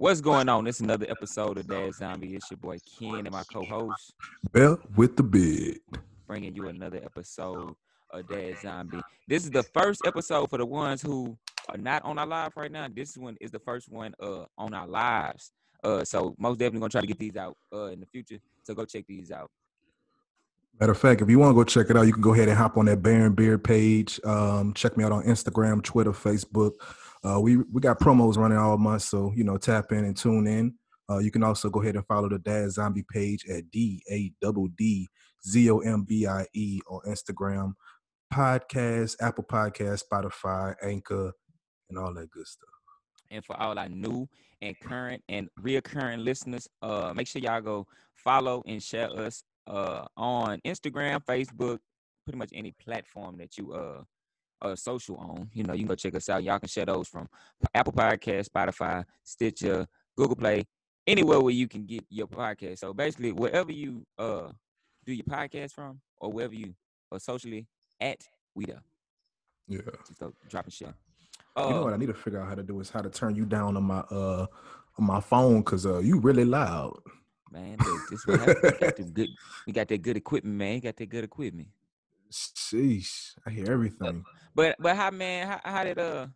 What's 0.00 0.20
going 0.20 0.48
on? 0.48 0.64
It's 0.68 0.78
another 0.78 1.06
episode 1.10 1.58
of 1.58 1.66
Dad 1.66 1.92
Zombie. 1.92 2.36
It's 2.36 2.48
your 2.52 2.58
boy 2.58 2.78
Ken 2.98 3.16
and 3.16 3.32
my 3.32 3.42
co-host 3.52 4.14
Bell 4.52 4.78
with 4.94 5.16
the 5.16 5.24
bid. 5.24 5.80
bringing 6.24 6.54
you 6.54 6.68
another 6.68 7.00
episode 7.04 7.74
of 8.10 8.28
Dad 8.28 8.54
Zombie. 8.62 9.00
This 9.26 9.42
is 9.42 9.50
the 9.50 9.64
first 9.64 10.02
episode 10.06 10.50
for 10.50 10.58
the 10.58 10.66
ones 10.66 11.02
who 11.02 11.36
are 11.68 11.76
not 11.76 12.04
on 12.04 12.16
our 12.16 12.26
live 12.26 12.52
right 12.56 12.70
now. 12.70 12.86
This 12.94 13.16
one 13.16 13.36
is 13.40 13.50
the 13.50 13.58
first 13.58 13.90
one 13.90 14.14
uh 14.22 14.44
on 14.56 14.72
our 14.72 14.86
lives. 14.86 15.50
Uh, 15.82 16.04
so 16.04 16.32
most 16.38 16.58
definitely 16.60 16.78
gonna 16.78 16.90
try 16.90 17.00
to 17.00 17.06
get 17.08 17.18
these 17.18 17.34
out 17.36 17.56
uh 17.72 17.86
in 17.86 17.98
the 17.98 18.06
future. 18.06 18.38
So 18.62 18.74
go 18.74 18.84
check 18.84 19.04
these 19.08 19.32
out. 19.32 19.50
Matter 20.78 20.92
of 20.92 20.98
fact, 20.98 21.22
if 21.22 21.28
you 21.28 21.40
want 21.40 21.50
to 21.50 21.54
go 21.54 21.64
check 21.64 21.90
it 21.90 21.96
out, 21.96 22.06
you 22.06 22.12
can 22.12 22.22
go 22.22 22.34
ahead 22.34 22.46
and 22.48 22.56
hop 22.56 22.76
on 22.76 22.84
that 22.84 23.02
Baron 23.02 23.34
Beard 23.34 23.64
page. 23.64 24.20
Um, 24.24 24.74
check 24.74 24.96
me 24.96 25.02
out 25.02 25.10
on 25.10 25.24
Instagram, 25.24 25.82
Twitter, 25.82 26.12
Facebook. 26.12 26.74
Uh, 27.24 27.40
we 27.40 27.56
we 27.56 27.80
got 27.80 27.98
promos 27.98 28.36
running 28.36 28.58
all 28.58 28.78
month, 28.78 29.02
so 29.02 29.32
you 29.34 29.44
know 29.44 29.56
tap 29.56 29.92
in 29.92 30.04
and 30.04 30.16
tune 30.16 30.46
in. 30.46 30.74
Uh, 31.10 31.18
you 31.18 31.30
can 31.30 31.42
also 31.42 31.70
go 31.70 31.80
ahead 31.80 31.96
and 31.96 32.06
follow 32.06 32.28
the 32.28 32.38
Dad 32.38 32.70
Zombie 32.70 33.04
page 33.10 33.44
at 33.48 33.70
D 33.70 34.02
A 34.10 34.30
double 34.40 34.68
D 34.76 35.08
Z 35.46 35.70
O 35.70 35.78
M 35.78 36.04
B 36.04 36.26
I 36.26 36.46
E 36.54 36.80
on 36.88 37.00
Instagram, 37.08 37.72
podcast, 38.32 39.16
Apple 39.20 39.44
Podcast, 39.44 40.04
Spotify, 40.10 40.74
Anchor, 40.82 41.32
and 41.88 41.98
all 41.98 42.12
that 42.14 42.30
good 42.30 42.46
stuff. 42.46 42.68
And 43.30 43.44
for 43.44 43.60
all 43.60 43.78
our 43.78 43.88
new 43.88 44.28
and 44.62 44.78
current 44.80 45.22
and 45.28 45.48
reoccurring 45.60 46.24
listeners, 46.24 46.68
uh, 46.82 47.12
make 47.14 47.26
sure 47.26 47.42
y'all 47.42 47.60
go 47.60 47.86
follow 48.14 48.62
and 48.66 48.82
share 48.82 49.10
us 49.18 49.42
uh 49.66 50.04
on 50.16 50.60
Instagram, 50.64 51.24
Facebook, 51.24 51.78
pretty 52.24 52.38
much 52.38 52.50
any 52.52 52.74
platform 52.84 53.38
that 53.38 53.56
you 53.56 53.72
uh 53.72 54.02
uh 54.62 54.74
social 54.76 55.16
on. 55.16 55.48
You 55.52 55.64
know, 55.64 55.72
you 55.72 55.80
can 55.80 55.88
go 55.88 55.94
check 55.94 56.14
us 56.14 56.28
out. 56.28 56.42
Y'all 56.42 56.58
can 56.58 56.68
share 56.68 56.86
those 56.86 57.08
from 57.08 57.28
Apple 57.74 57.92
Podcast, 57.92 58.48
Spotify, 58.48 59.04
Stitcher, 59.22 59.86
Google 60.16 60.36
Play, 60.36 60.66
anywhere 61.06 61.40
where 61.40 61.52
you 61.54 61.68
can 61.68 61.84
get 61.86 62.04
your 62.10 62.26
podcast. 62.26 62.78
So 62.78 62.92
basically, 62.92 63.32
wherever 63.32 63.72
you 63.72 64.06
uh 64.18 64.50
do 65.04 65.12
your 65.12 65.24
podcast 65.24 65.72
from, 65.72 66.00
or 66.18 66.32
wherever 66.32 66.54
you 66.54 66.74
are 67.12 67.18
socially 67.18 67.66
at, 68.00 68.20
we 68.54 68.66
there. 68.66 68.82
Yeah. 69.68 69.80
Just 70.06 70.20
go 70.20 70.32
drop 70.48 70.64
and 70.64 70.72
share. 70.72 70.94
You 71.56 71.64
know 71.70 71.80
Uh, 71.80 71.84
what 71.84 71.94
I 71.94 71.96
need 71.96 72.06
to 72.06 72.14
figure 72.14 72.40
out 72.40 72.48
how 72.48 72.54
to 72.54 72.62
do 72.62 72.78
is 72.80 72.90
how 72.90 73.00
to 73.00 73.10
turn 73.10 73.34
you 73.34 73.44
down 73.44 73.76
on 73.76 73.84
my 73.84 74.00
uh 74.10 74.46
on 74.98 75.04
my 75.06 75.20
phone 75.20 75.60
because 75.60 75.86
uh 75.86 75.98
you 75.98 76.18
really 76.20 76.44
loud. 76.44 76.98
man, 77.50 77.76
look, 77.78 78.10
this 78.10 78.26
what. 78.26 78.40
We 78.62 78.78
got 78.78 78.96
the 78.96 79.02
good. 79.04 79.28
We 79.66 79.72
got 79.72 79.88
that 79.88 80.02
good 80.02 80.16
equipment, 80.16 80.56
man. 80.56 80.74
You 80.74 80.80
got 80.82 80.96
that 80.96 81.08
good 81.08 81.24
equipment. 81.24 81.68
Sheesh, 82.30 83.34
I 83.46 83.50
hear 83.50 83.72
everything. 83.72 84.24
But 84.58 84.74
but 84.80 84.96
how 84.96 85.12
man? 85.12 85.46
How, 85.46 85.60
how 85.62 85.84
did 85.84 86.00
uh, 86.00 86.26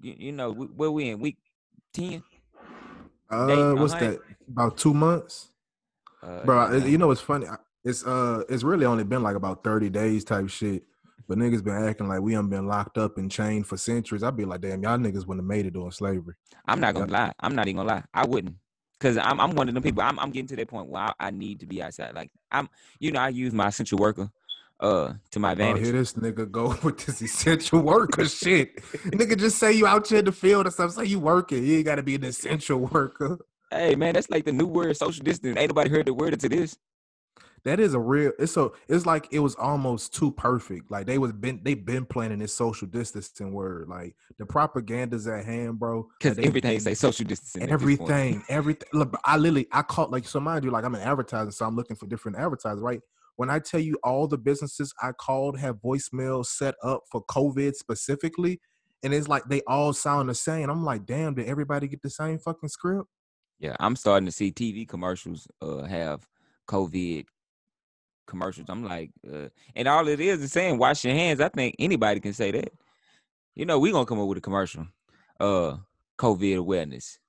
you, 0.00 0.14
you 0.18 0.32
know, 0.32 0.52
where 0.52 0.90
we 0.90 1.10
in 1.10 1.20
week 1.20 1.36
ten? 1.94 2.20
Uh, 3.30 3.74
what's 3.74 3.94
that? 3.94 4.18
About 4.50 4.76
two 4.76 4.92
months, 4.92 5.52
Uh, 6.20 6.42
bro. 6.44 6.72
yeah, 6.72 6.84
You 6.84 6.98
know, 6.98 7.12
it's 7.12 7.20
funny. 7.20 7.46
It's 7.84 8.04
uh, 8.04 8.42
it's 8.48 8.64
really 8.64 8.86
only 8.86 9.04
been 9.04 9.22
like 9.22 9.36
about 9.36 9.62
thirty 9.62 9.88
days 9.88 10.24
type 10.24 10.48
shit. 10.48 10.82
But 11.28 11.38
niggas 11.38 11.62
been 11.62 11.74
acting 11.74 12.08
like 12.08 12.22
we 12.22 12.32
done 12.32 12.48
been 12.48 12.66
locked 12.66 12.98
up 12.98 13.18
and 13.18 13.30
chained 13.30 13.68
for 13.68 13.76
centuries. 13.76 14.24
I'd 14.24 14.36
be 14.36 14.44
like, 14.44 14.60
damn, 14.60 14.82
y'all 14.82 14.98
niggas 14.98 15.24
wouldn't 15.24 15.42
have 15.42 15.44
made 15.44 15.64
it 15.64 15.74
during 15.74 15.92
slavery. 15.92 16.34
I'm 16.66 16.80
not 16.80 16.94
gonna 16.94 17.12
lie. 17.12 17.32
I'm 17.38 17.54
not 17.54 17.68
even 17.68 17.76
gonna 17.76 17.88
lie. 17.88 18.04
I 18.12 18.26
wouldn't, 18.26 18.56
cause 18.98 19.16
I'm 19.16 19.38
I'm 19.38 19.54
one 19.54 19.68
of 19.68 19.74
them 19.74 19.82
people. 19.84 20.02
I'm 20.02 20.18
I'm 20.18 20.32
getting 20.32 20.48
to 20.48 20.56
that 20.56 20.66
point 20.66 20.88
where 20.88 21.02
I, 21.02 21.12
I 21.20 21.30
need 21.30 21.60
to 21.60 21.66
be 21.66 21.80
outside. 21.82 22.16
Like 22.16 22.32
I'm, 22.50 22.68
you 22.98 23.12
know, 23.12 23.20
I 23.20 23.28
use 23.28 23.52
my 23.52 23.68
essential 23.68 23.98
worker, 23.98 24.28
uh, 24.80 25.12
to 25.32 25.38
my 25.38 25.50
Oh, 25.50 25.52
advantage. 25.52 25.84
here 25.84 25.92
this 25.92 26.12
nigga 26.14 26.50
go 26.50 26.74
with 26.82 26.98
this 27.04 27.20
essential 27.22 27.80
worker 27.80 28.26
shit. 28.26 28.76
nigga 29.10 29.36
just 29.38 29.58
say 29.58 29.72
you 29.72 29.86
out 29.86 30.06
here 30.08 30.18
in 30.20 30.24
the 30.24 30.32
field 30.32 30.66
or 30.66 30.70
something. 30.70 31.04
Say 31.04 31.10
you 31.10 31.20
working. 31.20 31.64
You 31.64 31.76
ain't 31.76 31.84
got 31.86 31.96
to 31.96 32.02
be 32.02 32.14
an 32.14 32.24
essential 32.24 32.78
worker. 32.78 33.38
hey 33.70 33.94
man, 33.96 34.14
that's 34.14 34.30
like 34.30 34.44
the 34.44 34.52
new 34.52 34.66
word, 34.66 34.96
social 34.96 35.24
distance. 35.24 35.56
Ain't 35.58 35.70
nobody 35.70 35.90
heard 35.90 36.06
the 36.06 36.14
word 36.14 36.32
into 36.34 36.48
this. 36.48 36.76
That 37.64 37.80
is 37.80 37.92
a 37.92 37.98
real. 37.98 38.30
It's 38.38 38.52
so. 38.52 38.74
It's 38.88 39.04
like 39.04 39.26
it 39.32 39.40
was 39.40 39.56
almost 39.56 40.14
too 40.14 40.30
perfect. 40.30 40.92
Like 40.92 41.06
they 41.06 41.18
was 41.18 41.32
been. 41.32 41.60
They 41.64 41.74
been 41.74 42.06
planning 42.06 42.38
this 42.38 42.54
social 42.54 42.86
distancing 42.86 43.52
word. 43.52 43.88
Like 43.88 44.14
the 44.38 44.46
propaganda's 44.46 45.26
at 45.26 45.44
hand, 45.44 45.78
bro. 45.80 46.06
Cause 46.22 46.36
Like, 46.38 46.46
everything 46.46 46.70
they- 46.74 46.78
say 46.78 46.94
social 46.94 47.26
distancing. 47.26 47.62
at 47.62 47.68
this 47.68 47.96
point. 47.98 48.10
everything, 48.10 48.44
everything. 48.48 48.88
Look, 48.92 49.18
I 49.24 49.36
literally, 49.36 49.66
I 49.72 49.82
caught 49.82 50.12
like 50.12 50.26
so 50.26 50.38
mind 50.38 50.64
you, 50.64 50.70
like 50.70 50.84
I'm 50.84 50.94
an 50.94 51.00
advertiser, 51.00 51.50
so 51.50 51.66
I'm 51.66 51.74
looking 51.74 51.96
for 51.96 52.06
different 52.06 52.38
advertisers, 52.38 52.80
right? 52.80 53.00
When 53.38 53.50
I 53.50 53.60
tell 53.60 53.78
you 53.78 53.96
all 54.02 54.26
the 54.26 54.36
businesses 54.36 54.92
I 55.00 55.12
called 55.12 55.60
have 55.60 55.76
voicemail 55.76 56.44
set 56.44 56.74
up 56.82 57.04
for 57.08 57.24
COVID 57.26 57.76
specifically, 57.76 58.60
and 59.04 59.14
it's 59.14 59.28
like 59.28 59.44
they 59.44 59.62
all 59.68 59.92
sound 59.92 60.28
the 60.28 60.34
same. 60.34 60.68
I'm 60.68 60.84
like, 60.84 61.06
damn, 61.06 61.34
did 61.34 61.46
everybody 61.46 61.86
get 61.86 62.02
the 62.02 62.10
same 62.10 62.40
fucking 62.40 62.68
script? 62.68 63.06
Yeah, 63.60 63.76
I'm 63.78 63.94
starting 63.94 64.26
to 64.26 64.32
see 64.32 64.50
TV 64.50 64.88
commercials 64.88 65.46
uh 65.62 65.84
have 65.84 66.26
COVID 66.68 67.26
commercials. 68.26 68.66
I'm 68.68 68.82
like, 68.82 69.12
uh, 69.32 69.50
and 69.76 69.86
all 69.86 70.08
it 70.08 70.18
is 70.18 70.42
is 70.42 70.50
saying 70.50 70.76
wash 70.76 71.04
your 71.04 71.14
hands. 71.14 71.40
I 71.40 71.48
think 71.48 71.76
anybody 71.78 72.18
can 72.18 72.32
say 72.32 72.50
that. 72.50 72.72
You 73.54 73.66
know, 73.66 73.78
we 73.78 73.92
gonna 73.92 74.04
come 74.04 74.18
up 74.18 74.26
with 74.26 74.38
a 74.38 74.40
commercial. 74.40 74.88
Uh 75.38 75.76
COVID 76.18 76.58
awareness. 76.58 77.20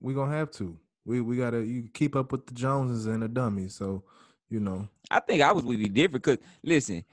We 0.00 0.14
gonna 0.14 0.36
have 0.36 0.52
to. 0.52 0.78
We 1.04 1.20
we 1.20 1.36
gotta 1.36 1.64
you 1.64 1.88
keep 1.92 2.14
up 2.14 2.30
with 2.30 2.46
the 2.46 2.54
Joneses 2.54 3.06
and 3.06 3.24
the 3.24 3.28
dummies. 3.28 3.74
So, 3.74 4.04
you 4.50 4.60
know, 4.60 4.88
I 5.10 5.20
think 5.20 5.42
I 5.42 5.52
was 5.52 5.64
would 5.64 5.78
be 5.78 5.88
different 5.88 6.24
because 6.24 6.38
listen, 6.62 7.04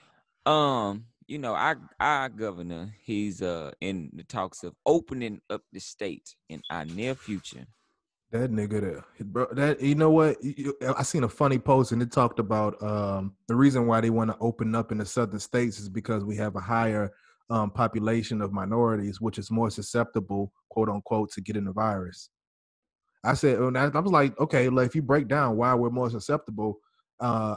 um, 0.46 1.06
you 1.28 1.38
know, 1.38 1.54
our 1.54 1.80
our 2.00 2.30
governor, 2.30 2.94
he's 3.02 3.42
uh 3.42 3.72
in 3.82 4.10
the 4.14 4.24
talks 4.24 4.64
of 4.64 4.74
opening 4.86 5.42
up 5.50 5.62
the 5.72 5.80
state 5.80 6.36
in 6.50 6.62
our 6.70 6.86
near 6.86 7.16
future. 7.16 7.66
That 8.32 8.52
nigga 8.52 8.82
there, 8.82 9.06
bro. 9.22 9.48
That 9.54 9.82
you 9.82 9.96
know 9.96 10.10
what? 10.10 10.38
I 10.98 11.04
seen 11.04 11.24
a 11.24 11.30
funny 11.30 11.60
post 11.60 11.92
and 11.92 12.02
it 12.02 12.12
talked 12.12 12.40
about 12.40 12.82
um 12.82 13.36
the 13.48 13.56
reason 13.56 13.88
why 13.88 14.02
they 14.02 14.10
want 14.10 14.32
to 14.32 14.38
open 14.40 14.76
up 14.76 14.92
in 14.92 14.98
the 14.98 15.06
southern 15.06 15.40
states 15.40 15.80
is 15.80 15.90
because 15.90 16.24
we 16.24 16.36
have 16.38 16.56
a 16.56 16.62
higher 16.62 17.12
um 17.50 17.72
population 17.72 18.42
of 18.42 18.52
minorities, 18.52 19.22
which 19.22 19.38
is 19.38 19.52
more 19.52 19.70
susceptible, 19.70 20.52
quote 20.70 20.90
unquote, 20.90 21.32
to 21.32 21.42
getting 21.42 21.66
the 21.66 21.74
virus. 21.74 22.30
I 23.24 23.34
said, 23.34 23.60
and 23.60 23.78
I 23.78 23.86
I 23.86 24.00
was 24.00 24.12
like, 24.12 24.40
okay, 24.40 24.70
like 24.70 24.88
if 24.88 24.96
you 24.96 25.02
break 25.02 25.28
down 25.28 25.58
why 25.58 25.74
we're 25.74 25.90
more 25.90 26.10
susceptible, 26.10 26.80
uh, 27.20 27.56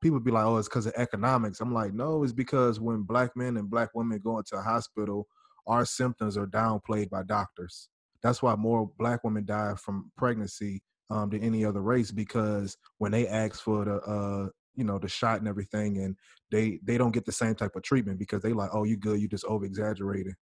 people 0.00 0.20
be 0.20 0.30
like, 0.30 0.44
oh, 0.44 0.58
it's 0.58 0.68
because 0.68 0.86
of 0.86 0.92
economics. 0.96 1.60
I'm 1.60 1.72
like, 1.72 1.92
no, 1.94 2.22
it's 2.22 2.32
because 2.32 2.80
when 2.80 3.02
black 3.02 3.36
men 3.36 3.56
and 3.56 3.70
black 3.70 3.90
women 3.94 4.20
go 4.22 4.38
into 4.38 4.56
a 4.56 4.62
hospital, 4.62 5.26
our 5.66 5.84
symptoms 5.84 6.36
are 6.36 6.46
downplayed 6.46 7.10
by 7.10 7.22
doctors. 7.22 7.88
That's 8.22 8.42
why 8.42 8.54
more 8.54 8.90
black 8.98 9.24
women 9.24 9.44
die 9.44 9.74
from 9.76 10.10
pregnancy 10.16 10.82
um, 11.10 11.30
than 11.30 11.42
any 11.42 11.64
other 11.64 11.82
race 11.82 12.10
because 12.10 12.76
when 12.98 13.12
they 13.12 13.26
ask 13.28 13.62
for 13.62 13.84
the 13.84 13.96
uh, 13.96 14.48
you 14.74 14.84
know 14.84 14.98
the 14.98 15.08
shot 15.08 15.38
and 15.38 15.48
everything, 15.48 15.98
and 15.98 16.16
they 16.50 16.80
they 16.82 16.98
don't 16.98 17.12
get 17.12 17.24
the 17.24 17.32
same 17.32 17.54
type 17.54 17.76
of 17.76 17.82
treatment 17.82 18.18
because 18.18 18.42
they 18.42 18.52
like, 18.52 18.70
oh, 18.72 18.84
you 18.84 18.96
good, 18.96 19.20
you 19.20 19.28
just 19.28 19.44
over 19.44 19.64
exaggerated. 19.64 20.34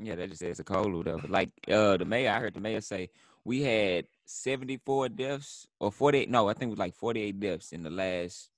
Yeah, 0.00 0.14
they 0.14 0.26
just 0.26 0.40
say 0.40 0.48
it's 0.48 0.60
a 0.60 0.64
cold 0.64 0.94
or 0.94 0.96
whatever. 0.98 1.28
Like 1.28 1.50
uh 1.68 1.96
the 1.96 2.04
mayor, 2.04 2.30
I 2.30 2.40
heard 2.40 2.54
the 2.54 2.60
mayor 2.60 2.80
say 2.80 3.10
we 3.44 3.62
had 3.62 4.06
74 4.24 5.10
deaths 5.10 5.66
or 5.80 5.90
48. 5.90 6.30
No, 6.30 6.48
I 6.48 6.54
think 6.54 6.68
it 6.68 6.70
was 6.70 6.78
like 6.78 6.94
48 6.94 7.40
deaths 7.40 7.72
in 7.72 7.82
the 7.82 7.90
last 7.90 8.50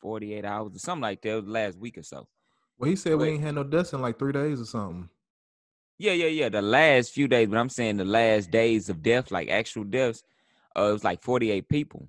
48 0.00 0.44
hours 0.44 0.74
or 0.74 0.78
something 0.78 1.02
like 1.02 1.22
that. 1.22 1.44
The 1.44 1.50
last 1.50 1.78
week 1.78 1.98
or 1.98 2.02
so. 2.02 2.26
Well, 2.78 2.90
he 2.90 2.96
said 2.96 3.14
we 3.14 3.24
Wait. 3.24 3.34
ain't 3.34 3.42
had 3.42 3.54
no 3.56 3.64
deaths 3.64 3.92
in 3.92 4.00
like 4.00 4.18
three 4.18 4.32
days 4.32 4.60
or 4.60 4.64
something. 4.64 5.08
Yeah, 5.98 6.12
yeah, 6.12 6.28
yeah. 6.28 6.48
The 6.48 6.62
last 6.62 7.10
few 7.10 7.26
days, 7.26 7.48
but 7.48 7.58
I'm 7.58 7.68
saying 7.68 7.96
the 7.96 8.04
last 8.04 8.50
days 8.50 8.88
of 8.88 9.02
death, 9.02 9.32
like 9.32 9.48
actual 9.48 9.82
deaths, 9.82 10.22
uh, 10.76 10.82
it 10.82 10.92
was 10.92 11.04
like 11.04 11.22
48 11.22 11.68
people. 11.68 12.08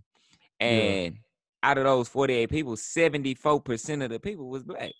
Yeah. 0.59 0.67
And 0.67 1.17
out 1.63 1.79
of 1.79 1.85
those 1.85 2.07
48 2.07 2.49
people, 2.49 2.75
74% 2.75 4.03
of 4.03 4.11
the 4.11 4.19
people 4.19 4.47
was 4.47 4.63
black. 4.63 4.91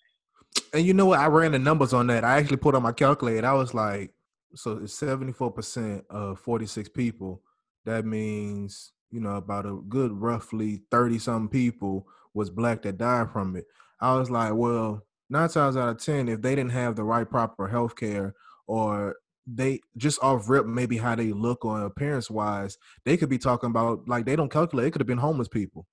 And 0.72 0.86
you 0.86 0.94
know 0.94 1.06
what? 1.06 1.18
I 1.20 1.26
ran 1.26 1.52
the 1.52 1.58
numbers 1.58 1.92
on 1.92 2.06
that. 2.08 2.24
I 2.24 2.38
actually 2.38 2.58
put 2.58 2.74
on 2.74 2.82
my 2.82 2.92
calculator. 2.92 3.46
I 3.46 3.54
was 3.54 3.74
like, 3.74 4.12
so 4.54 4.78
it's 4.82 4.94
seventy 4.94 5.32
four 5.32 5.50
percent 5.50 6.04
of 6.10 6.38
forty 6.38 6.66
six 6.66 6.88
people. 6.88 7.42
That 7.84 8.04
means 8.04 8.92
you 9.10 9.20
know 9.20 9.36
about 9.36 9.66
a 9.66 9.80
good 9.88 10.12
roughly 10.12 10.82
thirty 10.90 11.18
some 11.18 11.48
people 11.48 12.06
was 12.34 12.50
black 12.50 12.82
that 12.82 12.98
died 12.98 13.30
from 13.30 13.56
it. 13.56 13.66
I 14.00 14.16
was 14.16 14.30
like, 14.30 14.54
well, 14.54 15.04
nine 15.28 15.48
times 15.48 15.76
out 15.76 15.88
of 15.88 15.98
ten, 15.98 16.28
if 16.28 16.40
they 16.42 16.54
didn't 16.54 16.72
have 16.72 16.96
the 16.96 17.04
right 17.04 17.28
proper 17.28 17.66
health 17.68 17.96
care 17.96 18.34
or 18.66 19.16
they 19.46 19.80
just 19.96 20.22
off 20.22 20.48
rip 20.48 20.66
maybe 20.66 20.96
how 20.96 21.14
they 21.16 21.32
look 21.32 21.64
or 21.64 21.84
appearance 21.84 22.30
wise, 22.30 22.78
they 23.04 23.16
could 23.16 23.28
be 23.28 23.38
talking 23.38 23.70
about 23.70 24.06
like 24.08 24.24
they 24.24 24.36
don't 24.36 24.52
calculate. 24.52 24.88
It 24.88 24.90
could 24.92 25.00
have 25.00 25.08
been 25.08 25.18
homeless 25.18 25.48
people. 25.48 25.86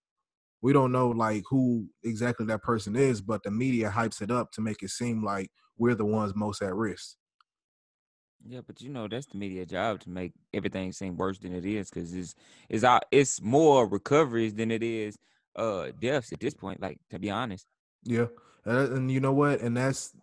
We 0.62 0.74
don't 0.74 0.92
know 0.92 1.10
like 1.10 1.44
who 1.50 1.90
exactly 2.04 2.46
that 2.48 2.64
person 2.64 2.96
is, 2.96 3.22
but 3.22 3.44
the 3.44 3.52
media 3.52 3.92
hypes 3.92 4.22
it 4.22 4.32
up 4.32 4.52
to 4.54 4.62
make 4.62 4.84
it 4.84 4.90
seem 4.90 5.24
like 5.24 5.52
we're 5.78 5.96
the 5.96 6.06
ones 6.06 6.36
most 6.36 6.62
at 6.62 6.74
risk. 6.76 7.18
Yeah, 8.46 8.62
but 8.66 8.82
you 8.82 8.90
know 8.90 9.08
that's 9.08 9.26
the 9.28 9.38
media 9.38 9.66
job 9.66 10.00
to 10.02 10.10
make 10.10 10.34
everything 10.54 10.92
seem 10.92 11.18
worse 11.18 11.40
than 11.40 11.54
it 11.54 11.66
is, 11.66 11.90
because 11.90 12.14
it's 12.14 12.36
it's 12.70 12.84
out 12.84 13.04
it's 13.12 13.42
more 13.42 13.88
recoveries 13.88 14.54
than 14.56 14.72
it 14.72 14.84
is 14.84 15.18
uh 15.56 15.92
deaths 16.00 16.32
at 16.32 16.40
this 16.40 16.54
point. 16.54 16.80
Like 16.80 17.00
to 17.10 17.20
be 17.20 17.30
honest, 17.32 17.68
Yeah, 18.04 18.28
and, 18.66 18.94
and 18.94 19.12
you 19.12 19.20
know 19.20 19.34
what? 19.34 19.62
And 19.62 19.76
that's 19.78 20.16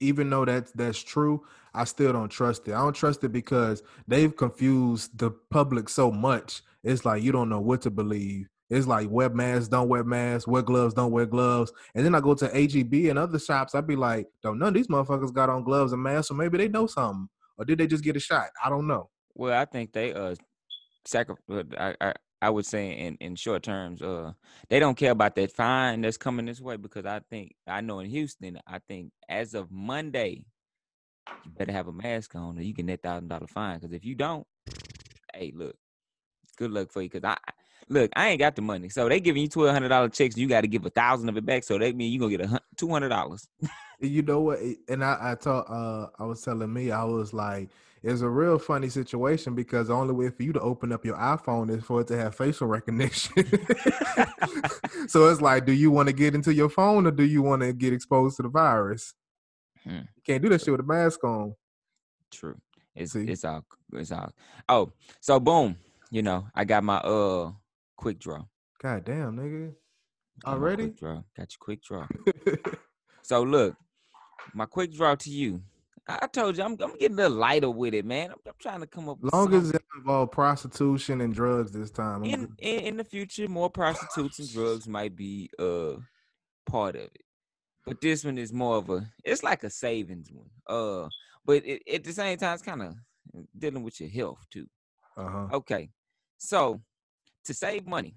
even 0.00 0.30
though 0.30 0.46
that's 0.46 0.72
that's 0.72 1.02
true, 1.02 1.46
I 1.74 1.84
still 1.84 2.12
don't 2.12 2.30
trust 2.30 2.68
it. 2.68 2.74
I 2.74 2.78
don't 2.78 2.94
trust 2.94 3.24
it 3.24 3.30
because 3.32 3.82
they've 4.08 4.36
confused 4.36 5.18
the 5.18 5.30
public 5.30 5.88
so 5.90 6.12
much. 6.12 6.62
It's 6.84 7.04
like 7.04 7.22
you 7.22 7.32
don't 7.32 7.48
know 7.50 7.60
what 7.60 7.82
to 7.82 7.90
believe. 7.90 8.48
It's 8.68 8.86
like 8.86 9.08
wear 9.10 9.30
masks, 9.30 9.68
don't 9.68 9.88
wear 9.88 10.02
masks, 10.04 10.48
wear 10.48 10.62
gloves, 10.62 10.94
don't 10.94 11.12
wear 11.12 11.26
gloves. 11.26 11.72
And 11.94 12.04
then 12.04 12.14
I 12.14 12.20
go 12.20 12.34
to 12.34 12.48
AGB 12.48 13.10
and 13.10 13.18
other 13.18 13.38
shops, 13.38 13.74
I'd 13.74 13.86
be 13.86 13.96
like, 13.96 14.26
don't 14.42 14.58
none 14.58 14.68
of 14.68 14.74
these 14.74 14.88
motherfuckers 14.88 15.32
got 15.32 15.50
on 15.50 15.62
gloves 15.64 15.92
and 15.92 16.02
masks, 16.02 16.28
so 16.28 16.34
maybe 16.34 16.58
they 16.58 16.68
know 16.68 16.86
something. 16.86 17.28
Or 17.58 17.64
did 17.64 17.78
they 17.78 17.86
just 17.86 18.04
get 18.04 18.16
a 18.16 18.20
shot? 18.20 18.48
I 18.64 18.68
don't 18.68 18.86
know. 18.86 19.10
Well, 19.34 19.58
I 19.58 19.64
think 19.66 19.92
they 19.92 20.12
uh 20.12 20.34
sacrifice. 21.04 21.64
I, 21.78 21.94
I 22.00 22.14
I 22.42 22.50
would 22.50 22.66
say 22.66 22.90
in 22.92 23.16
in 23.20 23.36
short 23.36 23.62
terms, 23.62 24.02
uh, 24.02 24.32
they 24.68 24.78
don't 24.78 24.96
care 24.96 25.12
about 25.12 25.36
that 25.36 25.52
fine 25.52 26.02
that's 26.02 26.16
coming 26.16 26.46
this 26.46 26.60
way 26.60 26.76
because 26.76 27.06
I 27.06 27.20
think 27.30 27.54
I 27.66 27.80
know 27.80 28.00
in 28.00 28.10
Houston, 28.10 28.60
I 28.66 28.80
think 28.80 29.12
as 29.28 29.54
of 29.54 29.70
Monday, 29.70 30.44
you 31.44 31.50
better 31.52 31.72
have 31.72 31.88
a 31.88 31.92
mask 31.92 32.34
on 32.34 32.58
or 32.58 32.62
you 32.62 32.74
get 32.74 32.86
that 32.88 33.02
thousand 33.02 33.28
dollar 33.28 33.46
fine. 33.46 33.78
Because 33.78 33.94
if 33.94 34.04
you 34.04 34.14
don't, 34.14 34.46
hey, 35.34 35.52
look, 35.54 35.76
good 36.56 36.70
luck 36.70 36.92
for 36.92 37.02
you. 37.02 37.08
Because 37.08 37.24
I 37.24 37.36
look, 37.88 38.10
I 38.16 38.28
ain't 38.28 38.38
got 38.38 38.56
the 38.56 38.62
money, 38.62 38.88
so 38.88 39.08
they 39.08 39.20
giving 39.20 39.42
you 39.42 39.48
twelve 39.48 39.72
hundred 39.72 39.88
dollar 39.88 40.08
checks. 40.08 40.36
You 40.36 40.48
got 40.48 40.62
to 40.62 40.68
give 40.68 40.84
a 40.86 40.90
thousand 40.90 41.28
of 41.28 41.36
it 41.36 41.46
back, 41.46 41.64
so 41.64 41.78
that 41.78 41.96
mean 41.96 42.12
you 42.12 42.18
gonna 42.18 42.36
get 42.36 42.50
a 42.50 42.60
two 42.76 42.88
hundred 42.88 43.10
dollars. 43.10 43.48
you 44.00 44.22
know 44.22 44.40
what? 44.40 44.60
And 44.88 45.04
I 45.04 45.18
I 45.20 45.34
thought 45.34 45.70
uh 45.70 46.08
I 46.18 46.26
was 46.26 46.42
telling 46.42 46.72
me 46.72 46.90
I 46.90 47.04
was 47.04 47.32
like 47.32 47.68
it's 48.06 48.20
a 48.20 48.28
real 48.28 48.58
funny 48.58 48.88
situation 48.88 49.56
because 49.56 49.88
the 49.88 49.94
only 49.94 50.14
way 50.14 50.30
for 50.30 50.44
you 50.44 50.52
to 50.52 50.60
open 50.60 50.92
up 50.92 51.04
your 51.04 51.16
iPhone 51.16 51.70
is 51.70 51.82
for 51.82 52.02
it 52.02 52.06
to 52.06 52.16
have 52.16 52.36
facial 52.36 52.66
recognition. 52.68 53.32
so 55.08 55.28
it's 55.28 55.40
like, 55.40 55.66
do 55.66 55.72
you 55.72 55.90
want 55.90 56.08
to 56.08 56.12
get 56.12 56.34
into 56.34 56.54
your 56.54 56.68
phone 56.68 57.06
or 57.08 57.10
do 57.10 57.24
you 57.24 57.42
want 57.42 57.62
to 57.62 57.72
get 57.72 57.92
exposed 57.92 58.36
to 58.36 58.44
the 58.44 58.48
virus? 58.48 59.12
Hmm. 59.82 60.02
You 60.14 60.22
can't 60.24 60.40
do 60.40 60.48
that 60.50 60.60
shit 60.60 60.70
with 60.70 60.82
a 60.82 60.84
mask 60.84 61.24
on. 61.24 61.56
True. 62.30 62.56
It's 62.94 63.12
See? 63.12 63.26
it's 63.26 63.44
all 63.44 63.64
it's 63.92 64.12
all. 64.12 64.32
Oh, 64.68 64.92
so 65.20 65.40
boom, 65.40 65.76
you 66.10 66.22
know, 66.22 66.46
I 66.54 66.64
got 66.64 66.84
my 66.84 66.98
uh 66.98 67.50
quick 67.96 68.18
draw. 68.18 68.44
God 68.82 69.04
damn, 69.04 69.36
nigga. 69.36 69.74
Already? 70.44 70.84
Quick 70.84 70.98
draw. 70.98 71.22
Got 71.36 71.52
your 71.52 71.58
quick 71.60 71.82
draw. 71.82 72.06
so 73.22 73.42
look, 73.42 73.76
my 74.54 74.66
quick 74.66 74.92
draw 74.92 75.14
to 75.14 75.30
you 75.30 75.62
I 76.08 76.26
told 76.28 76.56
you 76.56 76.62
I'm, 76.62 76.76
I'm 76.80 76.96
getting 76.98 77.18
a 77.18 77.22
little 77.22 77.38
lighter 77.38 77.70
with 77.70 77.92
it, 77.92 78.04
man. 78.04 78.30
I'm, 78.30 78.38
I'm 78.46 78.54
trying 78.60 78.80
to 78.80 78.86
come 78.86 79.08
up. 79.08 79.18
Long 79.20 79.52
as 79.54 79.70
it 79.70 79.82
involves 79.96 80.30
prostitution 80.32 81.20
and 81.20 81.34
drugs 81.34 81.72
this 81.72 81.90
time. 81.90 82.24
In, 82.24 82.52
in, 82.58 82.80
in 82.80 82.96
the 82.96 83.04
future, 83.04 83.48
more 83.48 83.70
prostitutes 83.70 84.38
and 84.38 84.52
drugs 84.52 84.86
might 84.86 85.16
be 85.16 85.50
uh 85.58 85.94
part 86.64 86.94
of 86.94 87.02
it, 87.02 87.24
but 87.84 88.00
this 88.00 88.24
one 88.24 88.38
is 88.38 88.52
more 88.52 88.76
of 88.76 88.88
a. 88.90 89.12
It's 89.24 89.42
like 89.42 89.64
a 89.64 89.70
savings 89.70 90.30
one. 90.30 90.50
Uh, 90.68 91.08
but 91.44 91.66
it, 91.66 91.82
at 91.92 92.04
the 92.04 92.12
same 92.12 92.38
time, 92.38 92.54
it's 92.54 92.62
kind 92.62 92.82
of 92.82 92.94
dealing 93.58 93.82
with 93.82 94.00
your 94.00 94.10
health 94.10 94.46
too. 94.50 94.66
Uh-huh. 95.16 95.48
Okay, 95.54 95.90
so 96.38 96.80
to 97.46 97.54
save 97.54 97.86
money, 97.86 98.14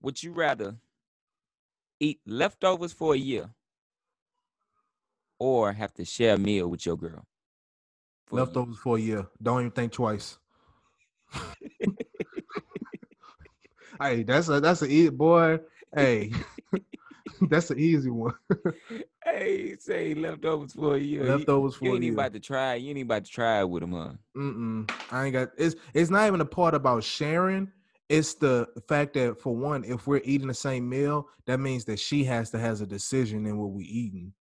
would 0.00 0.22
you 0.22 0.32
rather 0.32 0.76
eat 2.00 2.20
leftovers 2.26 2.92
for 2.92 3.14
a 3.14 3.18
year? 3.18 3.50
or 5.42 5.72
have 5.72 5.92
to 5.92 6.04
share 6.04 6.36
a 6.36 6.38
meal 6.38 6.68
with 6.68 6.86
your 6.86 6.96
girl. 6.96 7.24
For 8.26 8.36
Leftovers 8.36 8.78
for 8.78 8.96
a 8.96 9.00
year. 9.00 9.26
Don't 9.42 9.58
even 9.58 9.72
think 9.72 9.90
twice. 9.90 10.38
hey, 14.00 14.22
that's 14.22 14.48
a 14.48 14.60
that's 14.60 14.82
a 14.82 14.86
easy 14.86 15.08
boy. 15.08 15.58
Hey, 15.92 16.32
that's 17.50 17.70
an 17.70 17.78
easy 17.78 18.10
one. 18.10 18.34
hey, 19.24 19.76
say 19.78 20.14
leftovers 20.14 20.72
for 20.72 20.96
a 20.96 20.98
year. 20.98 21.24
Leftovers 21.24 21.76
for 21.76 21.84
you 21.84 21.94
ain't 21.94 22.02
a 22.02 22.06
year. 22.06 22.14
about 22.14 22.32
to 22.32 22.40
try. 22.40 22.74
You 22.74 22.90
ain't 22.90 23.02
about 23.02 23.24
to 23.24 23.30
try 23.30 23.60
it 23.60 23.68
with 23.68 23.82
him, 23.82 23.92
huh? 23.92 24.10
Mm-mm. 24.36 24.90
I 25.10 25.24
ain't 25.24 25.32
got. 25.32 25.50
It's 25.56 25.76
it's 25.94 26.10
not 26.10 26.26
even 26.26 26.40
a 26.40 26.46
part 26.46 26.74
about 26.74 27.04
sharing. 27.04 27.70
It's 28.08 28.34
the 28.34 28.68
fact 28.88 29.14
that 29.14 29.40
for 29.40 29.54
one, 29.56 29.84
if 29.84 30.06
we're 30.06 30.20
eating 30.24 30.48
the 30.48 30.54
same 30.54 30.88
meal, 30.88 31.28
that 31.46 31.58
means 31.58 31.84
that 31.86 31.98
she 31.98 32.24
has 32.24 32.50
to 32.50 32.58
has 32.58 32.80
a 32.80 32.86
decision 32.86 33.46
in 33.46 33.58
what 33.58 33.70
we 33.70 33.84
eating. 33.84 34.32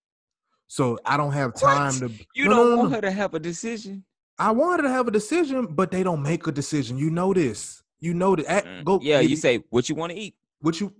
So 0.68 1.00
I 1.06 1.18
don't 1.18 1.34
have 1.34 1.54
time 1.54 1.94
what? 2.00 2.10
to. 2.10 2.26
You 2.36 2.46
no, 2.46 2.50
don't 2.50 2.70
no, 2.70 2.76
no, 2.76 2.78
want 2.78 2.94
her 2.96 3.02
to 3.02 3.12
have 3.12 3.34
a 3.34 3.40
decision. 3.40 4.04
I 4.40 4.52
want 4.52 4.82
her 4.82 4.88
to 4.88 4.94
have 4.94 5.08
a 5.08 5.12
decision, 5.12 5.68
but 5.68 5.92
they 5.92 6.04
don't 6.04 6.22
make 6.22 6.48
a 6.48 6.52
decision. 6.52 6.98
You 6.98 7.10
know 7.10 7.34
this. 7.34 7.84
You 8.00 8.14
know 8.14 8.36
that. 8.36 8.66
Mm. 8.66 8.84
Go. 8.84 9.00
Yeah, 9.02 9.20
you 9.20 9.36
say 9.36 9.64
what 9.70 9.88
you 9.88 9.96
want 9.96 10.14
to 10.14 10.18
eat. 10.18 10.36
What 10.62 10.80
you. 10.80 10.94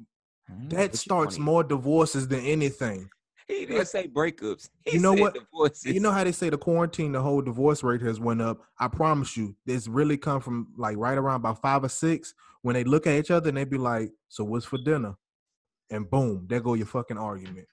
Mm, 0.52 0.70
that 0.72 0.96
starts 0.96 1.38
more 1.38 1.64
divorces 1.64 2.28
than 2.28 2.42
anything. 2.42 3.10
He 3.48 3.66
didn't 3.66 3.88
say 3.88 4.08
breakups. 4.08 4.70
He 4.86 4.94
you 4.94 5.00
know 5.00 5.14
what? 5.14 5.34
Divorces. 5.34 5.94
You 5.94 6.00
know 6.00 6.12
how 6.12 6.24
they 6.24 6.32
say 6.32 6.50
the 6.50 6.58
quarantine, 6.58 7.12
the 7.12 7.22
whole 7.22 7.42
divorce 7.42 7.84
rate 7.84 8.02
has 8.02 8.20
went 8.20 8.42
up. 8.42 8.62
I 8.80 8.88
promise 8.88 9.36
you, 9.36 9.56
this 9.66 9.88
really 9.88 10.18
come 10.18 10.40
from 10.42 10.68
like 10.78 10.98
right 10.98 11.18
around 11.18 11.38
about 11.38 11.62
five 11.62 11.84
or 11.84 11.90
six 11.90 12.34
when 12.62 12.76
they 12.76 12.84
look 12.84 13.08
at 13.08 13.16
each 13.16 13.32
other 13.32 13.50
and 13.50 13.58
they 13.58 13.66
be 13.66 13.78
like, 13.78 14.12
"So 14.30 14.44
what's 14.44 14.66
for 14.66 14.78
dinner?" 14.78 15.16
And 15.90 16.10
boom, 16.10 16.46
there 16.48 16.62
go 16.62 16.76
your 16.76 16.86
fucking 16.86 17.18
argument 17.18 17.68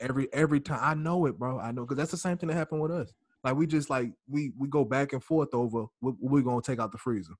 every 0.00 0.32
every 0.32 0.60
time. 0.60 0.80
I 0.82 0.94
know 0.94 1.26
it, 1.26 1.38
bro. 1.38 1.58
I 1.58 1.72
know 1.72 1.82
because 1.82 1.96
that's 1.96 2.10
the 2.10 2.16
same 2.16 2.36
thing 2.36 2.48
that 2.48 2.56
happened 2.56 2.80
with 2.80 2.90
us. 2.90 3.12
Like 3.44 3.56
we 3.56 3.66
just 3.66 3.90
like 3.90 4.12
we 4.28 4.52
we 4.58 4.68
go 4.68 4.84
back 4.84 5.12
and 5.12 5.22
forth 5.22 5.50
over 5.52 5.86
what 6.00 6.14
we're 6.20 6.42
gonna 6.42 6.62
take 6.62 6.80
out 6.80 6.92
the 6.92 6.98
freezer. 6.98 7.34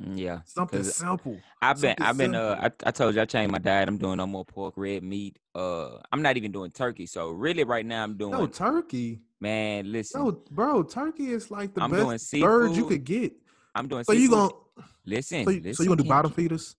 Mm, 0.00 0.18
yeah, 0.18 0.40
something 0.44 0.82
simple. 0.84 1.38
I've 1.60 1.80
been, 1.80 1.94
I've 2.00 2.16
been, 2.16 2.34
uh, 2.34 2.56
I, 2.62 2.88
I 2.88 2.90
told 2.90 3.14
you 3.14 3.20
I 3.20 3.24
changed 3.24 3.52
my 3.52 3.58
diet. 3.58 3.88
I'm 3.88 3.98
doing 3.98 4.16
no 4.16 4.26
more 4.26 4.44
pork, 4.44 4.74
red 4.76 5.02
meat. 5.02 5.38
Uh, 5.54 5.98
I'm 6.10 6.22
not 6.22 6.36
even 6.36 6.50
doing 6.50 6.70
turkey. 6.70 7.06
So 7.06 7.30
really, 7.30 7.64
right 7.64 7.84
now, 7.84 8.02
I'm 8.02 8.16
doing 8.16 8.32
no 8.32 8.46
turkey. 8.46 9.20
Man, 9.40 9.90
listen, 9.92 10.22
no, 10.22 10.42
bro, 10.50 10.82
turkey 10.82 11.30
is 11.30 11.50
like 11.50 11.74
the 11.74 11.82
I'm 11.82 11.90
best 11.90 12.32
bird 12.32 12.74
you 12.74 12.86
could 12.86 13.04
get. 13.04 13.32
I'm 13.74 13.88
doing. 13.88 14.04
So 14.04 14.12
seafood. 14.12 14.22
you 14.22 14.30
gonna 14.30 14.52
listen? 15.04 15.44
So 15.44 15.50
you, 15.50 15.60
listen, 15.60 15.74
so 15.74 15.82
you 15.82 15.88
gonna 15.90 16.02
do 16.02 16.08
bottom 16.08 16.32
feeders? 16.32 16.76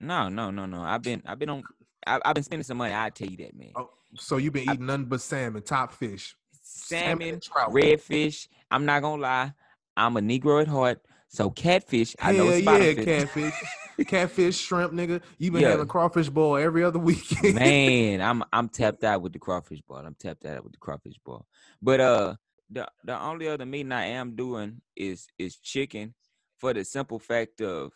No, 0.00 0.28
no, 0.28 0.50
no, 0.50 0.66
no. 0.66 0.82
I've 0.82 1.02
been, 1.02 1.22
I've 1.26 1.38
been 1.38 1.48
on 1.48 1.62
I, 2.06 2.20
have 2.24 2.34
been 2.34 2.44
spending 2.44 2.64
some 2.64 2.78
money. 2.78 2.94
I 2.94 3.10
tell 3.10 3.28
you 3.28 3.36
that, 3.38 3.56
man. 3.56 3.70
Oh, 3.76 3.90
so 4.16 4.36
you've 4.36 4.52
been 4.52 4.64
eating 4.64 4.82
I, 4.82 4.86
nothing 4.86 5.04
but 5.06 5.20
salmon, 5.20 5.62
top 5.62 5.92
fish, 5.92 6.36
salmon, 6.62 7.40
salmon 7.40 7.74
redfish. 7.74 8.48
I'm 8.70 8.84
not 8.84 9.02
gonna 9.02 9.22
lie. 9.22 9.52
I'm 9.96 10.16
a 10.16 10.20
Negro 10.20 10.62
at 10.62 10.68
heart. 10.68 11.02
So 11.32 11.48
catfish, 11.48 12.14
Hell 12.18 12.34
I 12.34 12.36
know 12.36 12.48
it's 12.50 12.66
yeah, 12.66 13.04
catfish, 13.04 13.54
catfish, 14.06 14.58
shrimp, 14.58 14.92
nigga. 14.92 15.22
You 15.38 15.50
been 15.50 15.62
yeah. 15.62 15.70
having 15.70 15.86
crawfish 15.86 16.28
boil 16.28 16.62
every 16.62 16.84
other 16.84 16.98
weekend. 17.10 17.54
Man, 17.54 18.20
I'm 18.20 18.44
I'm 18.52 18.68
tapped 18.68 19.02
out 19.02 19.22
with 19.22 19.32
the 19.32 19.38
crawfish 19.38 19.80
boil. 19.80 20.02
I'm 20.04 20.14
tapped 20.14 20.44
out 20.44 20.62
with 20.62 20.72
the 20.72 20.78
crawfish 20.78 21.16
boil. 21.24 21.46
But 21.80 22.00
uh, 22.00 22.34
the 22.70 22.86
the 23.04 23.18
only 23.18 23.48
other 23.48 23.64
meat 23.64 23.90
I 23.90 24.04
am 24.06 24.36
doing 24.36 24.82
is 24.94 25.26
is 25.38 25.56
chicken, 25.56 26.14
for 26.58 26.74
the 26.74 26.84
simple 26.84 27.18
fact 27.18 27.62
of 27.62 27.92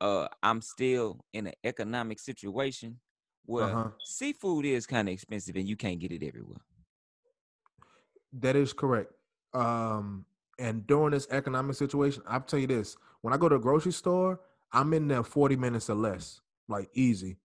uh 0.00 0.28
I'm 0.40 0.62
still 0.62 1.24
in 1.32 1.48
an 1.48 1.54
economic 1.64 2.20
situation 2.20 3.00
where 3.46 3.64
uh-huh. 3.64 3.88
seafood 4.04 4.64
is 4.64 4.86
kind 4.86 5.08
of 5.08 5.12
expensive 5.12 5.56
and 5.56 5.68
you 5.68 5.76
can't 5.76 5.98
get 5.98 6.12
it 6.12 6.22
everywhere. 6.22 6.62
That 8.32 8.54
is 8.54 8.72
correct. 8.72 9.12
Um 9.52 10.24
and 10.58 10.86
during 10.86 11.10
this 11.10 11.26
economic 11.30 11.76
situation, 11.76 12.22
I'll 12.26 12.40
tell 12.40 12.58
you 12.58 12.66
this: 12.66 12.96
when 13.22 13.32
I 13.34 13.36
go 13.36 13.48
to 13.48 13.56
a 13.56 13.60
grocery 13.60 13.92
store, 13.92 14.40
I'm 14.72 14.92
in 14.92 15.08
there 15.08 15.22
40 15.22 15.56
minutes 15.56 15.88
or 15.88 15.94
less, 15.94 16.40
like 16.68 16.88
easy. 16.94 17.36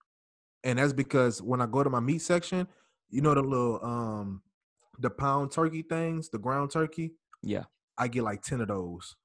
And 0.64 0.80
that's 0.80 0.94
because 0.94 1.42
when 1.42 1.62
I 1.62 1.66
go 1.68 1.84
to 1.84 1.90
my 1.90 2.00
meat 2.00 2.22
section, 2.22 2.68
you 3.10 3.22
know 3.22 3.34
the 3.34 3.42
little 3.42 3.84
um 3.84 4.42
the 5.00 5.10
pound 5.10 5.52
turkey 5.52 5.82
things, 5.82 6.30
the 6.30 6.38
ground 6.38 6.72
turkey. 6.72 7.14
Yeah. 7.42 7.64
I 7.98 8.08
get 8.08 8.24
like 8.24 8.42
10 8.42 8.62
of 8.62 8.68
those. 8.68 9.16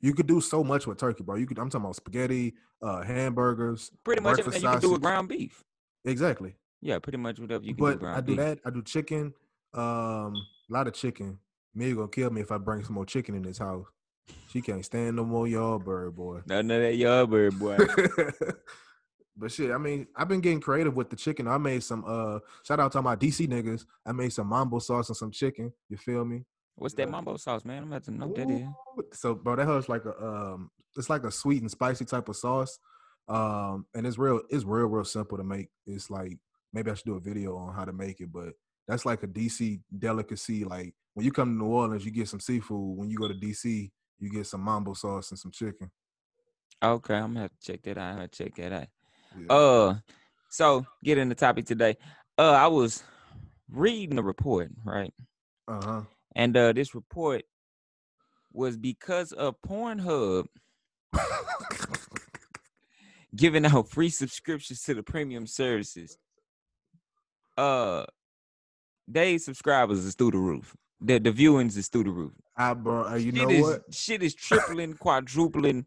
You 0.00 0.14
could 0.14 0.26
do 0.26 0.40
so 0.40 0.64
much 0.64 0.86
with 0.86 0.98
turkey, 0.98 1.22
bro. 1.22 1.36
You 1.36 1.46
could. 1.46 1.58
I'm 1.58 1.70
talking 1.70 1.84
about 1.84 1.96
spaghetti, 1.96 2.54
uh, 2.82 3.02
hamburgers. 3.02 3.90
Pretty 4.02 4.20
much 4.20 4.38
you 4.38 4.44
can 4.44 4.80
do 4.80 4.92
with 4.92 5.00
ground 5.00 5.28
beef. 5.28 5.62
Exactly. 6.04 6.56
Yeah, 6.80 6.98
pretty 6.98 7.18
much 7.18 7.38
whatever 7.38 7.62
you 7.62 7.74
can 7.74 7.84
but 7.84 8.00
do. 8.00 8.06
But 8.06 8.16
I 8.16 8.20
do 8.20 8.26
beef. 8.26 8.36
that. 8.38 8.58
I 8.64 8.70
do 8.70 8.82
chicken. 8.82 9.32
Um, 9.72 10.34
a 10.34 10.70
lot 10.70 10.88
of 10.88 10.94
chicken. 10.94 11.38
Mia 11.74 11.94
gonna 11.94 12.08
kill 12.08 12.30
me 12.30 12.40
if 12.40 12.52
I 12.52 12.58
bring 12.58 12.84
some 12.84 12.94
more 12.94 13.06
chicken 13.06 13.34
in 13.34 13.42
this 13.42 13.58
house. 13.58 13.86
She 14.48 14.60
can't 14.60 14.84
stand 14.84 15.16
no 15.16 15.24
more 15.24 15.46
yardbird, 15.46 16.14
boy. 16.14 16.40
None 16.46 16.70
of 16.70 16.82
that 16.82 16.94
yardbird, 16.94 17.58
boy. 17.58 17.76
but 19.36 19.50
shit, 19.50 19.70
I 19.70 19.78
mean, 19.78 20.06
I've 20.14 20.28
been 20.28 20.40
getting 20.40 20.60
creative 20.60 20.94
with 20.94 21.10
the 21.10 21.16
chicken. 21.16 21.48
I 21.48 21.58
made 21.58 21.82
some. 21.82 22.04
Uh, 22.06 22.38
shout 22.66 22.80
out 22.80 22.92
to 22.92 23.02
my 23.02 23.16
DC 23.16 23.48
niggas. 23.48 23.84
I 24.06 24.12
made 24.12 24.32
some 24.32 24.48
mambo 24.48 24.78
sauce 24.78 25.08
and 25.08 25.16
some 25.16 25.30
chicken. 25.30 25.72
You 25.88 25.96
feel 25.96 26.24
me? 26.24 26.44
What's 26.76 26.94
that 26.94 27.10
mambo 27.10 27.36
sauce, 27.36 27.64
man? 27.64 27.82
I'm 27.82 27.88
about 27.88 28.04
to 28.04 28.10
know 28.10 28.32
that 28.34 28.50
is. 28.50 29.18
So, 29.18 29.34
bro, 29.34 29.56
that 29.56 29.66
has 29.66 29.88
like 29.88 30.04
a 30.04 30.24
um, 30.24 30.70
it's 30.96 31.10
like 31.10 31.24
a 31.24 31.30
sweet 31.30 31.62
and 31.62 31.70
spicy 31.70 32.04
type 32.04 32.28
of 32.28 32.36
sauce. 32.36 32.78
Um, 33.28 33.86
and 33.94 34.06
it's 34.06 34.18
real, 34.18 34.42
it's 34.50 34.64
real, 34.64 34.86
real 34.86 35.04
simple 35.04 35.38
to 35.38 35.44
make. 35.44 35.68
It's 35.86 36.10
like 36.10 36.38
maybe 36.72 36.90
I 36.90 36.94
should 36.94 37.06
do 37.06 37.16
a 37.16 37.20
video 37.20 37.56
on 37.56 37.74
how 37.74 37.84
to 37.84 37.92
make 37.92 38.20
it, 38.20 38.32
but 38.32 38.54
that's 38.86 39.06
like 39.06 39.22
a 39.22 39.26
DC 39.26 39.80
delicacy. 39.96 40.64
Like 40.64 40.94
when 41.14 41.24
you 41.24 41.32
come 41.32 41.50
to 41.50 41.64
New 41.64 41.70
Orleans, 41.70 42.04
you 42.04 42.10
get 42.10 42.28
some 42.28 42.40
seafood. 42.40 42.96
When 42.96 43.10
you 43.10 43.18
go 43.18 43.28
to 43.28 43.34
DC, 43.34 43.90
you 44.18 44.30
get 44.30 44.46
some 44.46 44.62
mambo 44.62 44.94
sauce 44.94 45.30
and 45.30 45.38
some 45.38 45.50
chicken. 45.50 45.90
Okay, 46.82 47.14
I'm 47.14 47.34
gonna 47.34 47.40
have 47.42 47.50
to 47.50 47.72
check 47.72 47.82
that 47.82 47.98
out. 47.98 48.10
I'm 48.10 48.16
gonna 48.16 48.28
check 48.28 48.54
that 48.56 48.72
out. 48.72 48.86
Yeah. 49.38 49.54
Uh, 49.54 49.94
so 50.50 50.84
get 51.04 51.18
in 51.18 51.28
the 51.28 51.34
topic 51.34 51.64
today. 51.64 51.96
Uh, 52.36 52.52
I 52.52 52.66
was 52.66 53.02
reading 53.70 54.18
a 54.18 54.22
report, 54.22 54.70
right? 54.84 55.12
Uh 55.68 55.80
huh. 55.82 56.00
And 56.34 56.56
uh 56.56 56.72
this 56.72 56.94
report 56.94 57.42
was 58.52 58.76
because 58.76 59.32
of 59.32 59.54
Pornhub 59.66 60.46
giving 63.36 63.64
out 63.64 63.88
free 63.88 64.08
subscriptions 64.08 64.82
to 64.82 64.94
the 64.94 65.02
premium 65.02 65.46
services. 65.46 66.18
Uh 67.56 68.04
they 69.12 69.38
subscribers 69.38 70.04
is 70.04 70.14
through 70.14 70.32
the 70.32 70.38
roof. 70.38 70.76
The 71.00 71.18
the 71.18 71.32
viewings 71.32 71.76
is 71.76 71.88
through 71.88 72.04
the 72.04 72.10
roof. 72.10 72.32
I 72.56 72.74
bro, 72.74 73.08
uh, 73.08 73.14
you 73.14 73.32
shit 73.32 73.34
know 73.34 73.50
is, 73.50 73.62
what? 73.62 73.94
Shit 73.94 74.22
is 74.22 74.34
tripling, 74.34 74.94
quadrupling 74.98 75.86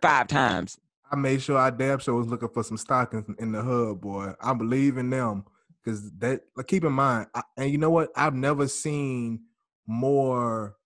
five 0.00 0.28
times. 0.28 0.78
I 1.10 1.16
made 1.16 1.42
sure 1.42 1.58
I 1.58 1.70
damn 1.70 1.98
sure 1.98 2.14
was 2.14 2.26
looking 2.26 2.48
for 2.48 2.62
some 2.62 2.78
stockings 2.78 3.26
in 3.38 3.52
the 3.52 3.62
hub, 3.62 4.00
boy. 4.00 4.32
I 4.40 4.54
believe 4.54 4.96
in 4.96 5.10
them 5.10 5.44
because 5.82 6.10
that. 6.18 6.42
Like, 6.56 6.66
keep 6.66 6.84
in 6.84 6.92
mind, 6.92 7.26
I, 7.34 7.42
and 7.56 7.70
you 7.70 7.78
know 7.78 7.90
what? 7.90 8.10
I've 8.16 8.34
never 8.34 8.66
seen 8.66 9.42
more 9.86 10.76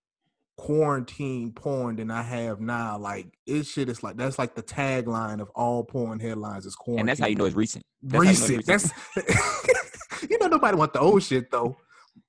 quarantine 0.57 1.51
porn 1.51 1.95
than 1.95 2.11
I 2.11 2.23
have 2.23 2.59
now. 2.59 2.97
Like 2.97 3.27
it 3.45 3.63
shit 3.65 3.89
is 3.89 4.03
like 4.03 4.17
that's 4.17 4.37
like 4.37 4.55
the 4.55 4.63
tagline 4.63 5.39
of 5.39 5.49
all 5.55 5.83
porn 5.83 6.19
headlines 6.19 6.65
is 6.65 6.75
quarantine. 6.75 7.01
And 7.01 7.09
that's 7.09 7.19
how 7.19 7.27
you 7.27 7.35
know 7.35 7.45
it's 7.45 7.55
recent. 7.55 7.85
That's 8.01 8.25
how 8.25 8.31
you 8.31 8.57
know 8.57 8.59
it's 8.59 8.69
recent. 8.69 8.93
That's 9.15 9.96
you 10.29 10.37
know 10.39 10.47
nobody 10.47 10.77
want 10.77 10.93
the 10.93 10.99
old 10.99 11.23
shit 11.23 11.51
though. 11.51 11.77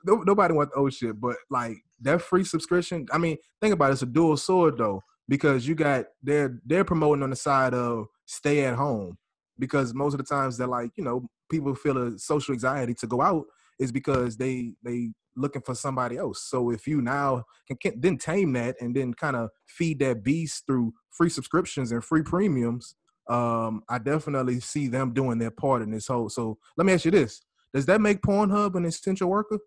No, 0.04 0.16
nobody 0.16 0.54
want 0.54 0.70
the 0.70 0.76
old 0.76 0.92
shit, 0.92 1.20
but 1.20 1.36
like 1.50 1.76
that 2.02 2.22
free 2.22 2.44
subscription. 2.44 3.06
I 3.12 3.18
mean, 3.18 3.36
think 3.60 3.74
about 3.74 3.90
it, 3.90 3.94
it's 3.94 4.02
a 4.02 4.06
dual 4.06 4.36
sword 4.36 4.78
though 4.78 5.02
because 5.28 5.66
you 5.66 5.74
got 5.74 6.06
they're 6.22 6.60
they're 6.64 6.84
promoting 6.84 7.22
on 7.22 7.30
the 7.30 7.36
side 7.36 7.74
of 7.74 8.06
stay 8.26 8.64
at 8.64 8.74
home 8.74 9.18
because 9.58 9.94
most 9.94 10.14
of 10.14 10.18
the 10.18 10.24
times 10.24 10.56
they're 10.56 10.66
like 10.66 10.90
you 10.96 11.04
know 11.04 11.28
people 11.50 11.74
feel 11.74 11.98
a 11.98 12.18
social 12.18 12.52
anxiety 12.52 12.94
to 12.94 13.06
go 13.06 13.20
out 13.20 13.46
is 13.78 13.92
because 13.92 14.36
they 14.36 14.72
they 14.82 15.10
looking 15.36 15.62
for 15.62 15.74
somebody 15.74 16.16
else. 16.16 16.42
So 16.42 16.70
if 16.70 16.86
you 16.86 17.00
now 17.00 17.44
can, 17.66 17.76
can 17.76 18.00
then 18.00 18.18
tame 18.18 18.52
that 18.54 18.76
and 18.80 18.94
then 18.94 19.14
kind 19.14 19.36
of 19.36 19.50
feed 19.66 20.00
that 20.00 20.24
beast 20.24 20.66
through 20.66 20.92
free 21.10 21.30
subscriptions 21.30 21.92
and 21.92 22.04
free 22.04 22.22
premiums, 22.22 22.96
um, 23.28 23.82
I 23.88 23.98
definitely 23.98 24.60
see 24.60 24.88
them 24.88 25.12
doing 25.12 25.38
their 25.38 25.50
part 25.50 25.82
in 25.82 25.90
this 25.90 26.08
whole. 26.08 26.28
So 26.28 26.58
let 26.76 26.86
me 26.86 26.92
ask 26.92 27.04
you 27.04 27.10
this: 27.10 27.40
Does 27.74 27.86
that 27.86 28.00
make 28.00 28.20
Pornhub 28.22 28.74
an 28.74 28.84
essential 28.84 29.28
worker? 29.28 29.58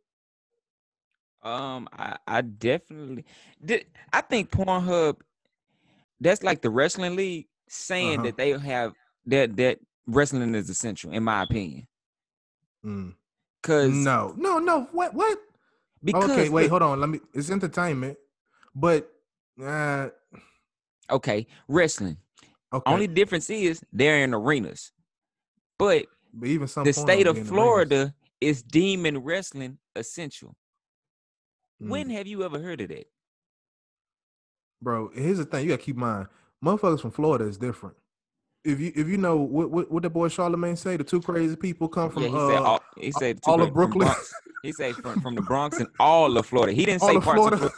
Um, 1.44 1.88
I, 1.94 2.18
I 2.28 2.42
definitely 2.42 3.26
did. 3.64 3.86
I 4.14 4.22
think 4.22 4.52
Pornhub, 4.52 5.18
that's 6.20 6.44
like 6.44 6.62
the 6.62 6.70
wrestling 6.70 7.16
league 7.16 7.48
saying 7.68 8.20
Uh-huh. 8.20 8.24
that 8.28 8.38
they 8.38 8.52
have 8.58 8.94
that 9.26 9.56
that 9.58 9.80
wrestling 10.08 10.54
is 10.56 10.70
essential, 10.70 11.12
in 11.12 11.24
my 11.24 11.44
opinion. 11.44 11.88
Mm. 12.86 13.16
Cause 13.64 13.90
No, 13.92 14.34
no, 14.38 14.60
no. 14.60 14.84
What? 14.92 15.14
What? 15.14 15.38
because 16.04 16.30
okay, 16.32 16.50
wait, 16.50 16.64
look, 16.64 16.72
hold 16.72 16.82
on. 16.84 17.00
Let 17.00 17.10
me. 17.10 17.20
It's 17.34 17.50
entertainment, 17.52 18.18
but 18.76 19.10
uh, 19.64 20.10
okay, 21.10 21.48
wrestling. 21.68 22.18
okay. 22.74 22.92
Only 22.92 23.08
difference 23.08 23.50
is 23.50 23.84
they're 23.94 24.24
in 24.24 24.34
arenas, 24.34 24.92
but 25.78 26.06
but 26.34 26.48
even 26.48 26.68
some 26.68 26.84
the 26.86 26.94
state 26.94 27.28
of 27.28 27.36
be 27.36 27.42
in 27.42 27.46
the 27.46 27.52
Florida 27.52 28.14
is 28.40 28.64
deeming 28.64 29.20
wrestling 29.20 29.78
essential. 29.96 30.56
rings. 31.80 31.92
When 31.92 32.08
Mm. 32.10 32.14
have 32.14 32.28
you 32.28 32.44
ever 32.44 32.60
heard 32.60 32.82
of 32.82 32.90
that? 32.90 33.08
bro? 34.82 35.10
Here's 35.14 35.38
the 35.38 35.46
thing: 35.46 35.64
you 35.64 35.70
gotta 35.70 35.82
keep 35.82 35.96
in 35.96 36.02
mind, 36.02 36.28
motherfuckers 36.64 37.02
from 37.02 37.12
Florida 37.12 37.46
is 37.46 37.58
different. 37.58 37.96
If 38.64 38.80
you 38.80 38.92
if 38.96 39.08
you 39.08 39.18
know 39.18 39.38
what 39.38 39.72
what, 39.72 39.92
what 39.92 40.04
the 40.04 40.10
boy 40.10 40.28
Charlemagne 40.28 40.76
say, 40.76 40.98
the 40.98 41.04
two 41.04 41.22
crazy 41.22 41.56
people 41.56 41.88
come 41.88 42.10
from 42.12 42.24
yeah, 42.24 42.30
he 42.30 42.36
uh, 42.36 42.48
said 42.48 42.58
all. 42.58 42.84
He 42.98 43.12
said 43.12 43.40
all 43.46 43.58
two 43.58 43.64
of 43.64 43.74
Brooklyn. 43.74 44.08
He 44.64 44.72
said 44.72 44.96
from, 44.98 45.20
from 45.22 45.34
the 45.34 45.42
Bronx 45.42 45.80
and 45.80 45.90
all 46.00 46.38
of 46.38 46.46
Florida. 46.46 46.72
He 46.74 46.86
didn't 46.86 47.02
say 47.02 47.16
of 47.16 47.24
parts 47.24 47.38
Florida. 47.38 47.56
of 47.56 47.60
Florida. 47.74 47.76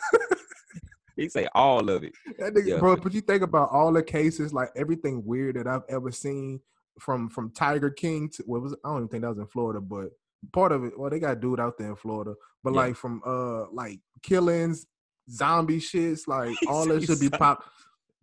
He 1.16 1.30
say 1.30 1.48
all 1.54 1.90
of 1.90 2.04
it. 2.04 2.14
That 2.40 2.54
nigga, 2.56 2.68
Yeah. 2.68 2.80
bro, 2.80 2.98
but 2.98 3.14
you 3.14 3.22
think 3.22 3.44
about 3.44 3.70
all 3.70 3.94
the 3.94 4.04
cases, 4.04 4.52
like 4.54 4.70
everything 4.76 5.24
weird 5.24 5.56
that 5.56 5.68
I've 5.68 5.84
ever 5.88 6.12
seen 6.12 6.60
from 7.00 7.30
from 7.30 7.52
Tiger 7.52 7.90
King 7.90 8.30
to 8.36 8.44
what 8.46 8.62
was? 8.62 8.74
I 8.84 8.90
don't 8.90 8.98
even 8.98 9.08
think 9.10 9.22
that 9.24 9.30
was 9.30 9.40
in 9.40 9.48
Florida, 9.48 9.82
but 9.82 10.10
part 10.52 10.72
of 10.72 10.84
it, 10.84 10.98
well, 10.98 11.10
they 11.10 11.20
got 11.20 11.40
dude 11.40 11.60
out 11.60 11.78
there 11.78 11.90
in 11.90 11.96
Florida, 11.96 12.34
but 12.64 12.74
Yeah. 12.74 12.82
like 12.82 12.96
from 12.96 13.22
uh 13.26 13.66
like 13.72 14.00
killings, 14.22 14.86
zombie 15.30 15.80
shits, 15.80 16.28
like 16.28 16.56
all 16.70 16.86
that 16.88 17.04
should 17.04 17.20
be 17.20 17.30
pop. 17.30 17.64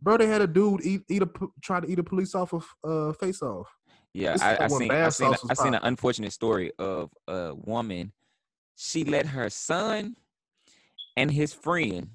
Bro, 0.02 0.18
they 0.18 0.26
had 0.26 0.40
a 0.42 0.46
dude 0.46 0.84
eat 0.84 1.02
eat 1.08 1.22
a 1.22 1.28
try 1.62 1.80
to 1.80 1.86
eat 1.90 1.98
a 1.98 2.02
police 2.04 2.34
off 2.34 2.52
of 2.54 2.66
uh 2.84 3.12
face 3.14 3.42
off. 3.42 3.68
Yeah, 4.12 4.32
This 4.32 4.42
I, 4.42 4.64
I 4.64 4.68
seen. 4.68 4.90
I 4.90 5.08
seen. 5.10 5.26
a- 5.28 5.30
sauce 5.36 5.42
was 5.42 5.58
I 5.58 5.62
seen 5.64 5.74
an 5.74 5.80
unfortunate 5.84 6.32
story 6.32 6.72
of 6.78 7.10
a 7.28 7.54
woman. 7.54 8.12
She 8.76 9.04
let 9.04 9.26
her 9.26 9.50
son 9.50 10.16
and 11.16 11.30
his 11.30 11.52
friend 11.52 12.08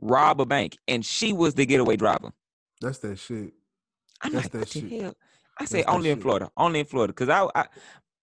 rob 0.00 0.40
a 0.40 0.46
bank, 0.46 0.76
and 0.88 1.04
she 1.06 1.32
was 1.32 1.54
the 1.54 1.64
getaway 1.64 1.96
driver. 1.96 2.32
That's 2.80 2.98
that 2.98 3.18
shit. 3.18 3.52
I'm 4.20 4.32
That's 4.32 4.44
like, 4.46 4.52
that 4.52 4.68
shit. 4.68 4.90
hell? 4.90 5.14
I 5.60 5.64
say 5.64 5.82
only 5.84 6.10
in. 6.10 6.20
Florida, 6.20 6.50
only 6.56 6.80
in 6.80 6.86
Florida, 6.86 7.12
because 7.12 7.28
I, 7.28 7.46
I, 7.54 7.66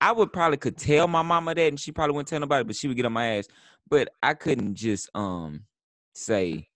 I 0.02 0.12
would 0.12 0.32
probably 0.34 0.58
could 0.58 0.78
tell 0.78 1.08
my 1.08 1.22
mama 1.22 1.54
that, 1.56 1.68
and 1.68 1.80
she 1.80 1.92
probably 1.92 2.14
wouldn't 2.16 2.28
tell 2.30 2.40
nobody, 2.40 2.64
but 2.64 2.76
she 2.76 2.88
would 2.88 2.98
get 2.98 3.06
on 3.06 3.14
my 3.14 3.38
ass. 3.38 3.48
But 3.90 4.10
I 4.24 4.34
couldn't 4.34 4.76
just 4.76 5.10
um 5.16 5.66
say, 6.14 6.68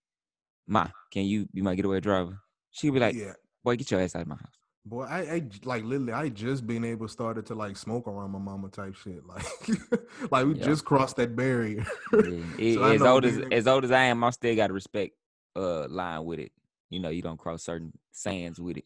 "Ma, 0.67 0.87
can 1.11 1.25
you 1.25 1.47
be 1.53 1.61
my 1.61 1.75
getaway 1.75 1.99
driver?" 1.99 2.39
She'd 2.71 2.91
be 2.93 2.99
like, 2.99 3.15
yeah. 3.15 3.33
"Boy, 3.63 3.75
get 3.77 3.89
your 3.91 4.01
ass 4.01 4.15
out 4.15 4.21
of 4.23 4.27
my 4.27 4.35
house." 4.35 4.53
Boy, 4.85 5.03
I 5.03 5.43
like 5.65 5.83
literally, 5.83 6.13
I 6.13 6.29
just 6.29 6.65
been 6.65 6.83
able 6.85 7.07
started 7.07 7.45
to 7.47 7.55
like 7.55 7.77
smoke 7.77 8.07
around 8.07 8.31
my 8.31 8.39
mama 8.39 8.69
type 8.69 8.95
shit. 8.95 9.25
Like, 9.25 9.45
like 10.31 10.45
we 10.45 10.55
Yeah. 10.55 10.65
just 10.65 10.85
crossed 10.85 11.17
that 11.17 11.35
barrier. 11.35 11.85
Yeah. 12.13 12.19
It- 12.57 12.75
So 12.75 12.83
as 12.83 13.01
old 13.01 13.25
as 13.25 13.37
niggas- 13.37 13.53
as 13.53 13.67
old 13.67 13.83
as 13.85 13.91
I 13.91 14.03
am, 14.05 14.23
I 14.23 14.29
still 14.31 14.55
got 14.55 14.67
to 14.67 14.73
respect 14.73 15.13
uh 15.55 15.87
line 15.89 16.23
with 16.25 16.39
it. 16.39 16.51
You 16.89 16.99
know, 16.99 17.09
you 17.09 17.21
don't 17.21 17.37
cross 17.37 17.63
certain 17.63 17.91
sands 18.11 18.59
with 18.59 18.77
it. 18.77 18.85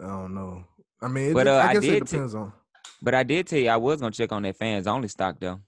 I 0.00 0.06
don't 0.08 0.34
know. 0.34 0.64
I 1.02 1.08
mean, 1.08 1.30
it, 1.30 1.34
But, 1.34 1.46
uh, 1.48 1.52
I 1.54 1.68
I 1.70 1.74
guess 1.74 1.84
it 1.84 1.86
did 1.90 2.06
t- 2.06 2.12
depends 2.12 2.34
on 2.34 2.52
But 3.02 3.14
I 3.14 3.22
did 3.22 3.46
tell 3.46 3.58
you 3.58 3.68
I 3.70 3.76
was 3.76 4.00
gonna 4.00 4.12
check 4.12 4.32
on 4.32 4.42
that 4.42 4.56
fans 4.56 4.86
only 4.86 5.08
stock 5.08 5.36
though. 5.40 5.60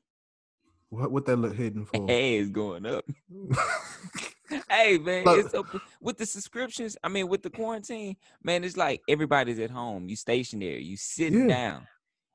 what 0.90 1.10
what 1.10 1.26
that 1.26 1.36
look 1.36 1.54
hidden 1.54 1.84
for. 1.86 2.06
Hey, 2.08 2.38
it's 2.38 2.50
going 2.50 2.86
up. 2.86 3.04
hey 4.68 4.98
man, 4.98 5.24
Look- 5.24 5.44
it's 5.44 5.54
up 5.54 5.66
with 6.00 6.18
the 6.18 6.26
subscriptions. 6.26 6.96
I 7.02 7.08
mean, 7.08 7.28
with 7.28 7.42
the 7.42 7.50
quarantine, 7.50 8.16
man, 8.42 8.62
it's 8.64 8.76
like 8.76 9.00
everybody's 9.08 9.58
at 9.58 9.70
home. 9.70 10.08
You 10.08 10.16
stationary. 10.16 10.82
You 10.82 10.96
sitting 10.96 11.48
Yeah. 11.48 11.56
down. 11.70 11.86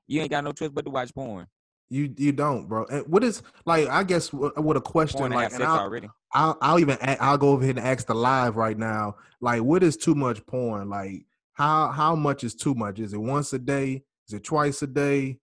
You 0.08 0.22
ain't 0.22 0.32
got 0.32 0.44
no 0.44 0.52
choice 0.52 0.70
but 0.74 0.86
to 0.86 0.92
watch 0.92 1.14
porn. 1.14 1.46
you 1.90 2.14
you 2.18 2.32
don't, 2.32 2.68
bro. 2.68 2.86
And 2.86 3.06
what 3.08 3.24
is 3.24 3.42
like? 3.66 3.88
I 3.88 4.04
guess 4.04 4.34
what, 4.34 4.62
with 4.64 4.78
a 4.78 4.82
question 4.82 5.20
Porn 5.20 5.32
like, 5.34 5.54
and 5.54 5.64
I'll, 5.64 5.80
already. 5.80 6.10
I'll 6.34 6.58
I'll 6.62 6.80
even 6.80 6.98
I'll 7.02 7.38
go 7.38 7.50
over 7.50 7.62
here 7.64 7.72
and 7.72 7.80
ask 7.80 8.08
the 8.08 8.16
live 8.16 8.56
right 8.56 8.78
now. 8.78 9.16
Like, 9.40 9.62
what 9.62 9.84
is 9.84 9.96
too 9.98 10.16
much 10.16 10.44
porn? 10.48 10.90
Like, 10.90 11.26
how 11.60 11.92
how 11.92 12.16
much 12.16 12.44
is 12.46 12.56
too 12.56 12.74
much? 12.74 13.00
Is 13.00 13.14
it 13.14 13.18
once 13.18 13.52
a 13.52 13.60
day? 13.60 14.02
Is 14.28 14.34
it 14.34 14.44
twice 14.46 14.82
a 14.82 14.88
day? 14.88 15.40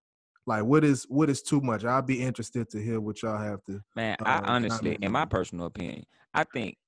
Like, 0.47 0.65
what 0.65 0.83
is 0.83 1.05
what 1.09 1.29
is 1.29 1.43
too 1.43 1.61
much? 1.61 1.85
I'll 1.85 2.01
be 2.01 2.23
interested 2.23 2.71
to 2.71 2.83
hear 2.83 3.01
what 3.01 3.23
y'all 3.23 3.37
have 3.37 3.63
to. 3.65 3.83
Man, 3.95 4.17
uh, 4.21 4.25
I 4.25 4.39
honestly, 4.47 4.97
in 5.03 5.13
my 5.13 5.27
personal 5.27 5.67
opinion, 5.67 6.05
I 6.33 6.45
think 6.45 6.79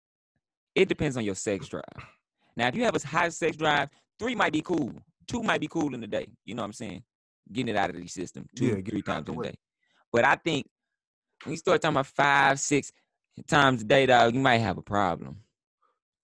it 0.74 0.88
depends 0.88 1.18
on 1.18 1.24
your 1.24 1.34
sex 1.34 1.68
drive. 1.68 1.82
Now, 2.56 2.68
if 2.68 2.74
you 2.74 2.84
have 2.84 2.96
a 2.96 3.06
high 3.06 3.28
sex 3.28 3.56
drive, 3.56 3.90
three 4.18 4.34
might 4.34 4.52
be 4.52 4.62
cool. 4.62 4.92
Two 5.26 5.42
might 5.42 5.60
be 5.60 5.68
cool 5.68 5.94
in 5.94 6.00
the 6.00 6.06
day. 6.06 6.26
You 6.46 6.54
know 6.54 6.62
what 6.62 6.66
I'm 6.66 6.72
saying? 6.72 7.02
Getting 7.52 7.74
it 7.74 7.78
out 7.78 7.90
of 7.90 7.96
the 7.96 8.06
system 8.06 8.46
two, 8.56 8.66
Yeah, 8.66 8.74
three 8.88 9.02
times 9.02 9.28
in 9.28 9.38
a 9.38 9.42
day. 9.42 9.54
But 10.10 10.24
I 10.24 10.36
think 10.36 10.66
when 11.44 11.52
you 11.52 11.58
start 11.58 11.82
talking 11.82 11.96
about 11.96 12.06
five, 12.06 12.58
six 12.58 12.92
times 13.46 13.82
a 13.82 13.84
day, 13.84 14.06
dog, 14.06 14.34
you 14.34 14.40
might 14.40 14.58
have 14.58 14.78
a 14.78 14.82
problem. 14.82 15.40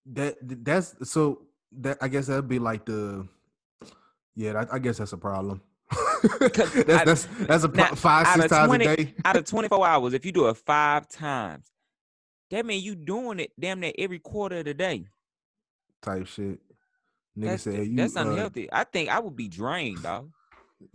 That 0.06 0.36
that's 0.40 0.94
so 1.10 1.46
that 1.80 1.98
I 2.00 2.08
guess 2.08 2.26
that'd 2.26 2.48
be 2.48 2.58
like 2.58 2.84
the 2.84 3.26
yeah. 4.34 4.64
I, 4.70 4.76
I 4.76 4.78
guess 4.78 4.98
that's 4.98 5.12
a 5.12 5.18
problem. 5.18 5.62
that's, 6.46 6.74
that's 7.04 7.24
that's 7.26 7.64
a 7.64 7.68
pro- 7.68 7.84
now, 7.84 7.94
five 7.94 8.26
six 8.28 8.48
times 8.48 8.68
20 8.68 8.86
a 8.86 8.96
day. 8.96 9.14
Out 9.24 9.36
of 9.36 9.44
24 9.46 9.86
hours, 9.86 10.14
if 10.14 10.24
you 10.24 10.32
do 10.32 10.48
it 10.48 10.56
five 10.56 11.08
times, 11.08 11.70
that 12.50 12.64
means 12.64 12.84
you 12.84 12.94
doing 12.94 13.40
it 13.40 13.52
damn 13.58 13.80
near 13.80 13.92
every 13.98 14.18
quarter 14.18 14.58
of 14.58 14.64
the 14.64 14.74
day. 14.74 15.06
type 16.02 16.26
shit. 16.26 16.60
Nigga 17.36 17.44
That's, 17.46 17.62
said 17.64 17.86
you 17.86 17.96
that's 17.96 18.16
uh, 18.16 18.20
unhealthy. 18.20 18.68
I 18.72 18.84
think 18.84 19.08
I 19.08 19.18
would 19.18 19.34
be 19.34 19.48
drained, 19.48 20.02
dog. 20.02 20.30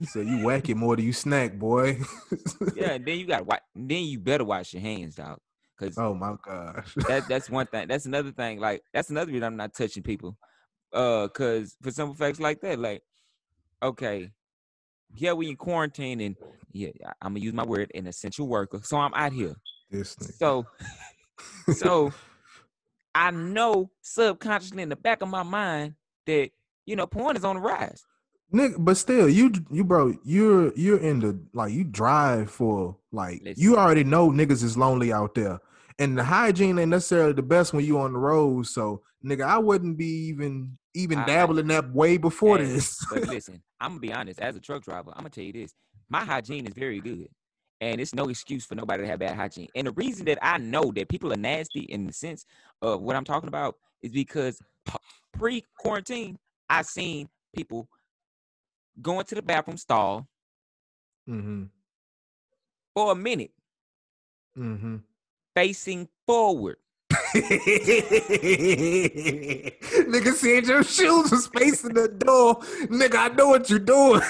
So 0.04 0.22
you 0.22 0.46
whack 0.46 0.70
it 0.70 0.76
more 0.76 0.96
than 0.96 1.06
you 1.06 1.14
snack, 1.14 1.58
boy. 1.58 2.00
Yeah, 2.76 2.98
then 2.98 3.20
you 3.20 3.26
got 3.26 3.46
then 3.76 4.04
you 4.04 4.20
better 4.20 4.46
wash 4.46 4.74
your 4.74 4.82
hands, 4.82 5.16
dog. 5.16 5.40
Cause 5.78 5.98
oh 5.98 6.14
my 6.14 6.36
gosh. 6.42 6.94
that 7.08 7.28
that's 7.28 7.50
one 7.50 7.66
thing. 7.68 7.88
That's 7.88 8.06
another 8.06 8.32
thing. 8.32 8.60
Like 8.60 8.84
that's 8.94 9.10
another 9.10 9.32
reason 9.32 9.46
I'm 9.46 9.58
not 9.58 9.74
touching 9.74 10.04
people. 10.04 10.38
Uh, 10.92 11.28
cause 11.28 11.76
for 11.82 11.92
simple 11.92 12.16
facts 12.16 12.40
like 12.40 12.62
that, 12.62 12.80
like, 12.80 13.04
okay, 13.82 14.32
yeah, 15.16 15.34
we 15.34 15.50
in 15.50 15.56
quarantine 15.56 16.22
and 16.22 16.36
yeah, 16.72 16.90
I'm 17.22 17.34
gonna 17.34 17.40
use 17.40 17.54
my 17.54 17.66
word, 17.66 17.92
an 17.96 18.08
essential 18.08 18.48
worker. 18.48 18.80
So 18.84 18.98
I'm 18.98 19.14
out 19.14 19.34
here. 19.34 19.56
this 19.90 20.16
nigga. 20.16 20.34
So 20.34 20.66
so 21.74 22.14
I 23.16 23.32
know 23.32 23.90
subconsciously 24.02 24.84
in 24.84 24.90
the 24.90 24.96
back 24.96 25.22
of 25.22 25.30
my 25.30 25.44
mind 25.44 25.96
that 26.26 26.50
you 26.86 26.96
know 26.96 27.08
porn 27.08 27.36
is 27.36 27.44
on 27.44 27.56
the 27.56 27.62
rise. 27.62 28.04
Nick, 28.52 28.74
but 28.80 28.98
still, 28.98 29.30
you 29.30 29.52
you 29.70 29.84
bro, 29.84 30.16
you're 30.24 30.74
you're 30.76 31.00
in 31.00 31.20
the 31.20 31.40
like 31.54 31.72
you 31.72 31.84
drive 31.84 32.50
for 32.50 32.98
like 33.12 33.42
Listen. 33.44 33.62
you 33.62 33.78
already 33.78 34.04
know 34.04 34.32
niggas 34.32 34.64
is 34.64 34.78
lonely 34.78 35.14
out 35.14 35.36
there, 35.36 35.60
and 36.00 36.18
the 36.18 36.24
hygiene 36.24 36.80
ain't 36.80 36.90
necessarily 36.90 37.34
the 37.34 37.44
best 37.44 37.74
when 37.74 37.86
you 37.86 38.00
on 38.00 38.14
the 38.14 38.20
road. 38.20 38.66
So, 38.66 39.04
nigga, 39.26 39.44
I 39.46 39.58
wouldn't 39.58 39.98
be 39.98 40.28
even 40.28 40.78
even 40.94 41.20
I- 41.20 41.26
dabbling 41.26 41.68
that 41.68 41.94
way 41.94 42.18
before 42.18 42.58
this. 42.58 43.04
But 43.12 43.28
listen, 43.28 43.62
I'm 43.80 43.92
gonna 43.92 44.00
be 44.00 44.14
honest. 44.14 44.40
As 44.40 44.56
a 44.56 44.60
truck 44.60 44.84
driver, 44.84 45.12
I'm 45.12 45.20
gonna 45.22 45.30
tell 45.30 45.44
you 45.44 45.54
this: 45.54 45.74
my 46.10 46.24
hygiene 46.24 46.66
is 46.66 46.74
very 46.74 47.00
good, 47.00 47.28
and 47.82 48.00
it's 48.02 48.14
no 48.14 48.26
excuse 48.30 48.66
for 48.66 48.76
nobody 48.76 49.04
to 49.04 49.10
have 49.10 49.20
bad 49.20 49.36
hygiene. 49.36 49.68
And 49.76 49.88
the 49.88 49.92
reason 49.92 50.26
that 50.26 50.40
I 50.42 50.58
know 50.58 50.92
that 50.96 51.10
people 51.10 51.32
are 51.34 51.38
nasty 51.38 51.82
in 51.82 52.08
the 52.08 52.14
sense 52.14 52.46
of 52.82 53.02
what 53.02 53.16
I'm 53.16 53.26
talking 53.26 53.48
about 53.50 53.76
is 54.02 54.12
because 54.12 54.60
pre 55.34 55.64
quarantine, 55.78 56.38
I 56.70 56.82
seen 56.82 57.30
people 57.56 57.88
going 59.02 59.26
to 59.26 59.36
the 59.36 59.42
bathroom 59.42 59.78
stall 59.78 60.28
mm-hmm. 61.30 61.64
for 62.94 63.12
a 63.12 63.16
minute, 63.16 63.52
Mm-hmm. 64.58 64.98
facing 65.56 66.10
forward. 66.28 66.78
Nigga 70.10 70.34
said 70.34 70.66
your 70.68 70.84
shoes 70.84 71.32
was 71.32 71.48
facing 71.48 71.94
the 71.94 72.08
door. 72.08 72.56
Nigga, 72.88 73.16
I 73.16 73.28
know 73.30 73.48
what 73.50 73.70
you're 73.70 73.80
doing. 73.80 74.22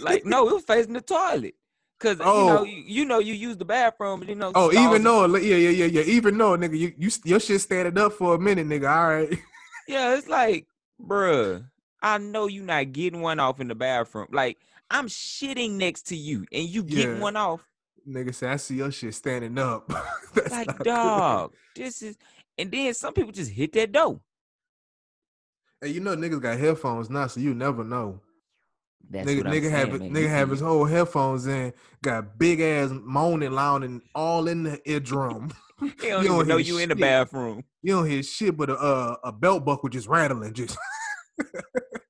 Like 0.00 0.24
no, 0.24 0.48
it 0.48 0.54
was 0.54 0.64
facing 0.64 0.92
the 0.94 1.00
toilet. 1.00 1.54
Cause 2.00 2.18
you 2.18 2.24
Oh. 2.24 2.46
know, 2.46 2.62
you, 2.62 2.82
you 2.86 3.04
know, 3.04 3.18
you 3.18 3.34
use 3.34 3.56
the 3.56 3.64
bathroom, 3.64 4.20
but 4.20 4.28
you 4.28 4.36
know. 4.36 4.52
oh, 4.54 4.70
even 4.72 5.02
though, 5.02 5.26
yeah, 5.36 5.56
yeah, 5.56 5.70
yeah, 5.70 5.86
yeah. 5.86 6.02
Even 6.02 6.38
though, 6.38 6.56
nigga, 6.56 6.78
you, 6.78 6.92
you 6.96 7.10
your 7.24 7.40
shit 7.40 7.60
standing 7.60 7.98
up 7.98 8.12
for 8.12 8.36
a 8.36 8.38
minute, 8.38 8.68
nigga. 8.68 8.88
All 8.88 9.08
right. 9.08 9.36
Yeah, 9.88 10.14
it's 10.16 10.28
like, 10.28 10.66
bruh, 11.04 11.64
I 12.00 12.18
know 12.18 12.46
you 12.46 12.62
not 12.62 12.92
getting 12.92 13.20
one 13.20 13.40
off 13.40 13.58
in 13.58 13.66
the 13.68 13.74
bathroom. 13.74 14.28
Like, 14.30 14.58
I'm 14.90 15.08
shitting 15.08 15.72
next 15.72 16.02
to 16.08 16.16
you 16.16 16.46
and 16.52 16.68
you 16.68 16.84
getting 16.84 17.16
Yeah. 17.16 17.20
one 17.20 17.36
off. 17.36 17.62
Nigga 18.08 18.34
say 18.34 18.48
I 18.48 18.56
see 18.56 18.76
your 18.76 18.90
shit 18.90 19.14
standing 19.14 19.58
up. 19.58 19.88
That's 20.34 20.50
Like, 20.50 20.66
not 20.66 20.78
good. 20.78 20.84
dog, 20.84 21.54
this 21.74 22.02
is 22.02 22.16
and 22.56 22.70
then 22.72 22.94
some 22.94 23.12
people 23.12 23.32
just 23.32 23.50
hit 23.50 23.72
that 23.74 23.92
door. 23.92 24.20
Hey, 25.80 25.88
you 25.90 26.00
know 26.00 26.16
niggas 26.16 26.40
got 26.40 26.58
headphones 26.58 27.10
now, 27.10 27.26
so 27.26 27.40
you 27.40 27.54
never 27.54 27.84
know. 27.84 28.20
That's 29.10 29.28
nigga, 29.28 29.38
what 29.38 29.46
I'm 29.48 29.52
nigga 29.54 29.70
have 29.70 29.88
saying, 29.88 29.94
it- 29.94 30.00
man. 30.00 30.12
nigga 30.12 30.28
have 30.28 30.50
his 30.50 30.60
whole 30.60 30.84
headphones 30.84 31.46
in, 31.46 31.72
got 32.02 32.38
big 32.38 32.60
ass 32.60 32.90
moaning, 32.92 33.52
louding, 33.52 34.02
all 34.14 34.48
in 34.48 34.62
the 34.64 34.80
eardrum. 34.90 35.50
He 35.80 36.08
don't 36.08 36.22
you 36.24 36.28
don't 36.28 36.48
know 36.48 36.56
hear 36.56 36.66
you 36.66 36.78
in 36.78 36.88
the 36.88 36.96
bathroom. 36.96 37.62
you 37.82 37.92
don't 37.94 38.08
hear 38.08 38.20
shit, 38.24 38.56
but 38.56 38.68
a 38.70 38.74
uh, 38.76 39.16
a 39.22 39.30
belt 39.32 39.64
buckle 39.64 39.88
just 39.88 40.08
rattling. 40.08 40.52
Just 40.52 40.76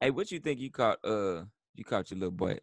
Hey, 0.00 0.10
what 0.10 0.30
you 0.32 0.38
think 0.38 0.58
you 0.60 0.70
caught 0.70 0.98
uh 1.04 1.44
you 1.74 1.84
caught 1.84 2.10
your 2.10 2.18
little 2.18 2.30
boy? 2.30 2.58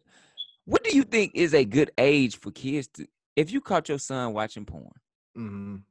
What 0.64 0.82
do 0.82 0.96
you 0.96 1.04
think 1.04 1.32
is 1.36 1.54
a 1.54 1.64
good 1.64 1.92
age 1.96 2.40
for 2.40 2.50
kids 2.50 2.88
to 2.94 3.06
if 3.36 3.52
you 3.52 3.60
caught 3.60 3.88
your 3.88 3.98
son 3.98 4.32
watching 4.32 4.64
porn, 4.64 4.90
Mhm. 5.36 5.82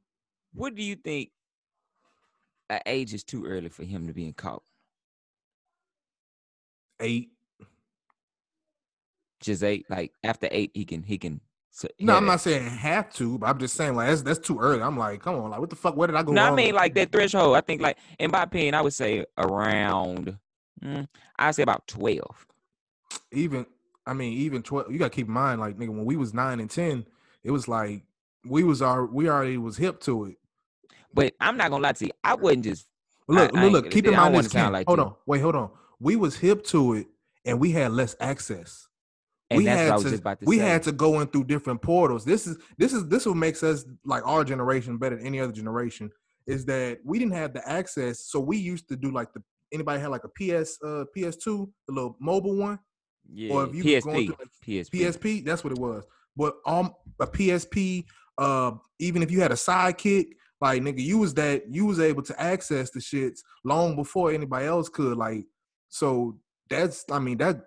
what 0.52 0.74
do 0.74 0.82
you 0.82 0.96
think 0.96 1.30
a 2.68 2.80
age 2.86 3.14
is 3.14 3.22
too 3.24 3.46
early 3.46 3.68
for 3.68 3.84
him 3.84 4.06
to 4.08 4.12
be 4.12 4.26
in 4.26 4.32
caught? 4.34 4.62
eight. 7.00 7.30
Just 9.40 9.62
eight, 9.62 9.84
like 9.90 10.12
after 10.24 10.48
eight, 10.50 10.70
he 10.74 10.84
can 10.84 11.02
he 11.02 11.18
can. 11.18 11.40
So, 11.70 11.88
No, 12.00 12.16
I'm 12.16 12.24
not 12.24 12.40
saying 12.40 12.64
have 12.70 13.12
to, 13.14 13.36
but 13.38 13.46
I'm 13.50 13.58
just 13.58 13.74
saying 13.76 13.94
like 13.94 14.08
that's 14.08 14.22
that's 14.22 14.38
too 14.38 14.58
early. 14.58 14.80
I'm 14.82 14.96
like, 14.96 15.20
come 15.20 15.34
on, 15.36 15.50
like 15.50 15.60
what 15.60 15.68
the 15.68 15.76
fuck? 15.76 15.94
Where 15.94 16.06
did 16.06 16.16
I 16.16 16.22
go? 16.22 16.32
No, 16.32 16.44
I 16.52 16.54
mean 16.54 16.74
like 16.74 16.94
that 16.94 17.12
threshold. 17.12 17.54
I 17.54 17.60
think 17.60 17.82
like 17.82 17.98
in 18.18 18.30
my 18.30 18.44
opinion, 18.44 18.74
I 18.74 18.80
would 18.80 18.94
say 18.94 19.26
around. 19.36 20.38
Mm, 20.82 21.06
I'd 21.38 21.54
say 21.54 21.62
about 21.62 21.86
twelve. 21.86 22.46
even 23.30 23.66
I 24.06 24.14
mean, 24.14 24.32
even 24.32 24.62
twelve. 24.62 24.90
You 24.90 24.98
gotta 24.98 25.10
keep 25.10 25.26
in 25.26 25.34
mind, 25.34 25.60
like 25.60 25.76
nigga, 25.76 25.90
when 25.90 26.06
we 26.06 26.16
was 26.16 26.32
nine 26.32 26.58
and 26.60 26.70
ten, 26.70 27.04
it 27.46 27.52
was 27.52 27.68
like 27.68 28.02
we 28.44 28.64
was 28.64 28.82
our 28.82 29.06
we 29.06 29.28
already 29.28 29.56
was 29.56 29.76
hip 29.76 30.00
to 30.00 30.24
it. 30.26 30.36
But 31.14 31.32
I'm 31.40 31.56
not 31.56 31.70
gonna 31.70 31.82
lie 31.82 31.92
to 31.92 32.06
you. 32.06 32.12
I 32.24 32.34
wouldn't 32.34 32.64
just. 32.64 32.86
Look, 33.28 33.38
I 33.38 33.42
look, 33.54 33.62
ain't 33.62 33.72
look. 33.72 33.90
Keep 33.90 34.08
in 34.08 34.16
mind 34.16 34.34
this. 34.34 34.48
Ken. 34.48 34.72
like 34.72 34.86
hold 34.86 34.98
you. 34.98 35.04
on, 35.04 35.14
wait, 35.26 35.40
hold 35.40 35.54
on. 35.54 35.70
We 36.00 36.16
was 36.16 36.36
hip 36.36 36.64
to 36.66 36.94
it, 36.94 37.06
and 37.44 37.60
we 37.60 37.70
had 37.70 37.92
less 37.92 38.16
access. 38.20 38.88
And 39.48 39.58
we 39.58 39.64
that's 39.64 39.78
had 39.78 39.84
what 39.86 39.92
I 39.92 40.10
was 40.10 40.20
to, 40.20 40.36
to 40.36 40.38
we 40.44 40.58
say. 40.58 40.64
had 40.64 40.82
to 40.82 40.92
go 40.92 41.20
in 41.20 41.28
through 41.28 41.44
different 41.44 41.80
portals. 41.80 42.24
This 42.24 42.48
is 42.48 42.58
this 42.78 42.92
is 42.92 43.06
this 43.06 43.26
what 43.26 43.36
makes 43.36 43.62
us 43.62 43.84
like 44.04 44.26
our 44.26 44.42
generation 44.42 44.98
better 44.98 45.16
than 45.16 45.24
any 45.24 45.38
other 45.38 45.52
generation. 45.52 46.10
Is 46.48 46.64
that 46.66 46.98
we 47.04 47.20
didn't 47.20 47.34
have 47.34 47.54
the 47.54 47.66
access, 47.68 48.20
so 48.26 48.40
we 48.40 48.56
used 48.56 48.88
to 48.88 48.96
do 48.96 49.12
like 49.12 49.32
the 49.32 49.42
anybody 49.72 50.00
had 50.00 50.10
like 50.10 50.24
a 50.24 50.28
PS 50.28 50.78
uh 50.84 51.04
PS2, 51.16 51.70
the 51.86 51.94
little 51.94 52.16
mobile 52.20 52.56
one. 52.56 52.80
yeah, 53.32 53.52
or 53.52 53.64
if 53.66 53.74
you 53.74 53.94
was 53.94 54.04
going 54.04 54.16
PSP, 54.16 54.26
through, 54.26 54.36
like, 54.40 54.48
PSP. 54.66 54.90
PSP, 54.90 55.44
that's 55.44 55.62
what 55.62 55.72
it 55.72 55.78
was. 55.78 56.04
But 56.36 56.56
um, 56.66 56.92
a 57.20 57.26
PSP, 57.26 58.04
uh, 58.38 58.72
even 58.98 59.22
if 59.22 59.30
you 59.30 59.40
had 59.40 59.52
a 59.52 59.56
sidekick, 59.56 60.32
like 60.60 60.82
nigga, 60.82 61.00
you 61.02 61.18
was 61.18 61.34
that 61.34 61.64
you 61.68 61.86
was 61.86 62.00
able 62.00 62.22
to 62.22 62.40
access 62.40 62.90
the 62.90 63.00
shits 63.00 63.40
long 63.64 63.96
before 63.96 64.32
anybody 64.32 64.66
else 64.66 64.88
could. 64.88 65.16
Like, 65.16 65.44
so 65.88 66.38
that's 66.68 67.04
I 67.10 67.18
mean 67.18 67.38
that, 67.38 67.60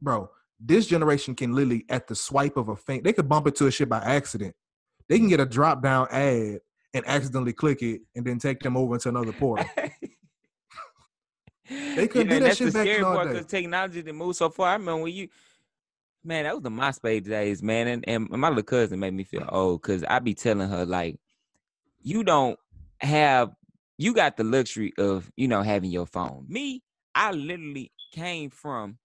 bro. 0.00 0.30
This 0.58 0.86
generation 0.86 1.34
can 1.34 1.52
literally 1.52 1.84
at 1.90 2.06
the 2.08 2.14
swipe 2.14 2.56
of 2.56 2.70
a 2.70 2.76
finger, 2.76 3.02
they 3.02 3.12
could 3.12 3.28
bump 3.28 3.46
into 3.46 3.66
a 3.66 3.70
shit 3.70 3.90
by 3.90 3.98
accident. 3.98 4.54
They 5.08 5.18
can 5.18 5.28
get 5.28 5.40
a 5.40 5.46
drop 5.46 5.82
down 5.82 6.08
ad 6.10 6.60
and 6.94 7.06
accidentally 7.06 7.52
click 7.52 7.82
it 7.82 8.00
and 8.14 8.24
then 8.24 8.38
take 8.38 8.60
them 8.60 8.76
over 8.76 8.94
into 8.94 9.10
another 9.10 9.32
portal. 9.32 9.66
they 11.68 12.08
couldn't 12.08 12.28
do 12.28 12.34
that 12.34 12.42
that's 12.42 12.56
shit 12.56 12.68
the 12.68 12.72
back 12.72 12.86
scary 12.86 13.02
part 13.02 13.28
because 13.28 13.46
technology 13.46 14.02
didn't 14.02 14.16
move 14.16 14.34
so 14.34 14.48
far. 14.48 14.68
I 14.68 14.72
remember 14.74 15.02
when 15.02 15.12
you, 15.12 15.28
man, 16.26 16.44
that 16.44 16.54
was 16.54 16.62
the 16.62 16.70
MySpace 16.70 17.24
days, 17.24 17.62
man. 17.62 17.86
And, 17.88 18.04
and 18.08 18.28
my 18.28 18.48
little 18.48 18.62
cousin 18.64 19.00
made 19.00 19.14
me 19.14 19.24
feel 19.24 19.48
old 19.48 19.82
because 19.82 20.04
I 20.04 20.18
be 20.18 20.34
telling 20.34 20.68
her 20.68 20.84
like, 20.84 21.18
you 22.02 22.24
don't 22.24 22.58
have, 23.00 23.52
you 23.98 24.12
got 24.12 24.36
the 24.36 24.44
luxury 24.44 24.92
of 24.98 25.30
you 25.36 25.48
know 25.48 25.62
having 25.62 25.90
your 25.90 26.06
phone. 26.06 26.44
Me, 26.48 26.82
I 27.14 27.32
literally 27.32 27.92
came 28.12 28.50
from. 28.50 28.98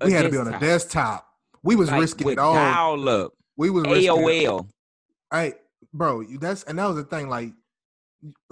a 0.00 0.06
we 0.06 0.12
had 0.12 0.22
to 0.22 0.30
be 0.30 0.36
on 0.38 0.48
a 0.48 0.58
desktop, 0.58 0.60
desktop. 0.62 1.28
We 1.62 1.76
was 1.76 1.90
like, 1.90 2.00
risking 2.00 2.30
it 2.30 2.38
all. 2.38 2.54
dial 2.54 3.08
up, 3.08 3.32
We 3.56 3.70
was 3.70 3.84
risking 3.84 4.12
AOL. 4.12 4.68
Hey, 5.32 5.54
bro, 5.92 6.20
you- 6.20 6.38
that's 6.38 6.64
and 6.64 6.78
that 6.78 6.86
was 6.86 6.96
the 6.96 7.04
thing. 7.04 7.28
Like, 7.28 7.52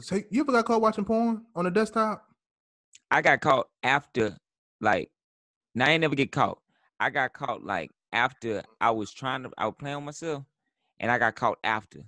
so 0.01 0.21
you 0.31 0.41
ever 0.43 0.53
got 0.53 0.65
caught 0.65 0.81
watching 0.81 1.05
porn 1.05 1.45
on 1.55 1.67
a 1.67 1.71
desktop? 1.71 2.25
I 3.11 3.23
got 3.23 3.41
caught 3.41 3.69
after, 3.83 4.37
like, 4.81 5.11
now 5.75 5.87
I 5.87 5.91
ain't 5.91 6.01
never 6.01 6.15
get 6.15 6.31
caught. 6.33 6.59
I 7.01 7.11
got 7.11 7.33
caught 7.33 7.65
like 7.65 7.91
after 8.13 8.63
I 8.81 8.91
was 8.91 9.13
trying 9.13 9.43
to, 9.45 9.51
I 9.57 9.67
was 9.67 9.75
playing 9.79 9.97
with 9.97 10.05
myself, 10.07 10.45
and 10.99 11.11
I 11.11 11.19
got 11.19 11.35
caught 11.37 11.59
after. 11.65 12.01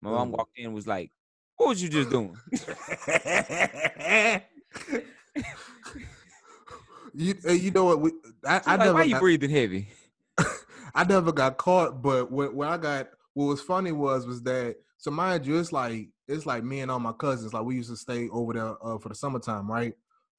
My 0.00 0.10
mom 0.10 0.32
walked 0.32 0.58
in 0.58 0.66
and 0.66 0.74
was 0.74 0.86
like, 0.86 1.12
"What 1.56 1.68
was 1.70 1.82
you 1.82 1.88
just 1.88 2.10
doing?" 2.10 2.36
you 7.14 7.34
you 7.48 7.70
know 7.70 7.84
what? 7.84 8.00
We, 8.00 8.12
I, 8.44 8.60
I 8.66 8.76
like, 8.76 8.78
never 8.80 8.94
"Why 8.94 9.04
you 9.04 9.12
got, 9.12 9.20
breathing 9.20 9.50
heavy?" 9.50 9.88
I 10.94 11.04
never 11.04 11.32
got 11.32 11.56
caught, 11.56 12.02
but 12.02 12.30
what, 12.30 12.54
what 12.54 12.68
I 12.68 12.76
got, 12.76 13.08
what 13.34 13.46
was 13.46 13.60
funny 13.60 13.92
was 13.92 14.26
was 14.26 14.42
that 14.42 14.76
so 14.98 15.10
mind 15.10 15.46
you, 15.46 15.58
it's 15.58 15.72
like 15.72 16.08
it's 16.28 16.46
like 16.46 16.64
me 16.64 16.80
and 16.80 16.90
all 16.90 17.00
my 17.00 17.12
cousins, 17.12 17.52
like 17.52 17.64
we 17.64 17.76
used 17.76 17.90
to 17.90 17.96
stay 17.96 18.28
over 18.28 18.52
there 18.52 18.74
uh, 18.84 18.98
for 18.98 19.08
the 19.08 19.14
summertime, 19.14 19.70
right? 19.70 19.94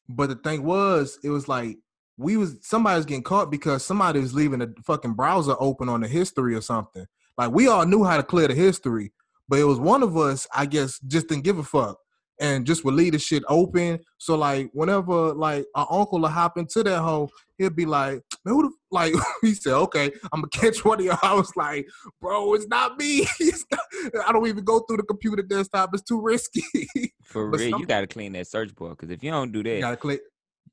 But 0.09 0.29
the 0.29 0.35
thing 0.35 0.63
was, 0.63 1.19
it 1.23 1.29
was 1.29 1.47
like 1.47 1.77
we 2.17 2.37
was 2.37 2.57
somebody 2.61 2.97
was 2.97 3.05
getting 3.05 3.23
caught 3.23 3.49
because 3.51 3.83
somebody 3.85 4.19
was 4.19 4.33
leaving 4.33 4.61
a 4.61 4.67
fucking 4.85 5.13
browser 5.13 5.55
open 5.59 5.89
on 5.89 6.01
the 6.01 6.07
history 6.07 6.55
or 6.55 6.61
something. 6.61 7.05
Like 7.37 7.51
we 7.51 7.67
all 7.67 7.85
knew 7.85 8.03
how 8.03 8.17
to 8.17 8.23
clear 8.23 8.47
the 8.47 8.53
history, 8.55 9.11
but 9.47 9.59
it 9.59 9.63
was 9.63 9.79
one 9.79 10.03
of 10.03 10.15
us, 10.17 10.47
I 10.53 10.65
guess, 10.65 10.99
just 11.07 11.27
didn't 11.27 11.43
give 11.43 11.57
a 11.57 11.63
fuck 11.63 11.97
and 12.39 12.65
just 12.65 12.83
would 12.83 12.93
leave 12.95 13.13
the 13.13 13.19
shit 13.19 13.43
open. 13.47 13.99
So 14.17 14.35
like 14.35 14.69
whenever 14.73 15.33
like 15.33 15.65
our 15.75 15.87
uncle 15.89 16.19
will 16.19 16.27
hop 16.29 16.57
into 16.57 16.83
that 16.83 16.99
hole, 17.01 17.31
he'll 17.57 17.69
be 17.71 17.85
like, 17.85 18.21
man, 18.45 18.55
who 18.55 18.63
the 18.63 18.71
like 18.91 19.13
he 19.41 19.53
said, 19.55 19.73
okay, 19.73 20.11
I'm 20.31 20.41
gonna 20.41 20.49
catch 20.49 20.85
one 20.85 20.99
of 20.99 21.05
y'all. 21.05 21.17
I 21.23 21.33
was 21.33 21.51
like, 21.55 21.87
bro, 22.21 22.53
it's 22.53 22.67
not 22.67 22.97
me. 22.97 23.27
It's 23.39 23.65
not- 23.71 23.79
I 24.27 24.31
don't 24.31 24.47
even 24.47 24.63
go 24.63 24.79
through 24.81 24.97
the 24.97 25.03
computer 25.03 25.41
desktop. 25.41 25.91
It's 25.93 26.03
too 26.03 26.21
risky. 26.21 26.63
For 27.23 27.49
real, 27.49 27.71
some- 27.71 27.79
you 27.81 27.85
gotta 27.87 28.07
clean 28.07 28.33
that 28.33 28.47
search 28.47 28.75
bar 28.75 28.89
because 28.89 29.09
if 29.09 29.23
you 29.23 29.31
don't 29.31 29.51
do 29.51 29.63
that, 29.63 29.75
you 29.75 29.81
gotta 29.81 29.97
click. 29.97 30.21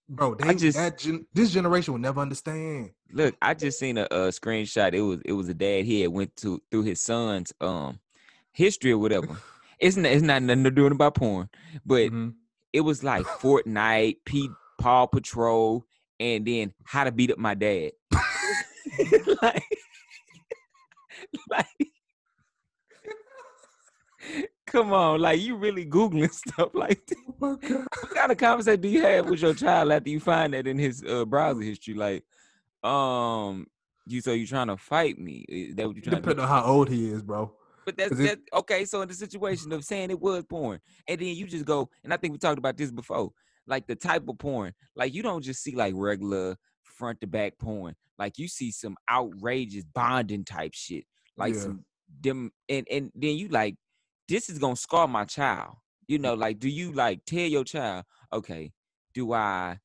Bro, 0.09 0.35
they 0.37 0.48
I 0.48 0.55
just- 0.55 0.76
that 0.76 0.98
gen- 0.98 1.26
this 1.33 1.53
generation 1.53 1.94
will 1.94 2.00
never 2.00 2.20
understand. 2.20 2.90
look, 3.12 3.37
I 3.40 3.55
just 3.55 3.79
seen 3.79 3.96
a, 3.98 4.05
a 4.11 4.29
screenshot. 4.31 4.92
It 4.92 5.03
was 5.03 5.20
it 5.24 5.33
was 5.33 5.48
a 5.48 5.55
dad. 5.55 5.85
He 5.85 6.00
had 6.03 6.11
went 6.11 6.35
to 6.38 6.61
through 6.70 6.83
his 6.83 7.00
son's 7.00 7.53
um 7.61 8.00
history 8.53 8.92
or 8.92 8.98
whatever. 8.98 9.37
It's 9.83 9.96
not, 9.96 10.12
it's 10.12 10.22
not 10.22 10.42
nothing 10.42 10.64
to 10.64 10.70
do 10.70 10.85
about 10.87 11.14
porn, 11.14 11.48
but 11.87 12.11
Mhm. 12.12 12.35
it 12.70 12.83
was 12.83 13.03
like 13.03 13.24
Fortnite, 13.24 14.16
P 14.26 14.50
Paw 14.79 15.07
Patrol, 15.07 15.87
and 16.18 16.46
then 16.46 16.74
how 16.85 17.05
to 17.05 17.11
beat 17.12 17.31
up 17.31 17.38
my 17.38 17.55
dad. 17.55 17.92
like, 19.42 19.64
like, 21.48 21.66
come 24.70 24.92
on, 24.92 25.20
like 25.20 25.40
you 25.40 25.56
really 25.56 25.85
googling 25.87 26.33
stuff 26.44 26.70
like 26.74 27.04
that. 27.06 27.16
Oh. 27.42 27.56
What 27.56 28.14
kind 28.14 28.33
of 28.33 28.38
conversation 28.38 28.80
do 28.80 28.88
you 28.88 29.02
have 29.02 29.28
with 29.28 29.40
your 29.42 29.54
child 29.54 29.92
after 29.92 30.11
you 30.11 30.20
find 30.20 30.52
that 30.54 30.66
in 30.66 30.78
his 30.78 31.02
uh, 31.04 31.24
browser 31.24 31.62
history? 31.62 31.94
Like, 31.94 32.24
Um, 32.88 33.66
you 34.06 34.20
so 34.20 34.33
you 34.33 34.46
trying 34.46 34.68
to 34.68 34.76
fight 34.76 35.18
me? 35.18 35.44
Is 35.48 35.74
that 35.76 35.87
what 35.87 35.96
you 35.96 36.02
trying 36.02 36.16
to? 36.16 36.20
Depending 36.22 36.42
on 36.44 36.48
how 36.48 36.64
old 36.64 36.88
he 36.88 37.06
is, 37.11 37.22
bro. 37.22 37.52
But 37.85 37.96
that's 37.96 38.12
Is 38.12 38.20
it- 38.20 38.40
okay. 38.54 38.85
So 38.85 39.00
in 39.02 39.09
the 39.09 39.14
situation 39.14 39.72
of 39.72 39.85
saying 39.85 40.11
it 40.11 40.20
was 40.20 40.44
porn, 40.44 40.80
and 41.09 41.20
then 41.20 41.28
you 41.35 41.46
just 41.46 41.64
go, 41.64 41.88
and 42.04 42.12
I 42.12 42.16
think 42.16 42.33
we 42.33 42.38
talked 42.38 42.59
about 42.59 42.76
this 42.76 42.90
before, 42.90 43.30
like 43.66 43.87
the 43.87 43.96
type 43.96 44.28
of 44.28 44.38
porn, 44.38 44.72
like 44.96 45.14
you 45.14 45.22
don't 45.22 45.42
just 45.42 45.62
see 45.62 45.74
like 45.74 45.94
regular 45.96 46.56
front 46.83 47.20
to 47.22 47.26
back 47.26 47.59
porn, 47.59 47.94
like 48.18 48.38
you 48.38 48.48
see 48.48 48.70
some 48.70 48.96
outrageous 49.11 49.85
bonding 49.94 50.44
type 50.44 50.72
shit, 50.74 51.04
like 51.37 51.54
Yeah. 51.54 51.61
some 51.61 51.85
them, 52.22 52.50
and 52.68 52.87
and 52.90 53.11
then 53.14 53.37
you 53.37 53.48
like, 53.48 53.76
this 54.31 54.49
is 54.49 54.59
gonna 54.59 54.77
scar 54.77 55.09
my 55.09 55.25
child. 55.25 55.75
You 56.07 56.19
know, 56.19 56.35
like, 56.35 56.59
do 56.59 56.69
you 56.69 56.93
like 56.93 57.25
tell 57.27 57.40
your 57.40 57.64
child, 57.64 58.05
okay, 58.33 58.73
do 59.12 59.33
I 59.33 59.79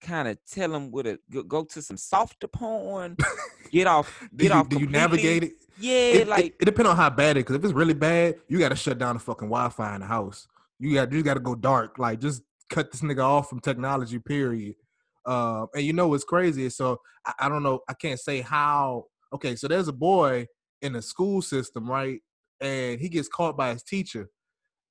kind 0.00 0.28
of 0.28 0.38
tell 0.50 0.70
them 0.70 0.90
with 0.90 1.06
a 1.06 1.18
go, 1.46 1.64
to 1.64 1.82
some 1.82 1.96
softer 1.96 2.48
porn, 2.48 3.16
get 3.72 3.86
off, 3.86 4.28
get 4.36 4.46
you, 4.46 4.52
off, 4.52 4.68
do 4.68 4.78
you 4.78 4.86
navigate 4.86 5.44
it? 5.44 5.52
Yeah, 5.78 5.92
it, 5.92 6.28
like 6.28 6.46
it, 6.46 6.56
it 6.60 6.64
depends 6.64 6.90
on 6.90 6.96
how 6.96 7.10
bad 7.10 7.36
it. 7.36 7.40
Because 7.40 7.56
if 7.56 7.64
it's 7.64 7.72
really 7.72 7.94
bad, 7.94 8.36
you 8.48 8.58
got 8.58 8.70
to 8.70 8.76
shut 8.76 8.98
down 8.98 9.16
the 9.16 9.20
fucking 9.20 9.48
Wi-Fi 9.48 9.94
in 9.94 10.00
the 10.00 10.06
house. 10.06 10.48
You 10.78 10.94
got 10.94 11.12
you 11.12 11.22
got 11.22 11.34
to 11.34 11.40
go 11.40 11.54
dark. 11.54 11.98
Like 11.98 12.20
just 12.20 12.42
cut 12.70 12.90
this 12.90 13.02
nigga 13.02 13.24
off 13.24 13.48
from 13.48 13.60
technology. 13.60 14.18
Period. 14.18 14.74
Uh, 15.24 15.66
and 15.74 15.84
you 15.84 15.92
know 15.92 16.08
what's 16.08 16.24
crazy? 16.24 16.68
So 16.70 17.00
I, 17.26 17.32
I 17.40 17.48
don't 17.48 17.62
know. 17.62 17.80
I 17.88 17.94
can't 17.94 18.18
say 18.18 18.40
how. 18.40 19.04
Okay, 19.32 19.54
so 19.54 19.68
there's 19.68 19.88
a 19.88 19.92
boy 19.92 20.48
in 20.82 20.94
the 20.94 21.02
school 21.02 21.40
system, 21.40 21.88
right? 21.88 22.20
And 22.60 23.00
he 23.00 23.08
gets 23.08 23.28
caught 23.28 23.56
by 23.56 23.72
his 23.72 23.82
teacher, 23.82 24.28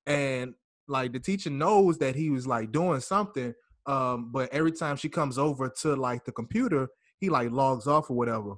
and 0.06 0.54
like 0.88 1.12
the 1.12 1.20
teacher 1.20 1.50
knows 1.50 1.98
that 1.98 2.16
he 2.16 2.30
was 2.30 2.46
like 2.46 2.72
doing 2.72 3.00
something. 3.00 3.54
Um, 3.86 4.30
but 4.32 4.52
every 4.52 4.72
time 4.72 4.96
she 4.96 5.08
comes 5.08 5.38
over 5.38 5.68
to 5.82 5.96
like 5.96 6.24
the 6.24 6.32
computer, 6.32 6.88
he 7.18 7.30
like 7.30 7.50
logs 7.50 7.86
off 7.86 8.10
or 8.10 8.16
whatever. 8.16 8.54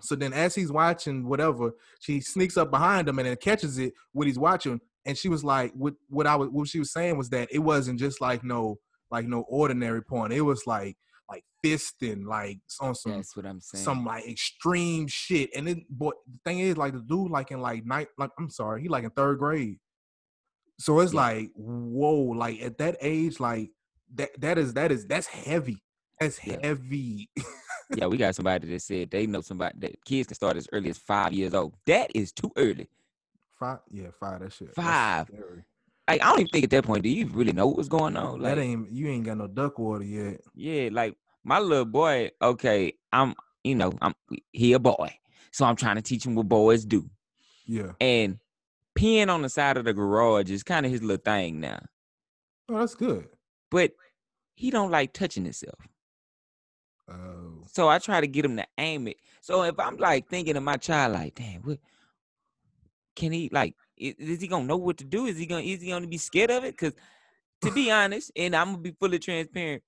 So 0.00 0.14
then, 0.14 0.32
as 0.32 0.54
he's 0.54 0.70
watching 0.70 1.28
whatever, 1.28 1.72
she 2.00 2.20
sneaks 2.20 2.56
up 2.56 2.70
behind 2.70 3.08
him 3.08 3.18
and 3.18 3.26
then 3.28 3.36
catches 3.36 3.78
it 3.78 3.92
what 4.12 4.26
he's 4.26 4.38
watching. 4.38 4.80
And 5.04 5.16
she 5.16 5.28
was 5.28 5.42
like, 5.42 5.72
"What? 5.72 5.94
What 6.08 6.26
I 6.26 6.36
was? 6.36 6.48
What 6.50 6.68
she 6.68 6.78
was 6.78 6.92
saying 6.92 7.18
was 7.18 7.30
that 7.30 7.48
it 7.50 7.58
wasn't 7.58 7.98
just 7.98 8.20
like 8.20 8.44
no, 8.44 8.78
like 9.10 9.26
no 9.26 9.40
ordinary 9.48 10.02
porn. 10.02 10.32
It 10.32 10.44
was 10.44 10.66
like, 10.66 10.96
like 11.28 11.44
fisting, 11.64 12.24
like 12.24 12.58
on 12.80 12.94
some, 12.94 13.12
that's 13.12 13.36
what 13.36 13.46
I'm 13.46 13.60
saying. 13.60 13.84
some 13.84 14.04
like 14.04 14.26
extreme 14.28 15.06
shit. 15.08 15.50
And 15.54 15.66
then, 15.68 15.84
boy, 15.90 16.12
the 16.26 16.38
thing 16.44 16.60
is, 16.60 16.76
like 16.76 16.92
the 16.94 17.00
dude, 17.00 17.30
like 17.30 17.50
in 17.50 17.60
like 17.60 17.84
night, 17.84 18.08
like 18.18 18.30
I'm 18.38 18.50
sorry, 18.50 18.82
he 18.82 18.88
like 18.88 19.04
in 19.04 19.10
third 19.10 19.38
grade. 19.38 19.76
So 20.80 21.00
it's 21.00 21.12
Yeah. 21.12 21.20
like, 21.20 21.50
whoa, 21.54 22.14
like 22.14 22.60
at 22.62 22.78
that 22.78 22.96
age, 23.00 23.40
like 23.40 23.70
that, 24.14 24.30
that 24.40 24.58
is 24.58 24.74
that 24.74 24.92
is 24.92 25.06
that's 25.06 25.26
heavy. 25.26 25.82
That's 26.20 26.44
Yeah. 26.46 26.58
heavy. 26.62 27.28
yeah, 27.96 28.06
we 28.06 28.16
got 28.16 28.34
somebody 28.34 28.68
that 28.68 28.82
said 28.82 29.10
they 29.10 29.26
know 29.26 29.40
somebody 29.40 29.78
that 29.80 30.04
kids 30.04 30.28
can 30.28 30.34
start 30.34 30.56
as 30.56 30.68
early 30.72 30.90
as 30.90 30.98
five 30.98 31.32
years 31.32 31.54
old. 31.54 31.74
That 31.86 32.10
is 32.14 32.32
too 32.32 32.50
early. 32.56 32.88
Five, 33.58 33.80
yeah, 33.90 34.08
five. 34.18 34.40
That 34.40 34.52
shit. 34.52 34.74
Five. 34.74 35.28
Like 36.08 36.22
I 36.22 36.30
don't 36.30 36.40
even 36.40 36.50
think 36.50 36.64
at 36.64 36.70
that 36.70 36.84
point 36.84 37.02
do 37.02 37.08
you 37.10 37.26
really 37.26 37.52
know 37.52 37.66
what's 37.66 37.88
going 37.88 38.16
on. 38.16 38.40
Like 38.40 38.54
that 38.54 38.60
ain't 38.60 38.90
you 38.90 39.08
ain't 39.08 39.24
got 39.26 39.36
no 39.36 39.46
duck 39.46 39.78
water 39.78 40.04
yet. 40.04 40.40
yeah, 40.54 40.88
like 40.90 41.16
my 41.44 41.58
little 41.58 41.84
boy. 41.84 42.30
Okay, 42.40 42.94
I'm 43.12 43.34
you 43.62 43.74
know 43.74 43.92
I'm 44.00 44.14
he 44.52 44.72
a 44.72 44.78
boy, 44.78 45.14
so 45.52 45.64
I'm 45.66 45.76
trying 45.76 45.96
to 45.96 46.02
teach 46.02 46.24
him 46.24 46.34
what 46.34 46.48
boys 46.48 46.84
do. 46.84 47.08
Yeah. 47.66 47.92
And 48.00 48.38
peeing 48.98 49.28
on 49.28 49.42
the 49.42 49.48
side 49.48 49.76
of 49.76 49.84
the 49.84 49.92
garage 49.92 50.50
is 50.50 50.62
kind 50.62 50.86
of 50.86 50.92
his 50.92 51.02
little 51.02 51.22
thing 51.22 51.60
now. 51.60 51.80
Oh, 52.68 52.78
that's 52.78 52.94
good. 52.94 53.28
But 53.70 53.92
he 54.54 54.70
don't 54.70 54.90
like 54.90 55.12
touching 55.12 55.44
himself. 55.44 55.78
Oh, 57.10 57.62
So 57.66 57.88
I 57.88 57.98
try 57.98 58.20
to 58.20 58.26
get 58.26 58.44
him 58.44 58.56
to 58.56 58.66
aim 58.76 59.08
it. 59.08 59.18
So 59.40 59.62
if 59.62 59.78
I'm 59.78 59.96
like 59.96 60.28
thinking 60.28 60.56
of 60.56 60.62
my 60.62 60.76
child, 60.76 61.12
like, 61.14 61.34
damn, 61.34 61.62
what 61.62 61.78
can 63.14 63.32
he 63.32 63.48
like? 63.52 63.74
I- 64.00 64.14
Is, 64.18 64.40
he 64.40 64.48
gonna 64.48 64.64
know 64.64 64.76
what 64.76 64.96
to 64.98 65.04
do? 65.04 65.26
Is 65.26 65.38
he 65.38 65.46
gonna 65.46 65.62
is 65.62 65.80
he 65.82 65.90
gonna 65.90 66.06
be 66.06 66.18
scared 66.18 66.50
of 66.50 66.64
it? 66.64 66.72
Because 66.72 66.94
to 67.62 67.72
be 67.72 67.90
honest, 67.90 68.30
and 68.36 68.54
I'm 68.54 68.68
gonna 68.72 68.78
be 68.78 68.94
fully 68.98 69.18
transparent. 69.18 69.82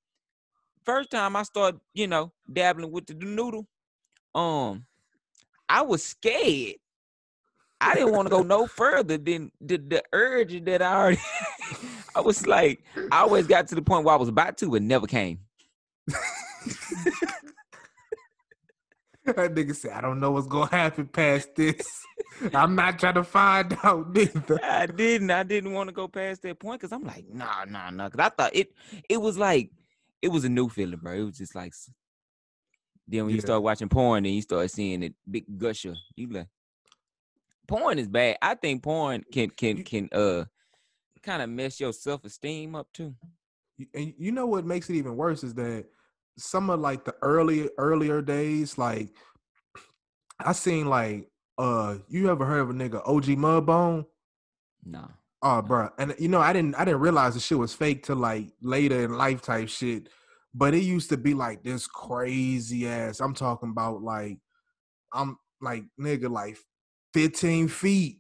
First 0.84 1.10
time 1.10 1.36
I 1.36 1.42
started, 1.42 1.80
you 1.94 2.06
know, 2.06 2.32
dabbling 2.50 2.90
with 2.90 3.06
the 3.06 3.14
noodle, 3.14 3.66
um, 4.34 4.86
I 5.68 5.82
was 5.82 6.02
scared. 6.04 6.76
I 7.80 7.94
didn't 7.94 8.12
want 8.12 8.26
to 8.26 8.30
go 8.30 8.42
no 8.42 8.66
further 8.78 9.16
than 9.18 9.52
the, 9.60 9.76
the 9.78 10.02
urge 10.12 10.64
that 10.64 10.82
I 10.82 10.94
already. 10.94 11.20
I 12.14 12.20
was 12.20 12.46
like, 12.46 12.82
I 13.12 13.20
always 13.20 13.46
got 13.46 13.68
to 13.68 13.74
the 13.74 13.82
point 13.82 14.04
where 14.04 14.14
I 14.14 14.18
was 14.18 14.28
about 14.28 14.58
to, 14.58 14.74
and 14.74 14.88
never 14.88 15.06
came. 15.06 15.38
that 19.24 19.54
nigga 19.54 19.74
said, 19.74 19.92
I 19.92 20.00
don't 20.00 20.18
know 20.18 20.30
what's 20.30 20.46
gonna 20.46 20.70
happen 20.70 21.06
past 21.06 21.54
this. 21.54 22.06
I'm 22.54 22.74
not 22.74 22.98
trying 22.98 23.14
to 23.14 23.24
find 23.24 23.76
out 23.82 24.14
neither. 24.14 24.58
I 24.64 24.86
didn't. 24.86 25.30
I 25.30 25.42
didn't 25.42 25.72
want 25.72 25.88
to 25.88 25.94
go 25.94 26.08
past 26.08 26.42
that 26.42 26.58
point 26.58 26.80
because 26.80 26.92
I'm 26.92 27.04
like, 27.04 27.26
nah, 27.28 27.64
nah, 27.68 27.90
nah. 27.90 28.08
Because 28.08 28.26
I 28.26 28.28
thought 28.30 28.56
it, 28.56 28.72
it 29.08 29.20
was 29.20 29.36
like, 29.36 29.70
it 30.22 30.28
was 30.28 30.44
a 30.44 30.48
new 30.48 30.68
feeling, 30.68 30.98
bro. 30.98 31.12
It 31.12 31.24
was 31.24 31.38
just 31.38 31.54
like, 31.54 31.74
then 33.06 33.26
when 33.26 33.34
you 33.34 33.40
start 33.40 33.62
watching 33.62 33.88
porn 33.88 34.24
and 34.24 34.34
you 34.34 34.42
start 34.42 34.70
seeing 34.70 35.02
it, 35.02 35.14
big 35.30 35.44
gusher, 35.58 35.96
you 36.16 36.28
like, 36.28 36.48
porn 37.66 37.98
is 37.98 38.08
bad. 38.08 38.38
I 38.40 38.54
think 38.54 38.82
porn 38.82 39.24
can 39.32 39.50
can 39.50 39.82
can 39.84 40.08
uh 40.12 40.44
kind 41.22 41.42
of 41.42 41.50
mess 41.50 41.78
your 41.80 41.92
self 41.92 42.24
esteem 42.24 42.74
up 42.74 42.88
too. 42.92 43.14
And 43.94 44.14
you 44.18 44.32
know 44.32 44.46
what 44.46 44.66
makes 44.66 44.88
it 44.90 44.96
even 44.96 45.16
worse 45.16 45.42
is 45.42 45.54
that 45.54 45.86
some 46.38 46.70
of 46.70 46.80
like 46.80 47.04
the 47.04 47.14
early 47.22 47.68
earlier 47.78 48.22
days, 48.22 48.78
like 48.78 49.10
I 50.38 50.52
seen 50.52 50.86
like 50.86 51.28
uh 51.58 51.98
you 52.08 52.30
ever 52.30 52.44
heard 52.44 52.60
of 52.60 52.70
a 52.70 52.72
nigga 52.72 53.02
OG 53.06 53.24
Mudbone? 53.36 54.06
Nah. 54.84 55.08
Oh, 55.42 55.62
bro, 55.62 55.88
and 55.98 56.14
you 56.18 56.28
know, 56.28 56.40
I 56.40 56.52
didn't, 56.52 56.74
I 56.74 56.84
didn't 56.84 57.00
realize 57.00 57.32
the 57.32 57.40
shit 57.40 57.56
was 57.56 57.72
fake 57.72 58.04
till 58.04 58.16
like 58.16 58.48
later 58.60 59.04
in 59.04 59.14
life 59.14 59.40
type 59.40 59.68
shit. 59.70 60.08
But 60.52 60.74
it 60.74 60.82
used 60.82 61.08
to 61.10 61.16
be 61.16 61.32
like 61.32 61.62
this 61.62 61.86
crazy 61.86 62.86
ass. 62.86 63.20
I'm 63.20 63.34
talking 63.34 63.70
about 63.70 64.02
like, 64.02 64.38
I'm 65.12 65.38
like 65.62 65.84
nigga 65.98 66.28
like 66.28 66.58
15 67.14 67.68
feet, 67.68 68.18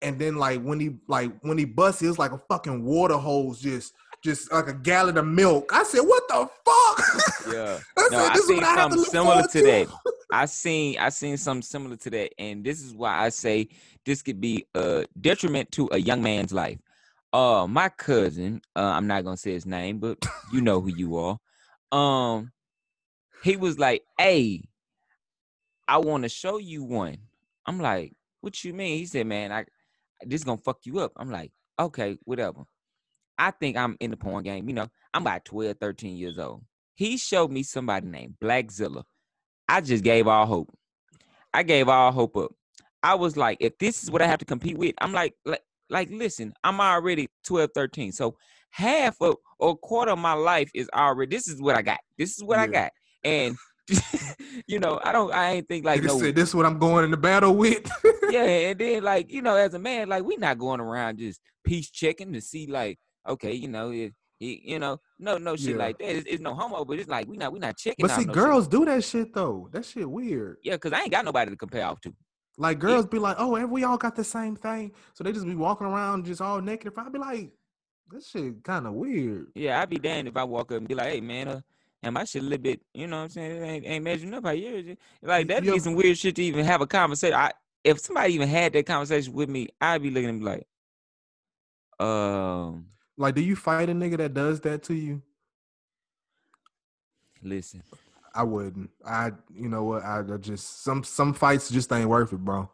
and 0.00 0.16
then 0.16 0.36
like 0.36 0.62
when 0.62 0.78
he 0.78 0.98
like 1.08 1.32
when 1.40 1.58
he 1.58 1.64
busted, 1.64 2.06
it 2.06 2.10
was 2.10 2.18
like 2.20 2.32
a 2.32 2.42
fucking 2.48 2.84
water 2.84 3.16
hose, 3.16 3.60
just 3.60 3.92
just 4.24 4.50
like 4.50 4.68
a 4.68 4.72
gallon 4.72 5.18
of 5.18 5.26
milk. 5.26 5.70
I 5.72 5.84
said, 5.84 6.00
what 6.00 6.26
the 6.28 6.48
fuck? 6.64 7.04
Yeah. 7.54 7.78
I 7.98 8.08
No, 8.10 8.18
said, 8.18 8.30
I 8.30 8.36
seen 8.36 8.60
to 8.60 8.64
something 8.64 9.04
similar 9.04 9.42
to 9.42 9.62
that. 9.62 9.88
I 10.32 10.46
seen 10.46 10.98
I 10.98 11.10
seen 11.10 11.36
something 11.36 11.62
similar 11.62 11.96
to 11.96 12.10
that, 12.10 12.32
and 12.40 12.64
this 12.64 12.82
is 12.82 12.94
why 12.94 13.18
I 13.18 13.28
say 13.28 13.68
this 14.06 14.22
could 14.22 14.40
be 14.40 14.66
a 14.74 15.04
detriment 15.20 15.70
to 15.72 15.88
a 15.92 15.98
young 15.98 16.22
man's 16.22 16.52
life. 16.52 16.78
Uh, 17.34 17.66
my 17.68 17.90
cousin, 17.90 18.62
uh, 18.74 18.80
I'm 18.80 19.06
not 19.06 19.24
gonna 19.24 19.36
say 19.36 19.52
his 19.52 19.66
name, 19.66 19.98
but 19.98 20.24
you 20.52 20.62
know 20.62 20.80
who 20.80 20.88
you 20.88 21.16
are. 21.18 21.38
Um, 21.96 22.50
he 23.42 23.56
was 23.56 23.78
like, 23.78 24.02
"Hey, 24.18 24.64
I 25.86 25.98
want 25.98 26.22
to 26.22 26.30
show 26.30 26.56
you 26.56 26.82
one." 26.82 27.18
I'm 27.66 27.78
like, 27.78 28.14
"What 28.40 28.64
you 28.64 28.72
mean?" 28.72 28.98
He 28.98 29.06
said, 29.06 29.26
"Man, 29.26 29.52
I 29.52 29.66
this 30.22 30.44
gonna 30.44 30.56
fuck 30.56 30.78
you 30.84 31.00
up." 31.00 31.12
I'm 31.16 31.30
like, 31.30 31.52
"Okay, 31.78 32.16
whatever." 32.24 32.64
I 33.38 33.50
think 33.50 33.76
I'm 33.76 33.96
in 34.00 34.10
the 34.10 34.16
porn 34.16 34.44
game. 34.44 34.68
You 34.68 34.74
know, 34.74 34.88
I'm 35.12 35.22
about 35.22 35.44
12, 35.44 35.76
13 35.80 36.16
years 36.16 36.38
old. 36.38 36.62
He 36.94 37.16
showed 37.16 37.50
me 37.50 37.62
somebody 37.62 38.06
named 38.06 38.34
Blackzilla. 38.42 39.02
I 39.68 39.80
just 39.80 40.04
gave 40.04 40.28
all 40.28 40.46
hope. 40.46 40.72
I 41.52 41.62
gave 41.62 41.88
all 41.88 42.12
hope 42.12 42.36
up. 42.36 42.52
I 43.02 43.14
was 43.14 43.36
like, 43.36 43.58
if 43.60 43.76
this 43.78 44.02
is 44.02 44.10
what 44.10 44.22
I 44.22 44.26
have 44.26 44.38
to 44.38 44.44
compete 44.44 44.78
with, 44.78 44.94
I'm 45.00 45.12
like, 45.12 45.34
like, 45.44 45.62
like 45.90 46.10
listen, 46.10 46.52
I'm 46.62 46.80
already 46.80 47.28
12, 47.44 47.70
13. 47.74 48.12
So 48.12 48.36
half 48.70 49.16
of 49.20 49.36
or 49.58 49.70
a 49.70 49.76
quarter 49.76 50.12
of 50.12 50.18
my 50.18 50.32
life 50.32 50.70
is 50.74 50.88
already 50.94 51.34
this 51.34 51.48
is 51.48 51.60
what 51.60 51.76
I 51.76 51.82
got. 51.82 52.00
This 52.18 52.36
is 52.36 52.42
what 52.42 52.58
I 52.58 52.66
got. 52.66 52.90
And 53.22 53.56
you 54.66 54.78
know, 54.78 55.00
I 55.04 55.12
don't 55.12 55.32
I 55.32 55.52
ain't 55.52 55.68
think 55.68 55.84
like 55.84 56.02
no 56.02 56.18
said, 56.18 56.34
this 56.34 56.50
is 56.50 56.54
what 56.54 56.66
I'm 56.66 56.78
going 56.78 57.04
into 57.04 57.16
battle 57.16 57.54
with. 57.54 57.90
yeah, 58.30 58.42
and 58.70 58.78
then 58.78 59.02
like 59.02 59.30
you 59.30 59.42
know, 59.42 59.56
as 59.56 59.74
a 59.74 59.78
man, 59.78 60.08
like 60.08 60.24
we're 60.24 60.38
not 60.38 60.58
going 60.58 60.80
around 60.80 61.18
just 61.18 61.40
peace 61.64 61.90
checking 61.90 62.32
to 62.32 62.40
see 62.40 62.66
like, 62.66 62.98
okay, 63.26 63.52
you 63.52 63.68
know, 63.68 63.90
if, 63.92 64.12
he- 64.38 64.62
you 64.64 64.78
know, 64.78 65.00
no, 65.18 65.38
no 65.38 65.56
shit 65.56 65.70
Yeah. 65.70 65.76
like 65.76 65.98
that. 65.98 66.16
It's, 66.16 66.26
it's 66.28 66.42
no 66.42 66.54
homo, 66.54 66.84
but 66.84 66.98
it's 66.98 67.08
like 67.08 67.28
we 67.28 67.36
not 67.36 67.52
we 67.52 67.58
not 67.58 67.76
checking. 67.76 68.02
but 68.02 68.10
see, 68.10 68.24
no 68.24 68.32
shit. 68.32 68.42
girls 68.42 68.68
do 68.68 68.84
that 68.84 69.04
shit 69.04 69.32
though. 69.34 69.68
That 69.72 69.84
shit 69.84 70.08
weird. 70.08 70.58
yeah, 70.62 70.74
because 70.74 70.92
I 70.92 71.00
ain't 71.02 71.10
got 71.10 71.24
nobody 71.24 71.50
to 71.50 71.56
compare 71.56 71.86
off 71.86 72.00
to. 72.02 72.14
Like 72.56 72.78
girls 72.78 73.06
be 73.06 73.18
like, 73.18 73.36
oh, 73.38 73.56
and 73.56 73.70
we 73.70 73.82
all 73.84 73.96
got 73.96 74.14
the 74.14 74.22
same 74.22 74.54
thing. 74.54 74.92
So 75.14 75.24
they 75.24 75.32
just 75.32 75.46
be 75.46 75.56
walking 75.56 75.86
around 75.88 76.24
just 76.26 76.40
all 76.40 76.60
naked. 76.60 76.92
If 76.92 76.98
I'd 76.98 77.12
be 77.12 77.18
like, 77.18 77.50
this 78.10 78.28
shit 78.28 78.62
kind 78.62 78.86
of 78.86 78.92
weird. 78.92 79.48
Yeah, 79.54 79.80
I'd 79.80 79.90
be 79.90 79.98
damned 79.98 80.28
if 80.28 80.36
I 80.36 80.44
walk 80.44 80.70
up 80.70 80.78
and 80.78 80.86
be 80.88 80.94
like, 80.94 81.08
hey 81.12 81.20
man, 81.20 81.48
uh, 81.48 81.60
and 82.02 82.14
my 82.14 82.24
shit 82.24 82.42
a 82.42 82.44
little 82.44 82.62
bit, 82.62 82.80
you 82.92 83.06
know 83.06 83.16
what 83.16 83.22
I'm 83.24 83.28
saying? 83.30 83.50
It 83.56 83.66
ain't, 83.66 83.86
ain't 83.86 84.04
measuring 84.04 84.34
up 84.34 84.44
how 84.44 84.50
is. 84.52 84.96
Like 85.22 85.48
that'd 85.48 85.64
be 85.64 85.78
some 85.80 85.94
weird 85.94 86.18
shit 86.18 86.36
to 86.36 86.42
even 86.44 86.64
have 86.64 86.80
a 86.80 86.86
conversation. 86.86 87.34
I 87.34 87.52
if 87.82 87.98
somebody 88.00 88.34
even 88.34 88.48
had 88.48 88.72
that 88.74 88.86
conversation 88.86 89.32
with 89.32 89.48
me, 89.48 89.68
I'd 89.80 90.02
be 90.02 90.10
looking 90.10 90.28
at 90.28 90.34
me 90.36 90.44
like, 90.44 90.66
um, 92.06 92.86
Like, 93.16 93.34
do 93.34 93.40
you 93.42 93.54
fight 93.56 93.88
a 93.88 93.92
nigga 93.92 94.16
that 94.18 94.34
does 94.34 94.60
that 94.60 94.82
to 94.84 94.94
you? 94.94 95.22
listen, 97.42 97.82
I 98.34 98.42
wouldn't. 98.42 98.90
I 99.06 99.32
you 99.54 99.68
know 99.68 99.84
what? 99.84 100.02
I, 100.02 100.20
I 100.20 100.36
just 100.38 100.82
some 100.82 101.04
some 101.04 101.34
fights 101.34 101.70
just 101.70 101.92
ain't 101.92 102.08
worth 102.08 102.32
it, 102.32 102.38
bro. 102.38 102.68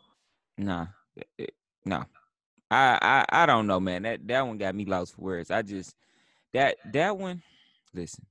Nah, 0.57 0.87
it- 1.17 1.29
it- 1.39 1.55
no. 1.85 2.05
I, 2.71 2.99
I 3.03 3.43
I 3.43 3.47
don't 3.47 3.67
know, 3.67 3.81
man. 3.81 4.03
That 4.03 4.27
that 4.29 4.47
one 4.47 4.57
got 4.59 4.75
me 4.75 4.85
lost 4.85 5.17
for 5.17 5.23
words. 5.23 5.51
I 5.51 5.63
just 5.63 5.95
that 6.53 6.77
that 6.93 7.17
one. 7.19 7.43
Listen, 7.93 8.25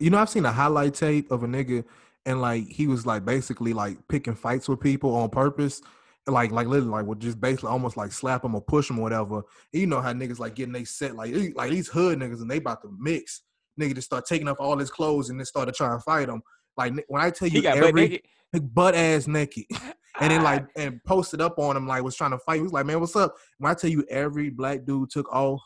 You 0.00 0.10
know, 0.10 0.18
I've 0.18 0.28
seen 0.28 0.44
a 0.44 0.50
highlight 0.52 0.94
tape 0.94 1.30
of 1.30 1.44
a 1.44 1.46
nigga, 1.46 1.84
and 2.26 2.40
like 2.40 2.66
he 2.66 2.88
was 2.88 3.06
like 3.06 3.24
basically 3.24 3.72
like 3.72 4.08
picking 4.08 4.34
fights 4.34 4.68
with 4.68 4.80
people 4.80 5.14
on 5.14 5.30
purpose, 5.30 5.80
like 6.26 6.52
like 6.52 6.66
literally 6.66 6.90
like 6.90 7.06
would 7.06 7.20
just 7.20 7.40
basically 7.40 7.68
almost 7.68 7.96
like 7.96 8.12
slap 8.12 8.42
them 8.42 8.54
or 8.54 8.60
push 8.60 8.88
them 8.88 8.98
or 8.98 9.02
whatever. 9.02 9.36
And 9.72 9.80
you 9.80 9.86
know 9.86 10.00
how 10.00 10.12
niggas 10.12 10.38
like 10.38 10.54
getting 10.54 10.72
they 10.72 10.84
set 10.84 11.14
like 11.14 11.34
like 11.54 11.70
these 11.70 11.88
hood 11.88 12.18
niggas 12.18 12.40
and 12.40 12.50
they 12.50 12.58
about 12.58 12.82
to 12.82 12.96
mix. 12.98 13.42
Nigga 13.80 13.96
just 13.96 14.06
start 14.06 14.24
taking 14.26 14.48
off 14.48 14.60
all 14.60 14.78
his 14.78 14.90
clothes 14.90 15.30
and 15.30 15.38
then 15.38 15.44
start 15.44 15.68
to 15.68 15.72
try 15.72 15.92
and 15.92 16.02
fight 16.02 16.28
him. 16.28 16.42
Like 16.76 16.92
when 17.08 17.22
I 17.22 17.30
tell 17.30 17.48
you 17.48 17.62
got 17.62 17.76
every 17.76 18.22
butt 18.52 18.94
ass 18.94 19.26
naked. 19.26 19.64
and 20.20 20.30
then 20.30 20.42
like 20.44 20.66
and 20.76 21.02
posted 21.04 21.40
up 21.40 21.58
on 21.58 21.76
him 21.76 21.88
like 21.88 22.02
was 22.02 22.16
trying 22.16 22.30
to 22.30 22.38
fight. 22.38 22.56
He 22.56 22.62
was 22.62 22.72
like, 22.72 22.86
man, 22.86 23.00
what's 23.00 23.16
up? 23.16 23.34
When 23.58 23.70
I 23.70 23.74
tell 23.74 23.90
you 23.90 24.04
every 24.08 24.50
black 24.50 24.84
dude 24.84 25.10
took 25.10 25.30
off, 25.32 25.60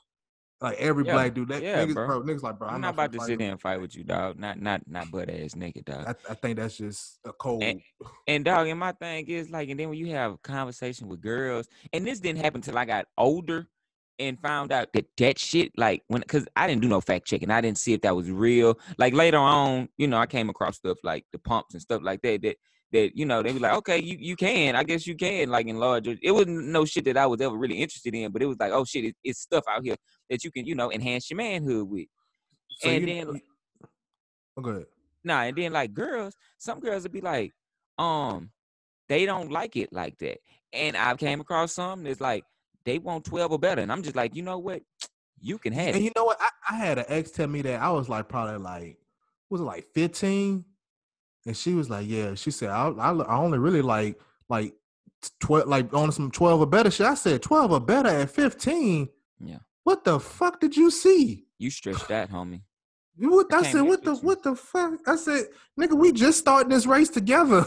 like 0.60 0.76
every 0.78 1.04
Yeah, 1.04 1.12
black 1.12 1.34
dude, 1.34 1.48
that 1.48 1.62
yeah, 1.62 1.84
niggas, 1.84 1.94
bro. 1.94 2.06
bro. 2.06 2.22
niggas 2.22 2.42
like, 2.42 2.58
bro, 2.58 2.68
I'm, 2.68 2.76
I'm, 2.76 2.80
not 2.80 2.94
about 2.94 3.12
to 3.12 3.20
sit 3.20 3.38
there 3.38 3.50
and 3.50 3.60
fight 3.60 3.80
with 3.80 3.96
you, 3.96 4.04
dog. 4.04 4.38
Not 4.38 4.60
not 4.60 4.82
not 4.88 5.10
butt 5.10 5.30
ass 5.30 5.54
naked, 5.54 5.84
dog. 5.84 6.06
I, 6.06 6.32
I 6.32 6.34
think 6.34 6.56
that's 6.58 6.76
just 6.76 7.18
a 7.24 7.32
cold. 7.32 7.62
And 8.26 8.44
dog, 8.44 8.66
and 8.66 8.78
my 8.78 8.92
thing 8.92 9.26
is 9.28 9.50
like, 9.50 9.68
and 9.68 9.78
then 9.78 9.88
when 9.88 9.98
you 9.98 10.08
have 10.08 10.40
conversation 10.42 11.08
with 11.08 11.20
girls, 11.20 11.68
and 11.92 12.06
this 12.06 12.20
didn't 12.20 12.42
happen 12.42 12.60
till 12.60 12.76
I 12.76 12.84
got 12.84 13.06
older 13.16 13.68
and 14.18 14.38
found 14.40 14.72
out 14.72 14.92
that 14.94 15.06
that 15.18 15.38
shit, 15.38 15.72
like 15.76 16.02
when, 16.08 16.22
cause 16.22 16.46
I 16.56 16.66
didn't 16.66 16.82
do 16.82 16.88
no 16.88 17.00
fact 17.00 17.26
checking, 17.26 17.50
I 17.50 17.60
didn't 17.60 17.78
see 17.78 17.92
if 17.92 18.00
that 18.00 18.16
was 18.16 18.30
real. 18.30 18.78
Like 18.98 19.14
later 19.14 19.38
on, 19.38 19.88
you 19.96 20.08
know, 20.08 20.18
I 20.18 20.26
came 20.26 20.50
across 20.50 20.76
stuff 20.76 20.98
like 21.04 21.24
the 21.32 21.38
pumps 21.38 21.74
and 21.74 21.82
stuff 21.82 22.02
like 22.02 22.22
that. 22.22 22.42
That 22.42 22.56
that 22.92 23.16
you 23.16 23.26
know, 23.26 23.42
they 23.42 23.52
be 23.52 23.58
like, 23.58 23.74
okay, 23.78 23.98
you 23.98 24.16
you 24.18 24.36
can, 24.36 24.74
I 24.76 24.82
guess 24.84 25.06
you 25.06 25.14
can, 25.14 25.48
like 25.50 25.66
enlarge. 25.66 26.08
It 26.08 26.18
It 26.22 26.32
wasn't 26.32 26.66
no 26.68 26.84
shit 26.84 27.04
that 27.04 27.16
I 27.16 27.26
was 27.26 27.40
ever 27.40 27.56
really 27.56 27.76
interested 27.80 28.14
in, 28.14 28.32
but 28.32 28.42
it 28.42 28.46
was 28.46 28.58
like, 28.58 28.72
oh 28.72 28.84
shit, 28.84 29.04
it, 29.04 29.16
it's 29.22 29.40
stuff 29.40 29.64
out 29.70 29.84
here 29.84 29.96
that 30.30 30.44
you 30.44 30.50
can, 30.50 30.64
you 30.66 30.74
know, 30.74 30.90
enhance 30.90 31.30
your 31.30 31.36
manhood 31.36 31.88
with. 31.88 32.06
So 32.78 32.90
and 32.90 33.00
you, 33.08 33.24
then- 33.24 33.40
oh, 34.56 34.62
go 34.62 34.70
ahead. 34.70 34.86
Nah, 35.24 35.42
and 35.42 35.56
then 35.56 35.72
like 35.72 35.92
girls, 35.92 36.34
some 36.58 36.80
girls 36.80 37.02
would 37.02 37.12
be 37.12 37.20
like, 37.20 37.52
um, 37.98 38.50
they 39.08 39.26
don't 39.26 39.50
like 39.50 39.76
it 39.76 39.92
like 39.92 40.16
that. 40.18 40.38
And 40.72 40.96
I 40.96 41.14
came 41.16 41.40
across 41.40 41.72
some 41.72 42.04
that's 42.04 42.20
like 42.20 42.44
they 42.84 42.98
want 42.98 43.24
12 43.24 43.52
or 43.52 43.58
better. 43.58 43.82
And 43.82 43.90
I'm 43.92 44.02
just 44.02 44.16
like, 44.16 44.34
you 44.34 44.42
know 44.42 44.58
what? 44.58 44.82
You 45.40 45.56
can 45.56 45.72
have 45.72 45.94
And 45.94 45.98
it. 45.98 46.02
you 46.02 46.10
know 46.16 46.24
what? 46.24 46.36
I, 46.40 46.48
I 46.68 46.74
had 46.74 46.98
an 46.98 47.04
ex 47.06 47.30
tell 47.30 47.46
me 47.46 47.62
that 47.62 47.80
I 47.80 47.90
was 47.92 48.08
like 48.08 48.28
probably 48.28 48.58
like 48.58 48.98
was 49.48 49.60
it 49.60 49.64
like 49.64 49.84
15, 49.94 50.64
and 51.48 51.56
she 51.56 51.72
was 51.72 51.88
like, 51.88 52.06
yeah. 52.06 52.34
She 52.34 52.50
said 52.50 52.68
I 52.68 52.88
I, 52.90 53.10
I 53.10 53.36
only 53.38 53.58
really 53.58 53.80
like 53.80 54.20
like 54.50 54.74
twelve 55.40 55.66
like 55.66 55.92
on 55.94 56.12
some 56.12 56.30
twelve 56.30 56.60
or 56.60 56.66
better 56.66 56.90
shit. 56.90 57.06
I 57.06 57.14
said 57.14 57.40
twelve 57.42 57.72
or 57.72 57.80
better 57.80 58.10
at 58.10 58.30
fifteen. 58.30 59.08
Yeah. 59.40 59.60
What 59.84 60.04
the 60.04 60.20
fuck 60.20 60.60
did 60.60 60.76
you 60.76 60.90
see? 60.90 61.46
You 61.58 61.70
stretched 61.70 62.06
that, 62.08 62.30
homie. 62.30 62.60
You 63.16 63.30
What 63.30 63.52
I 63.54 63.60
I 63.60 63.62
said? 63.62 63.80
What 63.80 64.04
the 64.04 64.12
you. 64.12 64.18
what 64.18 64.42
the 64.42 64.54
fuck? 64.54 65.00
I 65.06 65.16
said, 65.16 65.46
nigga, 65.80 65.94
we 65.98 66.12
just 66.12 66.38
starting 66.38 66.68
this 66.68 66.84
race 66.84 67.08
together. 67.08 67.64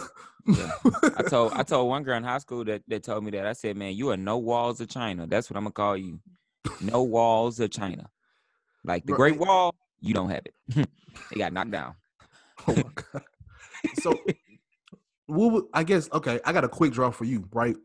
Yeah. 0.48 0.72
I 1.18 1.24
told 1.24 1.54
I 1.54 1.64
told 1.72 1.90
one 1.90 2.04
girl 2.04 2.18
in 2.18 2.24
high 2.24 2.38
school 2.38 2.64
that, 2.66 2.84
that 2.88 3.04
told 3.04 3.24
me 3.24 3.32
that. 3.32 3.48
I 3.48 3.54
said, 3.54 3.76
man, 3.76 3.96
you 3.96 4.12
are 4.12 4.18
no 4.18 4.38
walls 4.38 4.80
of 4.80 4.90
China. 4.90 5.26
That's 5.26 5.50
what 5.50 5.58
I'm 5.58 5.64
gonna 5.64 5.74
call 5.74 5.98
you. 5.98 6.20
No 6.80 7.02
walls 7.02 7.60
of 7.60 7.72
China. 7.72 8.10
Like 8.84 9.08
the 9.08 9.14
Great 9.14 9.40
Wall, 9.40 9.74
you 10.00 10.14
don't 10.14 10.30
have 10.30 10.44
it. 10.46 10.88
it 11.32 11.38
got 11.40 11.52
knocked 11.52 11.72
down. 11.72 11.96
Oh 12.68 12.76
my 12.76 12.84
god. 12.84 13.24
So, 14.00 14.20
what 15.28 15.52
would, 15.52 15.66
I 15.74 15.84
guess 15.84 16.10
okay, 16.12 16.40
I 16.46 16.54
got 16.54 16.64
a 16.64 16.70
quick 16.70 16.94
draw 16.94 17.12
for 17.12 17.26
you, 17.26 17.48
right? 17.52 17.76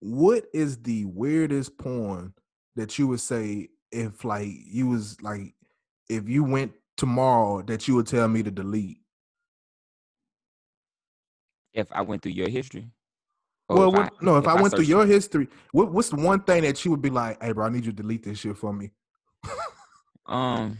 What 0.00 0.44
is 0.52 0.78
the 0.82 1.04
weirdest 1.06 1.76
porn 1.78 2.34
that 2.76 2.98
you 2.98 3.06
would 3.08 3.20
say 3.20 3.68
if 3.92 4.24
like 4.24 4.48
you 4.48 4.88
was 4.88 5.20
like 5.22 5.54
if 6.08 6.28
you 6.28 6.44
went 6.44 6.72
tomorrow 6.96 7.62
that 7.62 7.88
you 7.88 7.94
would 7.96 8.06
tell 8.06 8.28
me 8.28 8.42
to 8.42 8.50
delete? 8.50 8.98
If 11.72 11.88
I 11.92 12.02
went 12.02 12.22
through 12.22 12.32
your 12.32 12.48
history. 12.48 12.90
well, 13.68 13.94
if 13.94 14.00
I- 14.00 14.10
no, 14.20 14.36
if, 14.38 14.46
I, 14.46 14.60
went 14.60 14.74
through 14.74 14.84
your 14.84 15.06
history, 15.06 15.46
what, 15.72 15.92
what's 15.92 16.08
the 16.08 16.16
one 16.16 16.42
thing 16.42 16.62
that 16.64 16.84
you 16.84 16.90
would 16.90 17.02
be 17.02 17.10
like, 17.10 17.40
"Hey, 17.42 17.52
bro, 17.52 17.66
I 17.66 17.68
need 17.68 17.84
you 17.84 17.92
to 17.92 18.02
delete 18.02 18.24
this 18.24 18.38
shit 18.38 18.56
for 18.56 18.72
me"? 18.72 18.90
Um, 20.26 20.78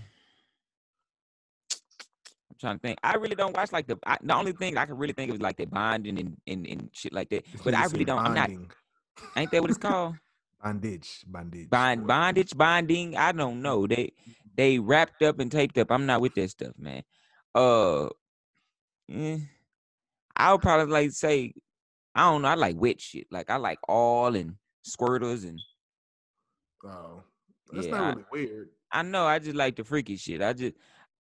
trying 2.61 2.77
to 2.77 2.81
think. 2.81 2.99
I 3.03 3.16
really 3.16 3.35
don't 3.35 3.57
watch 3.57 3.73
like 3.73 3.87
the. 3.87 3.99
I, 4.07 4.18
the 4.23 4.35
only 4.35 4.53
thing 4.53 4.77
I 4.77 4.87
can 4.87 4.96
really 4.96 5.12
think 5.12 5.31
of 5.31 5.37
is 5.37 5.42
like 5.42 5.57
the 5.57 5.66
bonding 5.66 6.18
and, 6.18 6.37
and, 6.46 6.66
and 6.66 6.90
shit 6.92 7.12
like 7.12 7.29
that. 7.31 7.44
But 7.64 7.75
I 7.75 7.87
really 7.87 8.05
don't. 8.05 8.18
I'm 8.25 8.35
not. 8.35 8.51
Ain't 9.37 9.51
that 9.51 9.61
what 9.62 9.70
it's 9.70 9.79
called? 9.88 10.16
bondage, 10.62 11.25
bondage, 11.27 11.70
Bond, 11.70 12.07
bondage, 12.07 12.57
bonding. 12.57 13.16
I 13.16 13.33
don't 13.33 13.62
know. 13.62 13.87
They 13.87 14.12
they 14.57 14.79
wrapped 14.79 15.23
up 15.23 15.40
and 15.40 15.51
taped 15.51 15.79
up. 15.79 15.90
I'm 15.90 16.07
not 16.07 16.20
with 16.20 16.35
that 16.35 16.51
stuff, 16.51 16.75
man. 16.79 17.03
Uh, 17.55 18.07
eh, 19.11 19.38
I 20.37 20.53
would 20.53 20.62
probably 20.62 20.92
like 20.92 21.11
say, 21.12 21.53
I 22.14 22.31
don't 22.31 22.42
know. 22.42 22.49
I 22.49 22.55
like 22.55 22.77
wet 22.79 23.01
shit. 23.01 23.27
Like 23.31 23.51
I 23.51 23.57
like 23.57 23.79
all 23.88 24.37
and 24.37 24.55
squirters 24.87 25.44
and 25.49 25.59
Oh, 26.85 27.23
that's 27.73 27.87
Yeah, 27.87 27.92
not 27.92 28.01
I- 28.01 28.09
really 28.11 28.25
weird. 28.33 28.68
I 28.92 29.03
know 29.03 29.25
I 29.25 29.38
just 29.38 29.55
like 29.55 29.77
the 29.77 29.85
freaky 29.85 30.16
shit. 30.16 30.42
I 30.42 30.53
just 30.53 30.75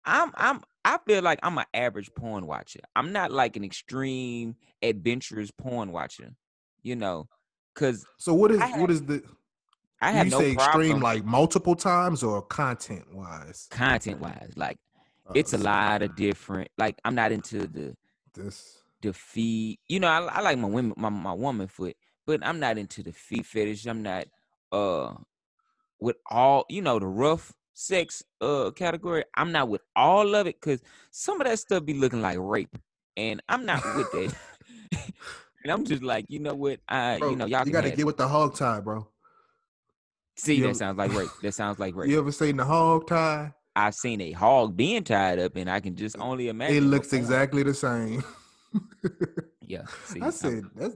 I'm 0.05 0.33
I'm 0.37 0.61
I 0.85 0.99
feel 1.07 1.23
like 1.23 1.38
I'm 1.42 1.57
an 1.59 1.64
average 1.73 2.11
porn 2.14 2.47
watcher. 2.47 2.81
I'm 2.94 3.12
not 3.12 3.33
like 3.33 3.57
an 3.57 3.64
extreme 3.64 4.57
adventurous 4.83 5.51
porn 5.51 5.92
watcher, 5.92 6.35
you 6.83 6.94
know, 6.97 7.29
because 7.75 8.05
So 8.18 8.35
what 8.35 8.51
is 8.51 8.61
what 8.77 8.90
is 8.90 9.03
the 9.03 9.23
I 10.01 10.12
have 10.12 10.27
you 10.27 10.33
no 10.33 10.38
say 10.38 10.55
problem 10.55 10.79
extreme 10.79 11.01
like 11.01 11.25
multiple 11.25 11.75
times 11.75 12.23
or 12.23 12.42
content 12.42 13.14
wise? 13.14 13.66
content 13.70 14.20
wise. 14.20 14.53
Like 14.57 14.79
it's 15.35 15.55
a 15.55 15.59
lot 15.59 16.03
of 16.03 16.14
different. 16.16 16.68
Like 16.77 17.01
I'm 17.05 17.14
not 17.14 17.33
into 17.33 17.66
the 17.66 17.97
This 18.35 18.83
the 19.01 19.12
feet. 19.14 19.81
You 19.88 20.01
know, 20.01 20.09
I, 20.09 20.20
I 20.20 20.40
like 20.42 20.59
my 20.59 20.68
women 20.68 20.94
my 20.99 21.09
my 21.09 21.33
woman 21.33 21.66
foot, 21.66 21.97
but 22.27 22.47
I'm 22.47 22.61
not 22.61 22.77
into 22.77 23.03
the 23.03 23.12
feet 23.12 23.47
fetish. 23.47 23.87
I'm 23.87 24.03
not 24.03 24.27
uh 24.70 25.14
with 25.99 26.16
all 26.31 26.66
you 26.68 26.83
know 26.83 26.99
the 26.99 27.07
rough 27.07 27.55
sex 27.75 28.23
uh 28.41 28.71
category. 28.71 29.25
I'm 29.37 29.53
not 29.53 29.69
with 29.69 29.83
all 29.95 30.35
of 30.35 30.47
it 30.47 30.61
because 30.61 30.81
some 31.11 31.41
of 31.41 31.47
that 31.47 31.59
stuff 31.59 31.85
be 31.85 31.95
looking 31.95 32.23
like 32.23 32.39
rape, 32.41 32.77
and 33.17 33.43
I'm 33.49 33.67
not 33.67 33.83
with 33.97 34.11
that. 34.13 34.35
and 35.65 35.73
I'm 35.73 35.85
just 35.85 36.03
like, 36.03 36.27
you 36.29 36.39
know 36.39 36.55
what? 36.55 36.81
I 36.89 37.19
bro, 37.19 37.31
you 37.31 37.37
know 37.37 37.47
y'all 37.47 37.67
you 37.67 37.73
gotta 37.73 37.91
get 37.91 37.99
it. 38.01 38.05
with 38.07 38.17
the 38.17 38.29
hog 38.29 38.55
tie, 38.57 38.81
bro. 38.81 39.07
see 40.37 40.55
you 40.55 40.63
that 40.63 40.69
ever- 40.69 40.79
sounds 40.79 40.99
like 40.99 41.13
rape. 41.13 41.29
That 41.43 41.53
sounds 41.53 41.79
like 41.79 41.95
rape. 41.97 42.11
You 42.11 42.19
ever 42.19 42.33
seen 42.33 42.57
the 42.57 42.65
hog 42.65 43.07
tie? 43.09 43.53
I've 43.77 43.95
seen 43.97 44.21
a 44.21 44.31
hog 44.31 44.77
being 44.77 45.03
tied 45.03 45.41
up, 45.41 45.57
and 45.57 45.69
I 45.69 45.81
can 45.81 45.97
just 45.97 46.17
only 46.21 46.47
imagine. 46.49 46.77
It 46.77 46.83
looks 46.83 47.13
exactly 47.13 47.65
the 47.65 47.75
same. 47.75 48.23
Yeah. 49.67 49.83
See, 50.05 50.21
I 50.21 50.25
I'm- 50.25 50.33
said 50.33 50.65
that's 50.77 50.95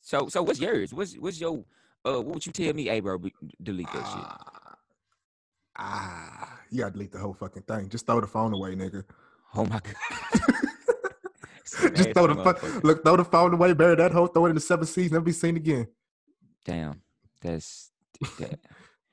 So 0.00 0.28
so 0.28 0.42
what's 0.42 0.60
yours? 0.60 0.94
What's 0.94 1.14
what's 1.16 1.38
your 1.40 1.64
uh 2.06 2.20
what 2.22 2.26
would 2.34 2.46
you 2.46 2.52
tell 2.52 2.72
me? 2.72 2.84
Hey 2.86 3.00
bro, 3.00 3.18
delete 3.62 3.92
that 3.92 4.06
shit. 4.06 4.53
Ah, 5.76 6.60
you 6.70 6.80
gotta 6.80 6.92
delete 6.92 7.12
the 7.12 7.18
whole 7.18 7.34
fucking 7.34 7.62
thing. 7.62 7.88
Just 7.88 8.06
throw 8.06 8.20
the 8.20 8.26
phone 8.26 8.52
away, 8.52 8.74
nigga. 8.74 9.04
Oh 9.54 9.64
my 9.64 9.80
god. 9.80 9.94
Just 11.94 12.12
throw 12.12 12.26
the 12.26 12.34
phone. 12.34 12.80
Look, 12.82 13.04
throw 13.04 13.16
the 13.16 13.24
phone 13.24 13.54
away, 13.54 13.72
bury 13.72 13.96
that 13.96 14.12
whole, 14.12 14.26
throw 14.26 14.46
it 14.46 14.50
in 14.50 14.54
the 14.54 14.60
seven 14.60 14.86
seas, 14.86 15.10
never 15.10 15.24
be 15.24 15.32
seen 15.32 15.56
again. 15.56 15.86
Damn. 16.64 17.02
That's 17.40 17.90
that. 18.38 18.58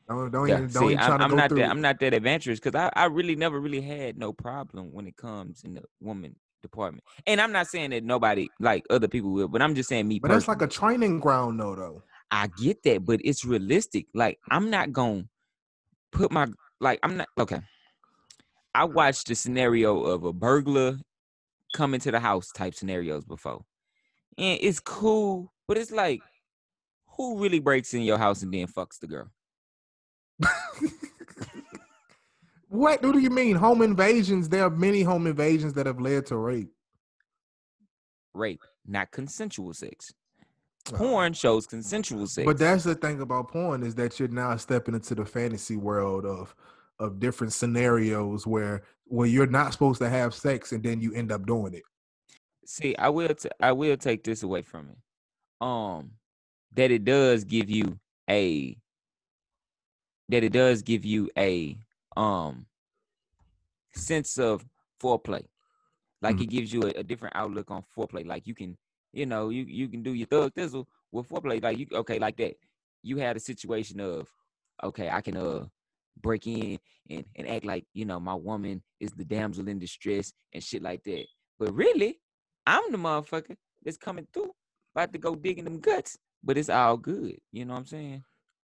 Don't 0.09 0.29
don't 0.29 0.49
Yeah, 0.49 0.57
even 0.57 0.71
don't 0.71 0.87
see, 0.87 0.93
even 0.93 0.97
try 0.97 1.15
I'm, 1.15 1.35
not 1.35 1.49
that 1.51 1.57
it. 1.57 1.69
I'm 1.69 1.79
not 1.79 1.99
that 2.01 2.13
adventurous 2.13 2.59
because 2.59 2.75
I, 2.75 2.91
I 3.01 3.05
really 3.05 3.37
never 3.37 3.61
really 3.61 3.79
had 3.79 4.17
no 4.17 4.33
problem 4.33 4.91
when 4.91 5.07
it 5.07 5.15
comes 5.15 5.63
in 5.63 5.75
the 5.75 5.83
woman 6.01 6.35
department. 6.61 7.05
And 7.25 7.39
I'm 7.39 7.53
not 7.53 7.67
saying 7.67 7.91
that 7.91 8.03
nobody 8.03 8.49
like 8.59 8.83
other 8.89 9.07
people 9.07 9.31
will, 9.31 9.47
but 9.47 9.61
I'm 9.61 9.73
just 9.73 9.87
saying 9.87 10.09
me 10.09 10.19
but 10.19 10.31
that's 10.31 10.49
like 10.49 10.61
a 10.61 10.67
training 10.67 11.21
ground, 11.21 11.61
though. 11.61 11.75
Though 11.75 12.03
I 12.29 12.49
get 12.61 12.83
that, 12.83 13.05
but 13.05 13.21
it's 13.23 13.45
realistic. 13.45 14.07
Like 14.13 14.37
I'm 14.49 14.69
not 14.69 14.91
gonna 14.91 15.25
put 16.11 16.31
my 16.31 16.47
like 16.79 16.99
I'm 17.03 17.17
not 17.17 17.27
okay. 17.39 17.61
I 18.73 18.85
watched 18.85 19.27
the 19.27 19.35
scenario 19.35 20.01
of 20.03 20.23
a 20.23 20.31
burglar 20.31 20.97
coming 21.73 21.99
to 22.01 22.11
the 22.11 22.19
house 22.19 22.51
type 22.51 22.73
scenarios 22.73 23.25
before. 23.25 23.65
And 24.37 24.59
it's 24.61 24.79
cool, 24.79 25.51
but 25.67 25.77
it's 25.77 25.91
like 25.91 26.21
who 27.17 27.39
really 27.39 27.59
breaks 27.59 27.93
in 27.93 28.01
your 28.01 28.17
house 28.17 28.41
and 28.43 28.53
then 28.53 28.67
fucks 28.67 28.99
the 28.99 29.07
girl? 29.07 29.27
what? 32.69 33.03
What 33.03 33.13
do 33.13 33.19
you 33.19 33.29
mean? 33.29 33.55
Home 33.55 33.81
invasions? 33.81 34.49
There 34.49 34.63
are 34.63 34.69
many 34.69 35.03
home 35.03 35.27
invasions 35.27 35.73
that 35.73 35.85
have 35.85 35.99
led 35.99 36.25
to 36.27 36.37
rape. 36.37 36.71
Rape, 38.33 38.61
not 38.87 39.11
consensual 39.11 39.73
sex. 39.73 40.13
Porn 40.85 41.33
shows 41.33 41.67
consensual 41.67 42.27
sex. 42.27 42.45
But 42.45 42.57
that's 42.57 42.83
the 42.83 42.95
thing 42.95 43.21
about 43.21 43.49
porn 43.49 43.83
is 43.83 43.95
that 43.95 44.19
you're 44.19 44.27
now 44.29 44.55
stepping 44.57 44.95
into 44.95 45.15
the 45.15 45.25
fantasy 45.25 45.77
world 45.77 46.25
of 46.25 46.55
of 46.99 47.19
different 47.19 47.53
scenarios 47.53 48.45
where 48.45 48.83
where 49.05 49.27
you're 49.27 49.47
not 49.47 49.73
supposed 49.73 49.99
to 50.01 50.09
have 50.09 50.33
sex 50.33 50.71
and 50.71 50.83
then 50.83 51.01
you 51.01 51.13
end 51.13 51.31
up 51.31 51.45
doing 51.45 51.73
it. 51.73 51.83
See, 52.65 52.95
I 52.95 53.09
will 53.09 53.33
t- 53.33 53.49
I 53.59 53.71
will 53.71 53.97
take 53.97 54.23
this 54.23 54.43
away 54.43 54.61
from 54.61 54.89
it. 54.89 54.97
Um 55.65 56.11
that 56.73 56.91
it 56.91 57.03
does 57.03 57.43
give 57.43 57.69
you 57.69 57.99
a 58.29 58.77
that 60.29 60.43
it 60.43 60.53
does 60.53 60.81
give 60.81 61.03
you 61.05 61.29
a 61.37 61.77
um 62.15 62.65
sense 63.93 64.37
of 64.37 64.65
foreplay. 65.01 65.45
Like 66.21 66.37
Mhm. 66.37 66.41
it 66.43 66.49
gives 66.49 66.73
you 66.73 66.83
a, 66.83 66.99
a 66.99 67.03
different 67.03 67.35
outlook 67.35 67.71
on 67.71 67.83
foreplay. 67.95 68.25
Like 68.25 68.47
you 68.47 68.53
can, 68.55 68.77
you 69.13 69.25
know, 69.25 69.49
you 69.49 69.63
you 69.63 69.87
can 69.87 70.03
do 70.03 70.13
your 70.13 70.27
thug 70.27 70.53
thistle 70.53 70.87
with 71.11 71.29
foreplay. 71.29 71.61
Like 71.61 71.77
you 71.77 71.87
okay, 71.93 72.19
like 72.19 72.37
that. 72.37 72.55
You 73.03 73.17
had 73.17 73.35
a 73.35 73.39
situation 73.39 73.99
of 73.99 74.29
okay, 74.83 75.09
I 75.09 75.21
can 75.21 75.37
uh 75.37 75.65
break 76.21 76.47
in 76.47 76.77
and, 77.09 77.25
and 77.35 77.47
act 77.47 77.65
like, 77.65 77.85
you 77.93 78.05
know, 78.05 78.19
my 78.19 78.35
woman 78.35 78.81
is 78.99 79.11
the 79.11 79.25
damsel 79.25 79.67
in 79.67 79.79
distress 79.79 80.33
and 80.53 80.63
shit 80.63 80.81
like 80.81 81.03
that. 81.03 81.25
But 81.59 81.73
really, 81.73 82.19
I'm 82.65 82.91
the 82.91 82.97
motherfucker 82.97 83.55
that's 83.83 83.97
coming 83.97 84.27
through, 84.33 84.51
about 84.95 85.13
to 85.13 85.19
go 85.19 85.35
digging 85.35 85.65
them 85.65 85.79
guts. 85.79 86.17
But 86.43 86.57
it's 86.57 86.69
all 86.69 86.97
good. 86.97 87.37
You 87.51 87.65
know 87.65 87.73
what 87.73 87.81
I'm 87.81 87.85
saying? 87.85 88.23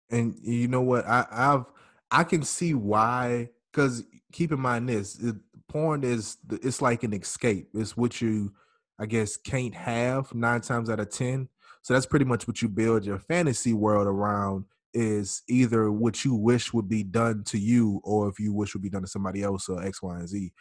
And 0.09 0.35
you 0.41 0.67
know 0.67 0.81
what? 0.81 1.05
I, 1.05 1.25
I've 1.31 1.65
I 2.11 2.23
can 2.23 2.43
see 2.43 2.73
why. 2.73 3.49
Because 3.71 4.03
keep 4.31 4.51
in 4.51 4.59
mind 4.59 4.87
this: 4.87 5.19
it, 5.19 5.35
porn 5.67 6.03
is 6.03 6.37
it's 6.49 6.81
like 6.81 7.03
an 7.03 7.13
escape. 7.13 7.67
It's 7.73 7.97
what 7.97 8.21
you, 8.21 8.53
I 8.99 9.05
guess, 9.05 9.37
can't 9.37 9.75
have 9.75 10.33
nine 10.33 10.61
times 10.61 10.89
out 10.89 10.99
of 10.99 11.09
ten. 11.09 11.49
So 11.83 11.93
that's 11.93 12.05
pretty 12.05 12.25
much 12.25 12.47
what 12.47 12.61
you 12.61 12.69
build 12.69 13.05
your 13.05 13.19
fantasy 13.19 13.73
world 13.73 14.07
around. 14.07 14.65
Is 14.93 15.43
either 15.47 15.91
what 15.91 16.25
you 16.25 16.33
wish 16.33 16.73
would 16.73 16.89
be 16.89 17.03
done 17.03 17.43
to 17.45 17.59
you, 17.59 18.01
or 18.03 18.29
if 18.29 18.39
you 18.39 18.53
wish 18.53 18.73
would 18.73 18.81
be 18.81 18.89
done 18.89 19.03
to 19.03 19.07
somebody 19.07 19.43
else, 19.43 19.69
or 19.69 19.83
X, 19.83 20.01
Y, 20.01 20.17
and 20.17 20.27
Z. 20.27 20.51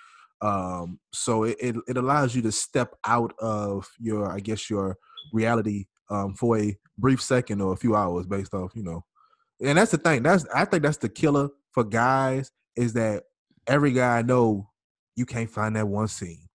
Um, 0.43 0.99
so 1.13 1.45
it, 1.45 1.57
it 1.61 1.77
it 1.89 1.97
allows 1.97 2.35
you 2.35 2.43
to 2.43 2.53
step 2.53 2.95
out 3.07 3.33
of 3.41 3.89
your, 3.99 4.31
I 4.31 4.41
guess, 4.41 4.69
your 4.69 4.97
reality 5.33 5.87
um, 6.11 6.35
for 6.35 6.59
a 6.59 6.77
brief 6.99 7.23
second 7.23 7.63
or 7.63 7.73
a 7.73 7.77
few 7.77 7.97
hours, 7.97 8.27
based 8.27 8.53
off 8.53 8.73
you 8.75 8.83
know 8.83 9.05
and 9.61 9.79
that's 9.79 9.91
the 9.91 9.99
thing. 9.99 10.23
That's 10.23 10.47
I 10.55 10.65
think 10.65 10.83
that's 10.83 10.99
the 10.99 11.09
killer 11.09 11.49
for 11.73 11.85
guys 11.85 12.51
is 12.77 12.93
that 12.95 13.25
every 13.67 13.93
guy 13.93 14.19
I 14.19 14.23
know 14.23 14.71
you 15.15 15.27
can't 15.27 15.51
find 15.51 15.77
that 15.77 15.89
one 15.89 16.09
scene. 16.09 16.46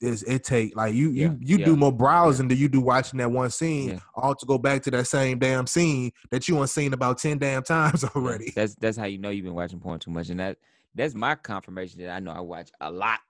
Is 0.00 0.22
it 0.22 0.44
take 0.44 0.74
like 0.76 0.94
you 0.94 1.10
Yeah, 1.10 1.26
you 1.26 1.38
you 1.40 1.58
yeah, 1.58 1.64
do 1.66 1.76
more 1.76 1.92
browsing 1.92 2.48
than 2.48 2.56
you 2.58 2.68
do 2.68 2.80
watching 2.80 3.18
that 3.18 3.30
one 3.30 3.50
scene, 3.50 3.90
Yeah. 3.90 3.98
all 4.14 4.34
to 4.34 4.46
go 4.46 4.58
back 4.58 4.82
to 4.84 4.90
that 4.92 5.06
same 5.06 5.38
damn 5.38 5.66
scene 5.66 6.10
that 6.30 6.48
you 6.48 6.60
unseen 6.60 6.92
about 6.92 7.18
ten 7.18 7.38
damn 7.38 7.62
times 7.62 8.02
Yeah, 8.04 8.10
already. 8.16 8.52
That's 8.56 8.74
that's 8.76 8.96
how 8.96 9.04
you 9.04 9.18
know 9.18 9.30
you've 9.30 9.44
been 9.44 9.54
watching 9.54 9.80
porn 9.80 9.98
too 9.98 10.10
much, 10.10 10.30
and 10.30 10.40
that 10.40 10.58
that's 10.94 11.14
my 11.14 11.34
confirmation 11.34 12.00
that 12.00 12.10
I 12.10 12.20
know 12.20 12.30
I 12.32 12.40
watch 12.40 12.70
a 12.80 12.90
lot. 12.90 13.20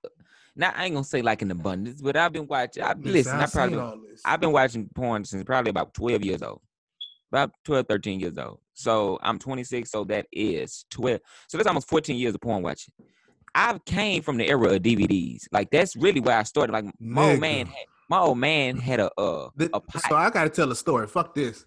Now 0.57 0.73
I 0.77 0.85
ain't 0.85 0.95
gonna 0.95 1.05
say 1.05 1.23
like 1.23 1.43
in 1.43 1.51
abundance, 1.51 2.01
but 2.01 2.17
I've 2.17 2.33
been 2.33 2.47
watching. 2.47 2.85
I, 2.85 2.95
listen, 2.99 3.41
I 3.41 3.47
probably 3.47 3.75
seen 3.75 3.81
all 3.81 3.99
this. 4.09 4.23
I've 4.25 4.41
been 4.41 4.53
watching 4.53 4.89
porn 4.95 5.25
since 5.25 5.43
probably 5.43 5.71
about 5.71 5.93
12 5.95 6.25
years 6.25 6.43
old. 6.43 6.61
About 7.33 7.51
12, 7.65 7.89
13 7.89 8.21
years 8.21 8.39
old. 8.39 8.61
So 8.75 9.19
I'm 9.21 9.41
26, 9.41 9.91
so 9.91 10.05
that 10.05 10.27
is 10.33 10.85
12. 10.91 11.19
So 11.49 11.59
that's 11.59 11.67
almost 11.67 11.89
14 11.89 12.17
years 12.17 12.33
of 12.35 12.41
porn 12.41 12.63
watching. 12.63 12.95
I 13.55 13.79
came 13.87 14.23
from 14.23 14.37
the 14.37 14.49
era 14.49 14.75
of 14.75 14.83
DVDs. 14.83 15.45
Like 15.53 15.71
that's 15.71 15.97
really 15.97 16.21
where 16.21 16.39
I 16.39 16.43
started. 16.43 16.73
Like 16.73 16.87
my 16.99 17.31
old 17.31 17.41
man 17.41 17.67
had 17.67 17.87
my 18.11 18.19
old 18.19 18.39
man 18.39 18.77
had 18.77 19.01
a 19.01 19.11
uh 19.19 19.49
a 19.59 19.81
so 20.09 20.17
I 20.17 20.31
gotta 20.31 20.51
tell 20.51 20.71
a 20.71 20.77
story. 20.77 21.07
Fuck 21.07 21.35
this. 21.35 21.65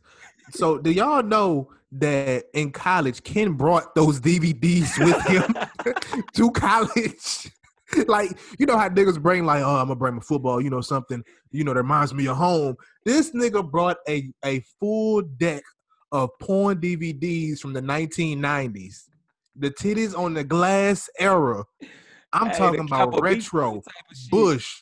So 0.52 0.78
do 0.78 0.92
y'all 0.92 1.24
know 1.24 1.72
that 1.94 2.46
in 2.54 2.72
college 2.72 3.24
Ken 3.24 3.54
brought 3.54 3.96
those 3.96 4.20
DVDs 4.20 4.98
with 5.04 5.22
him 5.28 6.24
to 6.34 6.52
college? 6.52 7.52
like 8.08 8.38
you 8.60 8.66
know 8.66 8.78
how 8.78 8.90
niggas 8.90 9.22
bring 9.22 9.46
like 9.46 9.64
oh 9.64 9.78
I'm 9.78 9.88
gonna 9.88 9.96
bring 9.96 10.16
my 10.16 10.22
football 10.22 10.62
you 10.62 10.70
know 10.70 10.82
something 10.82 11.24
you 11.52 11.64
know 11.64 11.74
that 11.74 11.84
reminds 11.84 12.14
me 12.14 12.28
of 12.28 12.38
home. 12.38 12.76
This 13.06 13.32
nigga 13.32 13.70
brought 13.70 13.98
a 14.10 14.30
a 14.44 14.60
full 14.80 15.22
deck 15.22 15.64
of 16.12 16.30
porn 16.40 16.80
DVDs 16.80 17.60
from 17.60 17.74
the 17.74 17.82
1990s. 17.82 19.04
The 19.58 19.72
titties 19.72 20.18
on 20.18 20.34
the 20.34 20.44
glass 20.44 21.10
era. 21.20 21.64
I'm 22.34 22.50
Hey, 22.50 22.58
talking 22.58 22.80
about 22.82 23.22
retro. 23.22 23.74
type 23.76 23.84
of 24.12 24.18
shit. 24.18 24.32
Bush. 24.32 24.82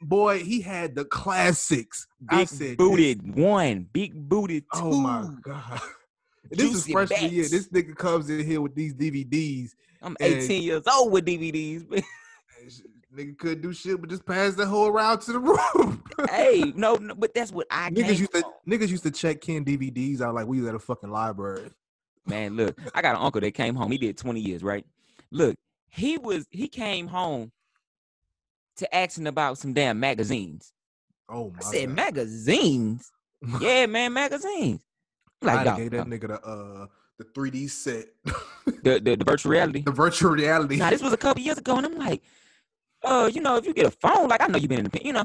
Boy, 0.00 0.40
he 0.42 0.60
had 0.60 0.94
the 0.94 1.04
classics. 1.04 2.06
I 2.28 2.44
said, 2.44 2.76
booted 2.76 3.36
one, 3.36 3.88
big 3.92 4.12
booted 4.28 4.64
two. 4.74 4.80
Oh 4.80 5.00
my 5.00 5.28
god. 5.42 5.80
This 6.48 6.60
is 6.62 6.72
Juicy 6.84 6.92
freshman 6.92 7.32
year. 7.32 7.48
This 7.48 7.68
nigga 7.70 7.96
comes 7.96 8.30
in 8.30 8.46
here 8.46 8.60
with 8.60 8.72
these 8.76 8.94
DVDs. 8.94 9.70
I'm 10.00 10.16
18 10.20 10.62
years 10.62 10.84
old 10.86 11.10
with 11.10 11.26
DVDs. 11.26 11.90
man. 11.90 12.04
and 12.62 12.70
sh- 12.72 12.80
Nigga 13.12 13.36
couldn't 13.38 13.62
do 13.62 13.72
shit 13.72 14.00
but 14.00 14.08
just 14.10 14.24
pass 14.24 14.54
the 14.54 14.64
whole 14.64 14.86
around 14.86 15.22
to 15.22 15.32
the 15.32 15.38
room. 15.74 16.04
hey, 16.30 16.72
no, 16.76 16.94
no, 16.96 17.14
but 17.16 17.34
that's 17.34 17.50
what 17.50 17.66
I 17.70 17.90
niggas 17.90 18.18
used 18.20 18.32
to 18.32 18.44
niggas 18.68 18.88
used 18.90 19.02
to 19.02 19.10
check 19.10 19.40
Ken 19.40 19.64
DVDs 19.64 20.20
out 20.20 20.34
like 20.36 20.46
we 20.46 20.60
was 20.60 20.68
at 20.68 20.74
a 20.76 20.78
fucking 20.78 21.10
library. 21.10 21.68
Man, 22.26 22.56
look, 22.56 22.78
I 22.94 23.02
got 23.02 23.14
an 23.16 23.22
uncle 23.22 23.40
that 23.40 23.52
came 23.52 23.74
home. 23.74 23.90
He 23.92 23.98
did 23.98 24.16
20 24.18 24.40
years, 24.40 24.62
right? 24.62 24.84
Look, 25.30 25.56
he 25.88 26.18
was 26.18 26.46
he 26.50 26.68
came 26.68 27.06
home 27.06 27.52
to 28.76 28.94
asking 28.94 29.26
about 29.26 29.58
some 29.58 29.72
damn 29.72 29.98
magazines. 30.00 30.72
Oh 31.28 31.50
my 31.50 31.58
I 31.58 31.62
said, 31.62 31.86
god. 31.88 31.96
magazines? 31.96 33.10
Yeah, 33.60 33.86
man, 33.86 34.12
magazines. 34.12 34.82
I'm 35.42 35.48
I 35.48 35.54
Like, 35.56 35.64
done 35.66 35.76
gave 35.76 35.90
that 35.92 36.06
nigga 36.06 36.28
the 36.28 36.40
uh 36.42 36.86
the 37.18 37.24
3D 37.26 37.70
set. 37.70 38.06
the, 38.82 38.98
the 39.00 39.16
the 39.16 39.24
virtual 39.24 39.52
reality. 39.56 39.82
the 39.82 39.92
virtual 39.92 40.32
reality. 40.32 40.76
Now, 40.76 40.90
this 40.90 41.02
was 41.02 41.12
a 41.12 41.16
couple 41.16 41.42
years 41.42 41.58
ago, 41.58 41.76
and 41.76 41.86
I'm 41.86 41.96
like, 41.98 42.22
uh, 43.04 43.30
you 43.32 43.40
know, 43.40 43.56
if 43.56 43.66
you 43.66 43.72
get 43.72 43.86
a 43.86 43.90
phone, 43.90 44.28
like 44.28 44.40
I 44.40 44.46
know 44.48 44.58
you've 44.58 44.68
been 44.68 44.78
in 44.80 44.84
the, 44.84 44.90
pen- 44.90 45.06
you 45.06 45.12
know, 45.12 45.24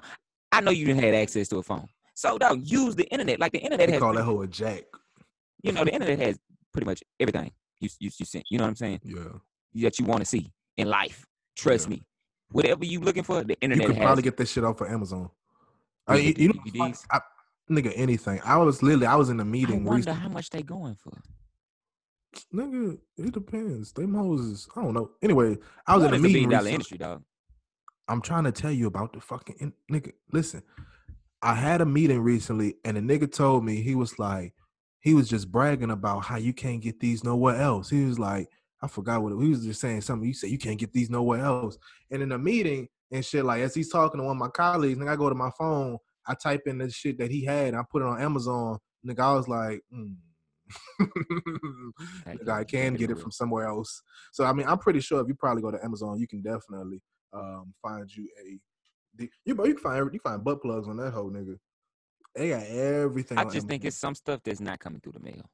I 0.52 0.62
know 0.62 0.72
you 0.72 0.86
didn't 0.86 1.04
have 1.04 1.14
access 1.16 1.48
to 1.50 1.58
a 1.58 1.64
phone. 1.64 1.88
So 2.14 2.38
dog, 2.38 2.62
use 2.64 2.96
the 2.96 3.06
internet. 3.06 3.40
Like 3.40 3.54
the 3.54 3.60
internet 3.60 3.88
they 3.88 3.94
has, 3.94 4.02
call 4.02 4.14
that 4.14 4.24
hoe 4.24 4.42
a 4.42 4.48
jack. 4.48 4.84
you 5.64 5.72
know, 5.72 5.84
the 5.84 5.94
internet 5.94 6.20
has 6.20 6.38
pretty 6.74 6.86
much 6.86 7.04
everything 7.20 7.52
you 7.80 7.90
you, 8.00 8.10
you 8.18 8.26
sent. 8.26 8.46
You 8.50 8.58
know 8.58 8.64
what 8.66 8.70
I'm 8.70 8.76
saying? 8.76 9.00
Yeah. 9.04 9.24
That 9.84 10.00
you 10.00 10.06
want 10.06 10.22
to 10.22 10.26
see 10.26 10.52
in 10.78 10.88
life. 10.88 11.26
Trust 11.56 11.88
Yeah. 11.88 11.96
me. 11.96 12.04
Whatever 12.52 12.84
you 12.86 13.00
looking 13.00 13.24
for, 13.24 13.44
the 13.44 13.54
You 13.54 13.58
internet 13.62 13.88
could 13.88 13.96
has. 13.96 14.04
probably 14.04 14.22
it. 14.22 14.26
get 14.26 14.38
this 14.38 14.52
shit 14.52 14.64
off 14.64 14.82
of 14.82 14.88
Amazon. 14.88 15.30
You 16.10 16.16
I, 16.16 16.16
you, 16.18 16.34
you 16.38 16.48
know? 16.78 16.94
I, 17.12 17.20
nigga, 17.72 17.94
anything. 17.96 18.42
I 18.44 18.58
was 18.58 18.84
literally, 18.84 19.06
I 19.06 19.16
was 19.16 19.30
in 19.30 19.40
a 19.40 19.46
meeting 19.46 19.86
wonder 19.86 19.98
recently. 19.98 20.20
how 20.20 20.28
much 20.30 20.50
they 20.50 20.62
going 20.62 20.96
for. 20.96 21.14
Nigga, 22.54 22.98
it 23.18 23.32
depends. 23.34 23.92
Them 23.94 24.14
hoes 24.16 24.42
is, 24.42 24.68
I 24.76 24.82
don't 24.82 24.94
know. 24.94 25.12
Anyway, 25.22 25.58
I 25.88 25.96
was 25.98 26.06
in 26.06 26.14
a 26.14 26.20
meeting. 26.20 26.52
industry, 26.52 26.98
dog. 26.98 27.24
I'm 28.08 28.22
trying 28.22 28.44
to 28.46 28.52
tell 28.52 28.72
you 28.72 28.88
about 28.88 29.14
the 29.14 29.22
fucking 29.22 29.56
in, 29.60 29.74
nigga. 29.92 30.12
Listen, 30.32 30.64
I 31.42 31.56
had 31.56 31.82
a 31.82 31.86
meeting 31.86 32.20
recently, 32.22 32.76
and 32.84 32.98
a 32.98 33.02
nigga 33.02 33.32
told 33.32 33.64
me 33.64 33.82
he 33.82 33.96
was 33.96 34.18
like, 34.20 34.54
he 35.02 35.14
was 35.14 35.28
just 35.28 35.52
bragging 35.52 35.92
about 35.92 36.26
how 36.26 36.38
you 36.38 36.54
can't 36.54 36.82
get 36.82 37.00
these 37.00 37.24
nowhere 37.24 37.56
else. 37.56 37.90
He 37.90 38.06
was 38.06 38.20
like, 38.20 38.48
I 38.82 38.88
forgot 38.88 39.22
what 39.22 39.34
it, 39.34 39.42
he 39.42 39.50
was 39.50 39.66
just 39.66 39.82
saying 39.82 40.02
something. 40.02 40.28
You 40.28 40.34
said 40.34 40.52
you 40.52 40.58
can't 40.58 40.80
get 40.80 40.94
these 40.94 41.10
nowhere 41.10 41.44
else. 41.44 41.78
And 42.10 42.22
in 42.22 42.32
a 42.32 42.38
meeting 42.38 42.88
and 43.12 43.26
shit, 43.26 43.44
like 43.44 43.62
as 43.62 43.76
he's 43.76 43.90
talking 43.90 44.20
to 44.20 44.26
one 44.26 44.38
of 44.38 44.40
my 44.40 44.50
colleagues, 44.50 44.98
nigga, 44.98 45.10
I 45.10 45.16
go 45.16 45.30
to 45.30 45.36
my 45.36 45.52
phone, 45.58 45.98
I 46.28 46.36
type 46.36 46.62
in 46.68 46.78
the 46.78 46.90
shit 46.90 47.18
that 47.18 47.32
he 47.32 47.44
had, 47.44 47.70
and 47.70 47.78
I 47.78 47.82
put 47.90 48.02
it 48.02 48.08
on 48.08 48.22
Amazon. 48.22 48.78
Nigga, 49.06 49.20
I 49.20 49.34
was 49.34 49.48
like, 49.48 49.82
mm. 49.94 50.16
Nigga, 52.28 52.50
I 52.50 52.64
can 52.64 52.94
get 52.94 53.12
it 53.12 53.20
from 53.20 53.32
somewhere 53.32 53.68
else. 53.68 54.02
So 54.32 54.46
I 54.46 54.54
mean, 54.54 54.68
I'm 54.68 54.78
pretty 54.78 55.02
sure 55.02 55.20
if 55.20 55.28
you 55.28 55.36
probably 55.36 55.64
go 55.64 55.72
to 55.72 55.84
Amazon, 55.84 56.20
you 56.20 56.28
can 56.28 56.42
definitely 56.42 57.02
um 57.34 57.74
find 57.82 58.10
you 58.16 58.28
a 58.46 58.60
you 59.46 59.56
bro, 59.56 59.66
you 59.66 59.74
can 59.74 59.84
find 59.84 59.98
you 60.06 60.20
can 60.20 60.20
find 60.20 60.44
butt 60.44 60.62
plugs 60.62 60.88
on 60.88 60.98
that 60.98 61.12
whole 61.12 61.30
nigga. 61.30 61.58
They 62.36 62.50
got 62.50 62.64
everything. 62.64 63.38
I 63.38 63.46
just 63.46 63.68
think 63.68 63.84
it's 63.86 63.98
some 63.98 64.16
stuff 64.16 64.42
that's 64.44 64.62
not 64.62 64.80
coming 64.80 65.02
through 65.02 65.14
the 65.14 65.20
mail. 65.20 65.50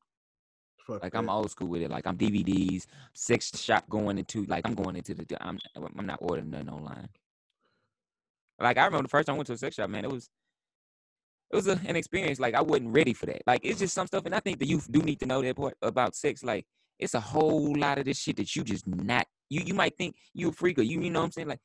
Fuck 0.85 1.03
Like 1.03 1.15
I'm 1.15 1.29
old 1.29 1.51
school 1.51 1.67
with 1.67 1.81
it. 1.81 1.89
Like 1.89 2.05
I'm 2.07 2.17
DVDs, 2.17 2.85
sex 3.13 3.57
shop 3.59 3.89
going 3.89 4.17
into. 4.17 4.45
Like 4.45 4.65
I'm 4.65 4.75
going 4.75 4.95
into 4.95 5.13
the. 5.13 5.25
I'm 5.41 5.59
I'm 5.75 6.05
not 6.05 6.19
ordering 6.21 6.51
nothing 6.51 6.69
online. 6.69 7.09
Like 8.59 8.77
I 8.77 8.85
remember 8.85 9.03
the 9.03 9.09
first 9.09 9.27
time 9.27 9.35
I 9.35 9.37
went 9.37 9.47
to 9.47 9.53
a 9.53 9.57
sex 9.57 9.75
shop, 9.75 9.89
man. 9.89 10.05
It 10.05 10.11
was 10.11 10.29
it 11.51 11.55
was 11.55 11.67
a, 11.67 11.80
an 11.86 11.95
experience. 11.95 12.39
Like 12.39 12.53
I 12.53 12.61
wasn't 12.61 12.93
ready 12.93 13.13
for 13.13 13.25
that. 13.25 13.41
Like 13.47 13.61
it's 13.63 13.80
just 13.80 13.93
some 13.93 14.07
stuff, 14.07 14.25
and 14.25 14.36
I 14.36 14.39
think 14.39 14.59
the 14.59 14.67
youth 14.67 14.91
do 14.91 15.01
need 15.01 15.19
to 15.19 15.25
know 15.25 15.41
that 15.41 15.55
part 15.55 15.75
about 15.82 16.15
sex. 16.15 16.43
Like 16.43 16.65
it's 16.99 17.13
a 17.13 17.19
whole 17.19 17.75
lot 17.75 17.97
of 17.97 18.05
this 18.05 18.19
shit 18.19 18.38
that 18.38 18.55
you 18.55 18.63
just 18.63 18.88
not. 18.88 19.25
You 19.49 19.61
you 19.65 19.73
might 19.73 19.97
think 19.97 20.15
you 20.34 20.49
a 20.49 20.51
freak 20.51 20.80
or 20.80 20.84
you 20.84 21.01
you 21.01 21.09
know 21.09 21.19
what 21.19 21.25
I'm 21.25 21.32
saying 21.32 21.47
like 21.47 21.59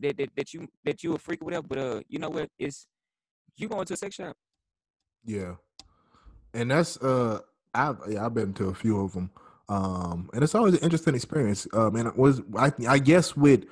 that 0.00 0.16
that, 0.16 0.30
that 0.36 0.54
you 0.54 0.68
that 0.84 1.02
you 1.02 1.14
a 1.14 1.18
freak 1.18 1.42
or 1.42 1.46
whatever. 1.46 1.66
But 1.66 1.78
uh, 1.78 2.00
you 2.08 2.18
know 2.18 2.30
what? 2.30 2.50
It's 2.58 2.86
you 3.56 3.68
going 3.68 3.86
to 3.86 3.94
a 3.94 3.96
sex 3.96 4.14
shop. 4.16 4.36
Yeah, 5.24 5.54
and 6.54 6.70
that's 6.70 6.96
uh, 6.98 7.40
I've 7.74 7.98
yeah, 8.08 8.24
I've 8.24 8.34
been 8.34 8.52
to 8.54 8.68
a 8.68 8.74
few 8.74 9.00
of 9.00 9.12
them, 9.12 9.30
um, 9.68 10.30
and 10.32 10.42
it's 10.42 10.54
always 10.54 10.74
an 10.74 10.80
interesting 10.80 11.14
experience. 11.14 11.66
Um, 11.72 11.96
and 11.96 12.08
it 12.08 12.16
was 12.16 12.40
I 12.56 12.72
I 12.88 12.98
guess 12.98 13.36
what 13.36 13.64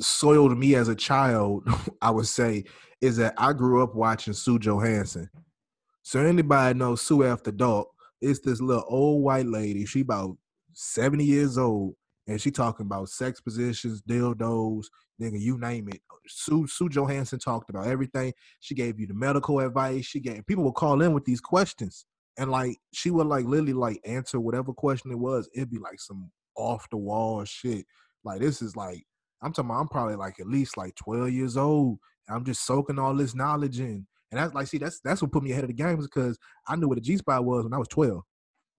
soiled 0.00 0.56
me 0.56 0.74
as 0.74 0.88
a 0.88 0.94
child, 0.94 1.66
I 2.02 2.10
would 2.10 2.26
say, 2.26 2.64
is 3.00 3.16
that 3.16 3.34
I 3.36 3.52
grew 3.52 3.82
up 3.82 3.94
watching 3.94 4.34
Sue 4.34 4.58
Johanson. 4.58 5.30
So 6.02 6.20
anybody 6.20 6.78
knows 6.78 7.02
Sue 7.02 7.24
After 7.24 7.50
Dark? 7.50 7.88
It's 8.20 8.40
this 8.40 8.60
little 8.60 8.84
old 8.88 9.22
white 9.22 9.46
lady. 9.46 9.84
She 9.86 10.00
about 10.00 10.36
70 10.72 11.24
years 11.24 11.58
old, 11.58 11.94
and 12.26 12.40
she 12.40 12.50
talking 12.50 12.86
about 12.86 13.08
sex 13.08 13.40
positions, 13.40 14.02
dildos, 14.02 14.86
nigga, 15.20 15.40
you 15.40 15.58
name 15.58 15.88
it. 15.88 16.00
Sue 16.26 16.66
Sue 16.66 16.88
Johanson 16.88 17.38
talked 17.38 17.70
about 17.70 17.86
everything. 17.86 18.32
She 18.60 18.74
gave 18.74 18.98
you 18.98 19.06
the 19.06 19.14
medical 19.14 19.60
advice. 19.60 20.04
She 20.04 20.20
gave 20.20 20.46
people 20.46 20.64
would 20.64 20.74
call 20.74 21.02
in 21.02 21.12
with 21.12 21.24
these 21.24 21.40
questions, 21.40 22.04
and 22.38 22.50
like 22.50 22.76
she 22.92 23.10
would 23.10 23.26
like 23.26 23.46
literally 23.46 23.72
like 23.72 24.00
answer 24.04 24.40
whatever 24.40 24.72
question 24.72 25.10
it 25.10 25.18
was. 25.18 25.48
It'd 25.54 25.70
be 25.70 25.78
like 25.78 26.00
some 26.00 26.30
off 26.56 26.88
the 26.90 26.96
wall 26.96 27.44
shit. 27.44 27.84
Like 28.24 28.40
this 28.40 28.62
is 28.62 28.76
like 28.76 29.04
I'm 29.42 29.52
talking. 29.52 29.70
About, 29.70 29.80
I'm 29.80 29.88
probably 29.88 30.16
like 30.16 30.40
at 30.40 30.48
least 30.48 30.76
like 30.76 30.94
12 30.96 31.30
years 31.30 31.56
old. 31.56 31.98
I'm 32.28 32.44
just 32.44 32.66
soaking 32.66 32.98
all 32.98 33.14
this 33.14 33.34
knowledge 33.34 33.78
in, 33.78 34.06
and 34.30 34.40
that's 34.40 34.54
like 34.54 34.66
see 34.66 34.78
that's 34.78 35.00
that's 35.00 35.22
what 35.22 35.32
put 35.32 35.42
me 35.42 35.52
ahead 35.52 35.64
of 35.64 35.68
the 35.68 35.74
games 35.74 36.06
because 36.06 36.38
I 36.66 36.76
knew 36.76 36.88
what 36.88 36.98
a 36.98 37.02
G 37.02 37.16
spot 37.16 37.44
was 37.44 37.64
when 37.64 37.72
I 37.72 37.78
was 37.78 37.88
12. 37.88 38.22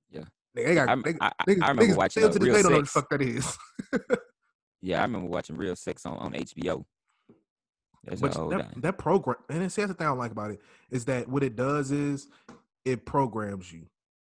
Yeah. 0.09 0.23
They 0.53 0.73
got, 0.73 0.89
I'm- 0.89 1.03
they, 1.03 1.13
I, 1.21 1.31
I, 1.39 1.43
niggas, 1.45 1.63
I 1.63 1.67
remember 1.69 1.83
niggas 1.83 1.97
watching 1.97 2.21
still 2.23 2.33
to 2.33 2.39
this 2.39 2.47
Real 2.47 2.55
day 2.55 2.61
don't 2.63 2.71
know 2.71 2.77
what 2.79 2.85
the 2.85 2.89
fuck 2.89 3.09
that 3.11 3.21
is. 3.21 3.57
Yeah, 4.81 4.99
I 4.99 5.03
remember 5.03 5.27
watching 5.27 5.57
Real 5.57 5.75
Sex 5.75 6.05
on, 6.05 6.17
on 6.17 6.33
HBO. 6.33 6.85
That's 8.03 8.21
But 8.21 8.35
how 8.35 8.43
old 8.43 8.53
I 8.53 8.57
that, 8.57 8.81
that 8.81 8.97
program, 8.97 9.37
and 9.49 9.63
it's 9.63 9.75
that's 9.75 9.89
the 9.89 9.93
thing 9.93 10.07
I 10.07 10.11
like 10.11 10.31
about 10.31 10.51
it 10.51 10.61
is 10.91 11.05
that 11.05 11.27
what 11.27 11.43
it 11.43 11.55
does 11.55 11.91
is 11.91 12.27
it 12.85 13.05
programs 13.05 13.71
you. 13.71 13.87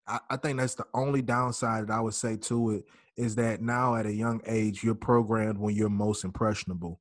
I, 0.08 0.20
I 0.30 0.38
think 0.38 0.60
that's 0.60 0.76
the 0.76 0.86
only 0.94 1.22
downside 1.22 1.88
that 1.88 1.94
I 1.94 2.02
would 2.02 2.14
say 2.14 2.36
to 2.38 2.72
it 2.72 2.86
is 3.16 3.36
that 3.36 3.62
now 3.62 3.96
at 3.96 4.06
a 4.06 4.14
young 4.14 4.42
age 4.46 4.84
you're 4.84 4.96
programmed 4.96 5.58
when 5.58 5.76
you're 5.76 5.90
most 5.90 6.24
impressionable. 6.24 7.00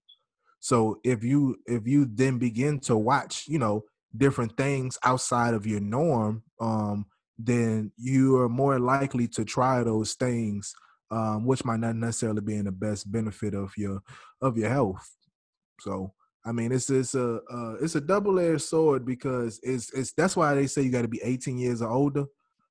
So 0.60 1.00
if 1.02 1.24
you 1.24 1.56
if 1.66 1.86
you 1.86 2.06
then 2.06 2.38
begin 2.38 2.78
to 2.80 2.96
watch, 2.96 3.44
you 3.48 3.58
know, 3.58 3.84
different 4.16 4.56
things 4.56 4.98
outside 5.04 5.54
of 5.54 5.66
your 5.66 5.80
norm, 5.80 6.42
um, 6.60 7.06
then 7.38 7.92
you 7.96 8.36
are 8.38 8.48
more 8.48 8.78
likely 8.78 9.26
to 9.28 9.44
try 9.44 9.82
those 9.82 10.14
things, 10.14 10.74
um, 11.12 11.44
which 11.44 11.64
might 11.64 11.80
not 11.80 11.94
necessarily 11.94 12.40
be 12.40 12.56
in 12.56 12.64
the 12.64 12.72
best 12.72 13.12
benefit 13.12 13.54
of 13.54 13.72
your 13.76 14.00
of 14.40 14.56
your 14.56 14.70
health. 14.70 15.14
So 15.80 16.14
I 16.44 16.52
mean, 16.52 16.72
it's 16.72 16.90
it's 16.90 17.14
a 17.14 17.40
uh, 17.52 17.74
it's 17.80 17.94
a 17.94 18.00
double 18.00 18.40
edged 18.40 18.62
sword 18.62 19.04
because 19.04 19.60
it's 19.62 19.92
it's 19.92 20.12
that's 20.14 20.36
why 20.36 20.54
they 20.54 20.66
say 20.66 20.82
you 20.82 20.90
got 20.90 21.02
to 21.02 21.08
be 21.08 21.20
18 21.22 21.58
years 21.58 21.82
or 21.82 21.90
older, 21.90 22.24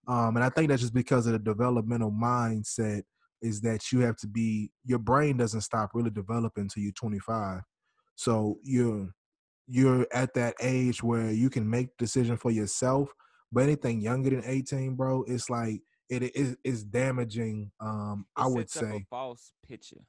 um, 0.08 0.36
and 0.36 0.44
I 0.44 0.50
think 0.50 0.70
that's 0.70 0.82
just 0.82 0.94
because 0.94 1.28
of 1.28 1.34
the 1.34 1.40
developmental 1.40 2.12
mindset 2.12 3.04
is 3.42 3.62
that 3.62 3.92
you 3.92 4.00
have 4.02 4.18
to 4.18 4.28
be 4.28 4.72
your 4.84 5.00
brain 5.00 5.38
doesn't 5.38 5.62
stop 5.62 5.92
really 5.94 6.10
developing 6.10 6.64
until 6.64 6.84
you're 6.84 6.92
25, 6.94 7.62
so 8.16 8.58
you're 8.64 9.08
you're 9.68 10.06
at 10.12 10.34
that 10.34 10.56
age 10.62 11.02
where 11.02 11.32
you 11.32 11.50
can 11.50 11.70
make 11.70 11.96
decision 11.98 12.36
for 12.36 12.52
yourself. 12.52 13.14
But 13.54 13.64
anything 13.64 14.02
younger 14.02 14.30
than 14.30 14.44
18, 14.46 14.96
bro, 14.96 15.24
it's 15.28 15.50
like 15.50 15.82
it 16.12 16.36
is 16.36 16.58
is 16.64 16.84
damaging. 16.84 17.72
Um, 17.80 18.26
It 18.38 18.42
I 18.42 18.48
would 18.48 18.70
say 18.70 18.98
a 18.98 19.06
false 19.10 19.54
picture 19.68 20.02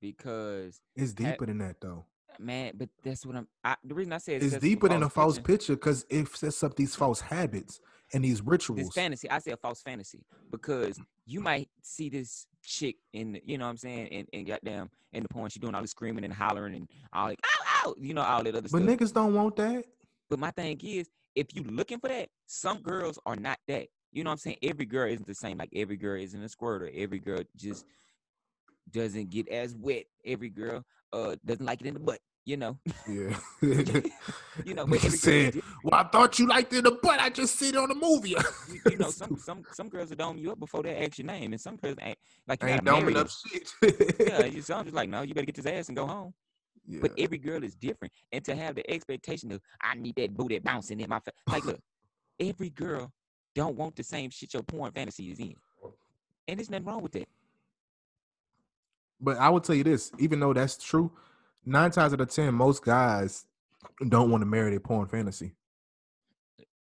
because 0.00 0.80
it's 0.96 1.12
deeper 1.12 1.46
than 1.46 1.58
that 1.58 1.80
though. 1.80 2.04
man, 2.38 2.72
but 2.76 2.88
that's 3.02 3.24
what 3.26 3.36
I'm. 3.36 3.48
I, 3.64 3.76
the 3.84 3.94
reason 3.94 4.12
I 4.12 4.18
say 4.18 4.36
it 4.36 4.42
it's 4.42 4.54
up 4.54 4.60
deeper 4.60 4.88
than 4.88 5.02
a 5.02 5.08
false 5.10 5.38
picture- 5.38 5.74
because 5.74 6.04
it 6.08 6.28
sets 6.28 6.62
up 6.62 6.76
these 6.76 6.94
false 6.94 7.20
habits 7.20 7.80
and 8.12 8.24
these 8.24 8.38
this 8.38 8.42
rituals. 8.46 8.94
fantasy. 8.94 9.28
I 9.30 9.38
say 9.40 9.52
a 9.52 9.56
false 9.56 9.82
fantasy 9.82 10.24
because 10.50 11.00
you 11.26 11.40
might 11.40 11.68
see 11.82 12.08
this 12.08 12.46
chick 12.62 12.96
in, 13.12 13.40
you 13.44 13.58
know 13.58 13.64
what 13.64 13.70
I'm 13.70 13.76
saying, 13.78 14.08
and, 14.12 14.28
and 14.32 14.46
goddamn 14.46 14.90
in 15.12 15.22
the 15.22 15.28
porn, 15.28 15.50
she 15.50 15.58
doing 15.58 15.74
all 15.74 15.82
the 15.82 15.88
screaming 15.88 16.24
and 16.24 16.32
hollering 16.32 16.74
and 16.74 16.88
all 17.12 17.26
like, 17.26 17.40
ow, 17.44 17.88
ow, 17.88 17.94
you 17.98 18.14
know, 18.14 18.22
all 18.22 18.42
that 18.42 18.54
other 18.54 18.62
But 18.62 18.68
stuff. 18.68 18.82
niggas 18.82 19.12
don't 19.12 19.34
want 19.34 19.56
that. 19.56 19.84
But 20.30 20.38
my 20.38 20.50
thing 20.50 20.78
is, 20.82 21.08
if 21.34 21.54
you 21.54 21.62
looking 21.64 21.98
for 21.98 22.08
that, 22.08 22.28
some 22.46 22.78
girls 22.82 23.18
are 23.26 23.36
not 23.36 23.58
that. 23.68 23.86
You 24.14 24.22
know 24.22 24.30
what 24.30 24.34
I'm 24.34 24.38
saying? 24.38 24.56
Every 24.62 24.86
girl 24.86 25.10
isn't 25.10 25.26
the 25.26 25.34
same. 25.34 25.58
Like 25.58 25.70
every 25.74 25.96
girl 25.96 26.18
isn't 26.20 26.42
a 26.42 26.48
squirter. 26.48 26.88
Every 26.94 27.18
girl 27.18 27.40
just 27.56 27.84
doesn't 28.90 29.30
get 29.30 29.48
as 29.48 29.74
wet. 29.74 30.04
Every 30.24 30.48
girl 30.50 30.84
uh 31.12 31.34
doesn't 31.44 31.66
like 31.66 31.80
it 31.80 31.88
in 31.88 31.94
the 31.94 32.00
butt. 32.00 32.20
You 32.46 32.58
know, 32.58 32.78
Yeah. 33.08 33.34
you 33.62 34.74
know. 34.74 34.84
But 34.86 35.00
Nigga 35.00 35.06
every 35.06 35.08
girl 35.08 35.10
said. 35.10 35.62
"Well, 35.82 35.94
I 36.00 36.04
thought 36.04 36.38
you 36.38 36.46
liked 36.46 36.72
it 36.74 36.78
in 36.78 36.84
the 36.84 36.98
butt. 37.02 37.18
I 37.18 37.30
just 37.30 37.58
see 37.58 37.70
it 37.70 37.76
on 37.76 37.88
the 37.88 37.94
movie." 37.94 38.36
you, 38.70 38.80
you 38.90 38.96
know, 38.98 39.10
some 39.10 39.36
some 39.38 39.62
some 39.72 39.88
girls 39.88 40.10
will 40.10 40.16
dome 40.16 40.36
you 40.38 40.52
up 40.52 40.60
before 40.60 40.82
they 40.82 40.94
ask 41.04 41.18
your 41.18 41.26
name, 41.26 41.52
and 41.52 41.60
some 41.60 41.76
girls 41.76 41.96
ain't 42.02 42.18
like 42.46 42.62
you 42.62 42.68
ain't 42.68 42.84
doming 42.84 43.16
up 43.16 43.28
shit. 43.30 43.72
Yeah, 44.20 44.44
you 44.44 44.60
some 44.60 44.84
just 44.84 44.94
like 44.94 45.08
no, 45.08 45.22
you 45.22 45.32
better 45.34 45.46
get 45.46 45.54
this 45.56 45.66
ass 45.66 45.88
and 45.88 45.96
go 45.96 46.06
home. 46.06 46.34
yeah. 46.86 46.98
But 47.00 47.12
every 47.16 47.38
girl 47.38 47.64
is 47.64 47.74
different, 47.74 48.12
and 48.30 48.44
to 48.44 48.54
have 48.54 48.74
the 48.74 48.88
expectation 48.90 49.50
of 49.50 49.60
I 49.82 49.94
need 49.94 50.14
that 50.16 50.34
booty 50.36 50.58
bouncing 50.58 51.00
in 51.00 51.08
my 51.08 51.20
face, 51.20 51.34
like 51.48 51.64
look, 51.64 51.80
every 52.38 52.68
girl 52.68 53.10
don't 53.54 53.76
want 53.76 53.96
the 53.96 54.02
same 54.02 54.30
shit 54.30 54.54
your 54.54 54.62
porn 54.62 54.92
fantasy 54.92 55.30
is 55.30 55.38
in, 55.38 55.54
and 56.48 56.58
there's 56.58 56.70
nothing 56.70 56.86
wrong 56.86 57.02
with 57.02 57.12
that. 57.12 57.28
But 59.20 59.38
I 59.38 59.48
will 59.48 59.60
tell 59.60 59.76
you 59.76 59.84
this: 59.84 60.12
even 60.18 60.40
though 60.40 60.52
that's 60.52 60.76
true, 60.76 61.12
nine 61.64 61.90
times 61.90 62.12
out 62.12 62.20
of 62.20 62.28
ten, 62.28 62.54
most 62.54 62.84
guys 62.84 63.46
don't 64.08 64.30
want 64.30 64.42
to 64.42 64.46
marry 64.46 64.70
their 64.70 64.80
porn 64.80 65.06
fantasy. 65.06 65.52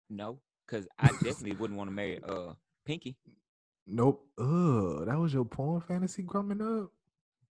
No, 0.09 0.39
because 0.65 0.87
I 0.97 1.07
definitely 1.07 1.53
wouldn't 1.53 1.77
want 1.77 1.89
to 1.89 1.95
marry 1.95 2.19
uh 2.27 2.53
Pinky. 2.85 3.17
Nope. 3.85 4.25
Ugh, 4.39 5.05
that 5.05 5.17
was 5.17 5.33
your 5.33 5.45
porn 5.45 5.81
fantasy 5.81 6.23
growing 6.23 6.61
up. 6.61 6.91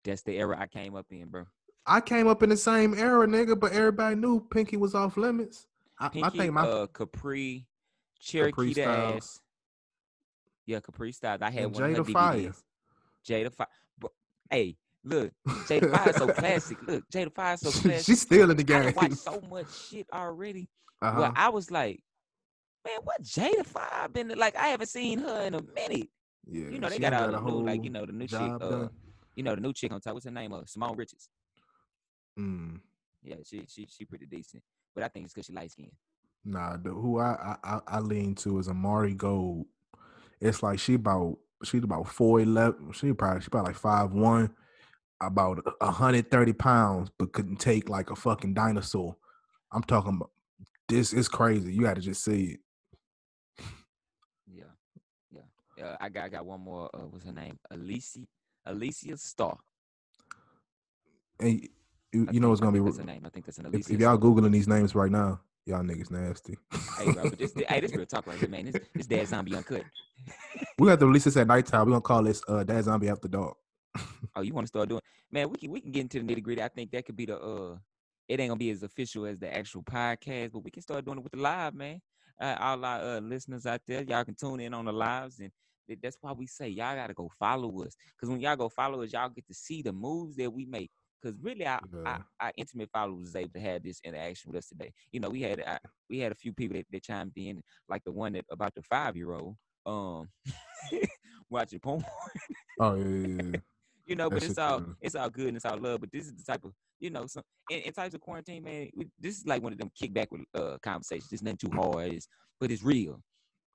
That's 0.03 0.24
the 0.24 0.38
era 0.38 0.57
I 0.59 0.68
came 0.68 0.95
up 0.95 1.05
in, 1.11 1.28
bro. 1.28 1.45
I 1.86 2.01
came 2.01 2.28
up 2.28 2.43
in 2.43 2.49
the 2.49 2.57
same 2.57 2.93
era, 2.93 3.28
nigga, 3.28 3.59
but 3.59 3.72
everybody 3.74 4.16
knew 4.16 4.39
Pinky 4.51 4.78
was 4.78 4.95
off 4.95 5.18
limits. 5.18 5.68
I, 5.99 6.09
Pinky, 6.09 6.26
I 6.26 6.30
think 6.30 6.53
my 6.53 6.61
uh, 6.61 6.88
Capri, 6.88 7.66
Cherokee. 8.24 8.74
Dash. 8.74 9.22
Yeah, 10.66 10.80
Capri 10.80 11.12
Styles. 11.12 11.42
I 11.42 11.52
had 11.52 11.64
And 11.66 11.74
one 11.76 11.84
of 11.84 11.98
her 11.98 12.04
Jada 12.04 12.14
Fire. 12.14 12.36
DVDs. 12.38 12.64
Jada 13.28 13.54
Fire. 13.54 13.68
Hey, 14.50 14.78
look, 15.04 15.32
Jada 15.48 15.92
Fire 16.04 16.14
so 16.14 16.28
classic. 16.28 16.78
Look, 16.88 17.04
Jada 17.10 17.34
Fire 17.34 17.58
so 17.58 17.72
classic. 17.72 18.06
she's 18.06 18.22
still 18.22 18.50
in 18.52 18.58
the 18.58 18.64
I 18.64 18.66
game. 18.66 18.84
done 18.84 18.94
watched 18.96 19.18
so 19.18 19.42
much 19.50 19.68
shit 19.90 20.08
already. 20.14 20.70
uh-huh. 21.02 21.20
Well, 21.22 21.34
I 21.36 21.50
was 21.50 21.70
like, 21.70 22.02
man, 22.86 23.00
what 23.04 23.22
Jada 23.24 23.66
Fire 23.66 24.08
been 24.10 24.30
like? 24.38 24.56
I 24.56 24.68
haven't 24.68 24.88
seen 24.88 25.20
her 25.20 25.42
in 25.42 25.56
a 25.56 25.62
minute. 25.62 26.08
yeah, 26.50 26.70
You 26.70 26.80
know, 26.80 26.90
they 26.90 27.00
got 27.00 27.14
all 27.14 27.32
the 27.32 27.42
new, 27.42 27.66
like 27.66 27.84
you 27.84 27.90
know, 27.90 28.06
the 28.06 28.14
new 28.14 28.28
chick. 28.28 28.40
Uh, 28.40 28.88
you 29.36 29.44
know, 29.44 29.56
the 29.56 29.62
new 29.62 29.74
chick 29.74 29.92
on 29.92 30.00
top. 30.00 30.14
What's 30.14 30.26
her 30.26 30.32
name? 30.32 30.54
Uh, 30.54 30.62
Simone 30.66 30.96
Richards. 30.96 31.28
Mm. 32.40 32.80
Yeah, 33.24 33.36
she 33.46 33.64
she 33.68 33.88
she 33.90 34.06
pretty 34.06 34.26
decent. 34.28 34.64
But 34.96 35.04
I 35.04 35.08
think 35.08 35.26
it's 35.26 35.34
because 35.34 35.48
she 35.48 35.54
light 35.54 35.72
skinned. 35.72 35.92
Nah, 36.46 36.78
the, 36.78 36.89
who 36.89 37.20
I, 37.20 37.56
I 37.64 37.80
I- 37.88 38.00
lean 38.00 38.36
to 38.36 38.60
is 38.60 38.68
Amari 38.68 39.14
Gold. 39.14 39.66
It's 40.41 40.62
like 40.62 40.78
she 40.80 40.96
about 40.96 41.38
she's 41.64 41.84
about 41.84 42.08
four 42.08 42.41
eleven. 42.41 42.91
She 42.91 43.14
probably 43.14 43.41
she 43.41 43.50
probably 43.50 43.70
like 43.70 43.80
five 43.80 44.12
one, 44.12 44.54
about 45.22 45.66
a 45.80 45.91
hundred 45.91 46.30
thirty 46.30 46.52
pounds, 46.52 47.10
but 47.18 47.32
couldn't 47.32 47.58
take 47.58 47.88
like 47.88 48.10
a 48.10 48.16
fucking 48.16 48.54
dinosaur. 48.54 49.16
I'm 49.72 49.84
talking 49.84 50.16
about 50.16 50.32
this 50.89 51.14
is 51.14 51.30
crazy. 51.30 51.74
You 51.74 51.84
got 51.84 51.96
to 51.96 52.02
just 52.02 52.24
see 52.24 52.58
it. 52.58 52.60
Yeah, 54.52 54.64
yeah. 55.32 55.86
Uh, 55.86 55.98
I 56.02 56.10
got 56.10 56.26
I 56.26 56.30
got 56.30 56.46
one 56.46 56.60
more. 56.60 56.89
Uh, 56.94 57.08
what's 57.10 57.26
her 57.26 57.32
name? 57.32 57.58
Alicia 57.72 58.20
Alicia 58.66 59.18
Starr. 59.18 59.58
And 61.39 61.68
you, 62.12 62.28
you 62.32 62.39
know 62.41 62.52
it's 62.52 62.60
gonna 62.60 62.78
be 62.78 62.84
that's 62.84 62.98
her 62.98 63.06
name. 63.06 63.24
I 63.26 63.30
think 63.30 63.46
that's 63.46 63.60
an 63.60 63.68
Alicia. 63.68 63.94
if 63.94 64.00
y'all 64.00 64.18
googling 64.18 64.52
these 64.52 64.68
names 64.68 64.94
right 64.94 65.12
now, 65.12 65.39
y'all 65.66 65.84
niggas 65.84 66.11
nasty. 66.11 66.57
hey, 66.97 67.11
bro, 67.11 67.30
but 67.30 67.39
this, 67.39 67.53
hey, 67.68 67.80
this 67.80 67.95
real 67.95 68.05
talk 68.05 68.28
right 68.28 68.38
here, 68.38 68.49
man. 68.49 68.66
This 68.66 68.82
this 68.93 69.07
dad 69.07 69.28
zombie 69.28 69.55
uncut. 69.55 69.84
we 70.78 70.88
got 70.88 70.99
to 70.99 71.07
release 71.07 71.24
this 71.26 71.38
at 71.38 71.47
nighttime. 71.47 71.86
We're 71.86 71.91
gonna 71.91 72.01
call 72.01 72.24
this 72.24 72.41
uh 72.47 72.64
Dad 72.64 72.84
Zombie 72.84 73.09
After 73.09 73.28
Dark. 73.28 73.57
Oh, 74.36 74.41
you 74.41 74.53
want 74.53 74.66
to 74.66 74.70
start 74.70 74.89
doing? 74.89 75.01
Man, 75.32 75.49
we 75.49 75.57
can 75.57 75.72
we 75.72 75.82
can 75.82 75.91
get 75.91 76.01
into 76.01 76.20
the 76.20 76.26
nitty 76.26 76.43
gritty. 76.43 76.61
I 76.61 76.68
think 76.68 76.91
that 76.91 77.05
could 77.05 77.16
be 77.16 77.26
the 77.26 77.39
uh. 77.39 77.78
It 78.30 78.39
ain't 78.39 78.49
gonna 78.49 78.57
be 78.57 78.72
as 78.72 78.84
official 78.84 79.26
as 79.26 79.38
the 79.38 79.53
actual 79.53 79.84
podcast, 79.84 80.53
but 80.53 80.64
we 80.64 80.72
can 80.72 80.82
start 80.82 81.03
doing 81.03 81.18
it 81.18 81.24
with 81.24 81.34
the 81.34 81.39
live, 81.39 81.76
man. 81.76 81.99
Uh, 82.41 82.55
all 82.59 82.84
our 82.84 83.01
uh, 83.01 83.20
listeners 83.20 83.66
out 83.66 83.82
there, 83.86 84.01
y'all 84.03 84.24
can 84.24 84.34
tune 84.34 84.61
in 84.61 84.74
on 84.74 84.86
the 84.86 84.93
lives, 84.93 85.39
and 85.39 85.51
th- 85.88 85.99
that's 86.01 86.18
why 86.22 86.32
we 86.32 86.47
say 86.47 86.70
y'all 86.70 86.95
gotta 86.95 87.14
go 87.14 87.30
follow 87.38 87.84
us. 87.84 87.95
Cause 88.20 88.30
when 88.30 88.39
y'all 88.39 88.55
go 88.55 88.70
follow 88.70 89.03
us, 89.03 89.11
y'all 89.11 89.30
get 89.30 89.45
to 89.47 89.53
see 89.53 89.82
the 89.82 89.91
moves 89.91 90.38
that 90.38 90.51
we 90.51 90.66
make. 90.66 90.89
Cause 91.24 91.34
really, 91.42 91.66
our, 91.66 91.80
Yeah. 91.94 92.02
our, 92.06 92.26
our 92.42 92.52
intimate 92.58 92.90
followers 92.92 93.22
was 93.22 93.36
able 93.36 93.52
to 93.54 93.60
have 93.62 93.82
this 93.82 94.02
interaction 94.04 94.52
with 94.52 94.60
us 94.60 94.68
today. 94.68 94.92
You 95.12 95.22
know, 95.22 95.30
we 95.30 95.42
had 95.42 95.62
uh, 95.66 95.80
we 96.10 96.20
had 96.20 96.34
a 96.34 96.36
few 96.36 96.52
people 96.54 96.76
that, 96.78 96.86
that 96.92 97.04
chimed 97.04 97.32
in, 97.38 97.62
like 97.88 98.04
the 98.04 98.12
one 98.12 98.34
that 98.34 98.46
about 98.52 98.76
the 98.76 98.82
five 98.84 99.16
year 99.16 99.32
old 99.32 99.56
um 99.86 100.30
watching 101.50 101.80
porn. 101.80 102.04
Oh 102.80 102.96
yeah, 102.96 103.06
yeah, 103.06 103.44
yeah. 103.52 103.60
you 104.06 104.16
know, 104.16 104.30
That 104.30 104.36
but 104.36 104.44
it's 104.44 104.58
all 104.58 104.80
good. 104.80 104.96
it's 105.02 105.16
all 105.16 105.30
good 105.30 105.48
and 105.48 105.56
it's 105.58 105.66
all 105.66 105.78
love. 105.78 106.02
But 106.02 106.12
this 106.12 106.26
is 106.26 106.34
the 106.34 106.44
type 106.44 106.64
of 106.66 106.74
you 107.00 107.10
know, 107.10 107.26
some 107.28 107.44
in, 107.70 107.80
in 107.80 107.94
types 107.94 108.14
of 108.16 108.22
quarantine, 108.22 108.64
man. 108.64 108.90
We, 108.96 109.08
this 109.20 109.38
is 109.38 109.46
like 109.46 109.64
one 109.64 109.72
of 109.74 109.80
them 109.80 109.92
kickback 110.02 110.28
with 110.32 110.42
uh 110.54 110.78
conversations. 110.84 111.32
It's 111.32 111.42
nothing 111.42 111.58
too 111.58 111.72
hard, 111.74 112.12
it's, 112.14 112.28
but 112.60 112.72
it's 112.72 112.84
real. 112.84 113.22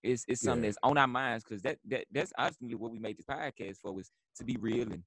It's 0.03 0.25
it's 0.29 0.43
something 0.43 0.63
Yeah. 0.63 0.69
that's 0.69 0.79
on 0.83 0.99
our 0.99 1.09
minds 1.09 1.45
because 1.45 1.63
that 1.63 1.79
that 1.89 2.05
that's 2.13 2.33
ultimately 2.39 2.77
what 2.77 2.93
we 2.93 2.99
made 2.99 3.17
this 3.19 3.27
podcast 3.27 3.79
for 3.79 3.93
was 3.93 4.11
to 4.37 4.45
be 4.45 4.57
real 4.61 4.93
and 4.93 5.03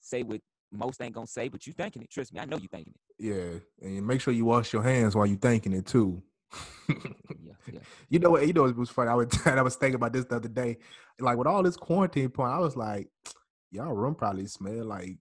say 0.00 0.22
what 0.22 0.40
most 0.76 1.00
ain't 1.00 1.14
gonna 1.14 1.26
say, 1.26 1.48
but 1.48 1.66
you 1.66 1.72
thinking 1.72 2.02
it. 2.02 2.10
Trust 2.10 2.32
me, 2.32 2.40
I 2.40 2.44
know 2.44 2.56
you 2.56 2.68
thinking 2.68 2.94
it. 2.94 3.24
Yeah, 3.24 3.86
and 3.88 4.06
make 4.06 4.20
sure 4.20 4.32
you 4.34 4.44
wash 4.44 4.72
your 4.72 4.82
hands 4.82 5.14
while 5.16 5.26
you 5.26 5.36
thinking 5.36 5.72
it 5.72 5.86
too. 5.86 6.22
Yeah, 6.88 7.52
yeah. 7.72 7.80
You 8.08 8.18
know 8.20 8.30
what? 8.30 8.46
You 8.46 8.52
know 8.52 8.66
it 8.66 8.76
was 8.76 8.90
funny. 8.90 9.10
I 9.10 9.14
was 9.14 9.28
I 9.46 9.60
was 9.62 9.76
thinking 9.76 9.96
about 9.96 10.12
this 10.12 10.24
the 10.24 10.36
other 10.36 10.48
day. 10.48 10.78
Like 11.18 11.36
with 11.36 11.46
all 11.46 11.62
this 11.62 11.76
quarantine 11.76 12.30
point, 12.30 12.52
I 12.52 12.58
was 12.58 12.76
like, 12.76 13.08
y'all 13.70 13.92
room 13.92 14.14
probably 14.14 14.46
smell 14.46 14.84
like 14.84 15.18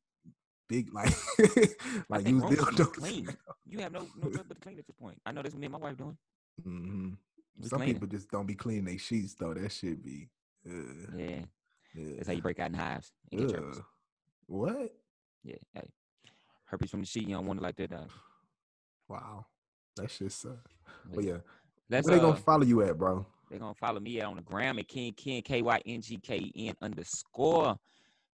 big, 0.68 0.93
like 0.93 1.14
like 2.10 2.26
rooms 2.26 2.76
should 2.76 2.93
clean. 2.93 3.28
You 3.66 3.80
have 3.80 3.91
no 3.91 4.08
no 4.22 4.30
choice 4.30 4.43
but 4.47 4.56
to 4.56 4.62
clean 4.62 4.80
at 4.80 4.86
this 4.86 4.95
point. 4.95 5.20
I 5.26 5.32
know 5.32 5.41
that's 5.41 5.56
what 5.56 5.62
me 5.62 5.66
and 5.66 5.74
my 5.74 5.80
wife 5.80 5.97
doing. 5.97 6.18
Mm-hmm. 6.66 7.10
Some 7.64 7.80
cleaning. 7.80 7.95
people 7.95 8.08
just 8.08 8.30
don't 8.30 8.45
be 8.45 8.56
cleaning 8.56 8.86
their 8.86 8.97
sheets 8.97 9.34
though. 9.34 9.53
That 9.53 9.72
should 9.72 10.03
be. 10.03 10.30
Uh, 10.68 11.18
Yeah, 11.18 11.39
yeah. 11.95 12.16
that's 12.16 12.28
how 12.28 12.34
you 12.34 12.41
break 12.41 12.60
out 12.60 12.70
in 12.70 12.74
hives 12.74 13.12
and 13.32 13.41
get 13.41 13.49
germs. 13.49 13.82
What? 14.47 14.93
Yeah, 15.46 15.56
hey, 15.74 15.89
herpes 16.66 16.89
from 16.89 17.02
the 17.02 17.06
sheet. 17.06 17.28
You 17.28 17.36
don't 17.36 17.46
want 17.46 17.60
it 17.60 17.64
like 17.64 17.76
that. 17.78 17.91
Dog. 17.91 18.10
Wow, 19.08 19.46
that 19.96 20.10
shit 20.10 20.32
sucks. 20.32 20.74
But 21.14 21.24
yeah, 21.24 21.38
Let's 21.89 22.08
where 22.08 22.18
they 22.18 22.24
uh, 22.24 22.30
gonna 22.30 22.41
follow 22.41 22.64
you 22.64 22.82
at, 22.82 22.98
bro? 22.98 23.26
They're 23.50 23.60
gonna 23.60 23.76
follow 23.76 24.00
me 24.00 24.20
at 24.20 24.26
on 24.26 24.38
the 24.38 24.41
gram 24.41 24.80
at 24.80 24.88
King 24.88 25.14
Ken 25.14 25.41
K 25.43 25.62
Y 25.62 25.82
N 25.86 26.02
G 26.02 26.18
K 26.18 26.52
N 26.56 26.74
underscore. 26.82 27.78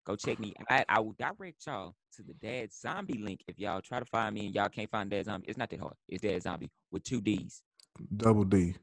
Go 0.05 0.17
check 0.17 0.39
me 0.39 0.55
out. 0.71 0.85
I 0.89 1.01
will 1.01 1.15
direct 1.19 1.67
y'all 1.67 1.95
to 2.17 2.23
the 2.23 2.35
Dad 2.35 2.73
Zombie 2.73 3.19
link 3.19 3.41
if 3.47 3.59
y'all 3.59 3.81
try 3.81 3.99
to 3.99 4.07
find 4.07 4.35
me 4.35 4.47
and 4.47 4.55
y'all 4.55 4.69
can't 4.69 4.91
find 4.91 5.11
Dad 5.11 5.27
Zombie. 5.27 5.47
It's 5.49 5.59
not 5.59 5.71
that 5.71 5.81
hard. 5.81 5.95
It's 6.09 6.23
Dad 6.23 6.43
Zombie 6.43 6.71
with 6.91 7.05
two 7.05 7.21
D's. 7.21 7.63
Double 8.17 8.45
D. 8.45 8.75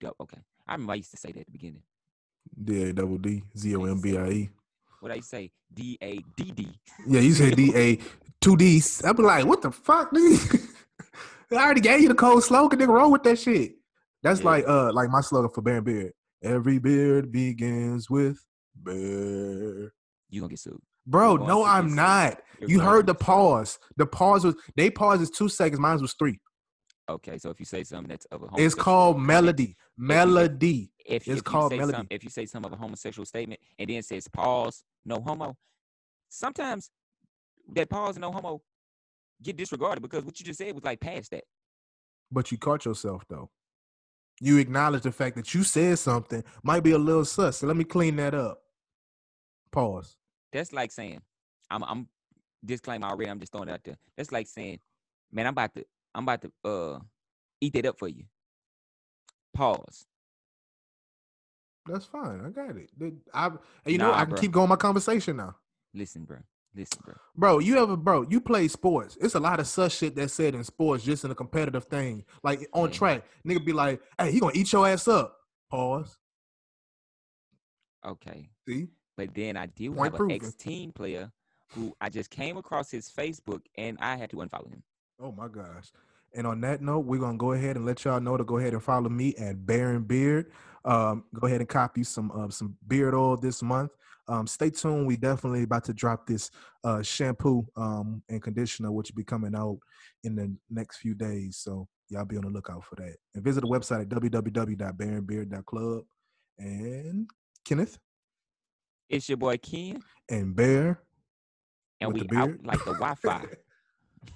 Go, 0.00 0.14
okay. 0.20 0.38
I 0.66 0.72
remember 0.72 0.92
I 0.92 0.96
used 0.96 1.10
to 1.10 1.16
say 1.16 1.32
that 1.32 1.40
at 1.40 1.46
the 1.46 1.52
beginning. 1.52 1.82
D 2.62 2.84
A 2.84 2.92
double 2.92 3.18
D 3.18 3.42
Z 3.56 3.76
O 3.76 3.84
M 3.84 4.00
B 4.00 4.16
I 4.16 4.28
E. 4.28 4.50
What 5.00 5.12
I 5.12 5.20
say, 5.20 5.50
D 5.72 5.98
A 6.02 6.18
D 6.36 6.50
D. 6.52 6.68
Yeah, 7.06 7.20
you 7.20 7.32
said 7.32 7.56
D 7.56 7.72
A 7.76 7.98
two 8.40 8.56
D's. 8.56 9.02
I 9.04 9.12
be 9.12 9.22
like, 9.22 9.44
what 9.46 9.62
the 9.62 9.70
fuck, 9.70 10.12
nigga? 10.12 10.60
I 11.52 11.56
already 11.56 11.80
gave 11.80 12.00
you 12.00 12.08
the 12.08 12.14
cold 12.14 12.42
slogan, 12.44 12.78
nigga. 12.78 12.88
Roll 12.88 13.10
with 13.12 13.22
that 13.22 13.38
shit. 13.38 13.74
That's 14.22 14.40
Yeah. 14.40 14.46
like 14.46 14.68
uh 14.68 14.92
like 14.92 15.08
my 15.10 15.20
slogan 15.20 15.50
for 15.50 15.62
Bear 15.62 15.76
and 15.76 15.84
Beard. 15.84 16.12
Every 16.42 16.78
beard 16.78 17.32
begins 17.32 18.10
with 18.10 18.44
bear. 18.74 19.92
You 20.30 20.40
gonna 20.40 20.50
get 20.50 20.58
sued. 20.58 20.80
Bro, 21.06 21.36
no, 21.36 21.64
I'm 21.64 21.94
not. 21.94 22.40
You're 22.60 22.68
You 22.70 22.80
heard 22.80 23.06
the 23.06 23.14
pause. 23.14 23.78
The 23.96 24.06
pause 24.06 24.44
was 24.44 24.56
they 24.76 24.90
pause 24.90 25.20
is 25.22 25.30
two 25.30 25.48
seconds. 25.48 25.80
Mine 25.80 26.00
was 26.00 26.12
three. 26.14 26.38
Okay, 27.08 27.38
so 27.38 27.48
if 27.48 27.58
you 27.58 27.64
say 27.64 27.84
something 27.84 28.08
that's 28.08 28.26
of 28.26 28.42
a 28.42 28.48
It's 28.56 28.74
called 28.74 29.18
melody. 29.18 29.76
Melody. 29.96 30.92
If, 31.04 31.26
It's 31.26 31.38
if 31.38 31.44
called 31.44 31.72
you 31.72 31.76
say 31.76 31.80
melody. 31.80 31.96
Some, 31.98 32.06
if 32.10 32.24
you 32.24 32.30
say 32.30 32.46
some 32.46 32.64
of 32.64 32.72
a 32.72 32.76
homosexual 32.76 33.24
statement 33.24 33.60
and 33.78 33.88
then 33.88 34.02
says 34.02 34.28
pause, 34.28 34.84
no 35.06 35.20
homo, 35.20 35.56
sometimes 36.28 36.90
that 37.74 37.88
pause 37.88 38.16
and 38.16 38.22
no 38.22 38.32
homo 38.32 38.60
get 39.42 39.56
disregarded 39.56 40.02
because 40.02 40.24
what 40.24 40.38
you 40.38 40.44
just 40.44 40.58
said 40.58 40.74
was 40.74 40.84
like 40.84 41.00
past 41.00 41.30
that. 41.30 41.44
But 42.30 42.52
you 42.52 42.58
caught 42.58 42.84
yourself 42.84 43.24
though. 43.28 43.50
You 44.40 44.58
acknowledge 44.58 45.02
the 45.02 45.12
fact 45.12 45.36
that 45.36 45.54
you 45.54 45.62
said 45.64 45.98
something 45.98 46.44
might 46.62 46.82
be 46.82 46.92
a 46.92 46.98
little 46.98 47.24
sus. 47.24 47.58
So 47.58 47.66
let 47.66 47.76
me 47.76 47.84
clean 47.84 48.16
that 48.16 48.34
up. 48.34 48.60
Pause. 49.72 50.16
That's 50.52 50.72
like 50.72 50.92
saying, 50.92 51.20
I'm 51.70 51.82
I'm 51.84 52.08
disclaimer 52.64 53.06
already, 53.06 53.30
I'm 53.30 53.40
just 53.40 53.52
throwing 53.52 53.68
it 53.68 53.72
out 53.72 53.84
there. 53.84 53.96
That's 54.16 54.30
like 54.30 54.46
saying, 54.46 54.80
man, 55.32 55.46
I'm 55.46 55.52
about 55.52 55.74
to 55.74 55.84
I'm 56.14 56.24
about 56.24 56.42
to 56.42 56.52
uh 56.64 56.98
eat 57.60 57.72
that 57.74 57.86
up 57.86 57.98
for 57.98 58.08
you. 58.08 58.24
Pause. 59.54 60.06
That's 61.86 62.04
fine. 62.04 62.42
I 62.44 62.50
got 62.50 62.76
it. 62.76 62.90
I, 63.32 63.50
you 63.86 63.98
know, 63.98 64.12
I 64.12 64.20
can 64.20 64.30
bro. 64.30 64.40
keep 64.40 64.52
going 64.52 64.68
my 64.68 64.76
conversation 64.76 65.36
now. 65.38 65.56
Listen, 65.94 66.24
bro. 66.24 66.38
Listen, 66.74 67.00
bro. 67.02 67.14
Bro, 67.34 67.58
you 67.60 67.78
ever, 67.82 67.96
bro, 67.96 68.22
you 68.28 68.40
play 68.42 68.68
sports. 68.68 69.16
It's 69.20 69.34
a 69.34 69.40
lot 69.40 69.58
of 69.58 69.66
such 69.66 69.92
shit 69.96 70.14
that's 70.14 70.34
said 70.34 70.54
in 70.54 70.62
sports 70.64 71.02
just 71.02 71.24
in 71.24 71.30
a 71.30 71.34
competitive 71.34 71.84
thing. 71.84 72.24
Like 72.42 72.68
on 72.72 72.90
Yeah. 72.90 72.94
track, 72.94 73.24
nigga 73.46 73.64
be 73.64 73.72
like, 73.72 74.02
hey, 74.18 74.30
he 74.30 74.38
gonna 74.38 74.52
eat 74.54 74.70
your 74.72 74.86
ass 74.86 75.08
up. 75.08 75.38
Pause. 75.70 76.18
Okay. 78.06 78.50
See? 78.68 78.88
But 79.16 79.34
then 79.34 79.56
I 79.56 79.66
do 79.66 79.92
Point 79.92 80.12
have 80.12 80.20
an 80.20 80.30
ex 80.30 80.54
team 80.54 80.92
player 80.92 81.32
who 81.70 81.96
I 82.00 82.10
just 82.10 82.30
came 82.30 82.56
across 82.56 82.90
his 82.90 83.10
Facebook 83.10 83.62
and 83.76 83.96
I 84.00 84.16
had 84.16 84.30
to 84.30 84.36
unfollow 84.36 84.70
him. 84.70 84.82
Oh 85.20 85.32
my 85.32 85.48
gosh. 85.48 85.90
And 86.34 86.46
on 86.46 86.60
that 86.60 86.80
note, 86.82 87.00
we're 87.06 87.18
gonna 87.20 87.38
go 87.38 87.52
ahead 87.52 87.76
and 87.76 87.84
let 87.86 88.04
y'all 88.04 88.20
know 88.20 88.36
to 88.36 88.44
go 88.44 88.58
ahead 88.58 88.72
and 88.74 88.82
follow 88.82 89.08
me 89.08 89.34
at 89.36 89.64
Baron 89.66 90.02
Beard. 90.04 90.52
Um, 90.84 91.24
go 91.34 91.46
ahead 91.46 91.60
and 91.60 91.68
copy 91.68 92.04
some 92.04 92.30
uh, 92.32 92.48
some 92.50 92.76
beard 92.86 93.14
oil 93.14 93.36
this 93.36 93.62
month. 93.62 93.90
Um, 94.28 94.46
stay 94.46 94.68
tuned. 94.70 95.06
We 95.06 95.16
definitely 95.16 95.62
about 95.62 95.84
to 95.84 95.94
drop 95.94 96.26
this 96.26 96.50
uh, 96.84 97.02
shampoo 97.02 97.66
um, 97.76 98.22
and 98.28 98.42
conditioner, 98.42 98.92
which 98.92 99.10
will 99.10 99.16
be 99.16 99.24
coming 99.24 99.54
out 99.54 99.78
in 100.22 100.36
the 100.36 100.54
next 100.70 100.98
few 100.98 101.14
days. 101.14 101.56
So 101.56 101.88
y'all 102.10 102.26
be 102.26 102.36
on 102.36 102.42
the 102.44 102.50
lookout 102.50 102.84
for 102.84 102.96
that. 102.96 103.16
And 103.34 103.42
visit 103.42 103.62
the 103.62 103.66
website 103.68 104.02
at 104.02 104.08
www.baronbeard.club. 104.10 106.02
And 106.58 107.30
Kenneth 107.64 107.98
It's 109.08 109.28
your 109.28 109.38
boy 109.38 109.56
Ken, 109.56 110.02
and 110.28 110.54
Bear. 110.54 111.00
and 112.00 112.12
With 112.12 112.22
we 112.22 112.28
the 112.28 112.36
out 112.36 112.50
like 112.64 112.84
the 112.84 112.92
Wi-Fi. 112.92 113.46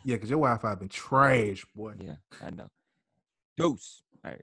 yeah, 0.04 0.16
because 0.16 0.30
your 0.30 0.38
Wi-Fi 0.38 0.74
been 0.76 0.88
trash, 0.88 1.64
boy. 1.74 1.94
yeah, 2.00 2.14
I 2.44 2.50
know. 2.50 2.68
Deuce. 3.56 4.02
All 4.24 4.30
right. 4.30 4.40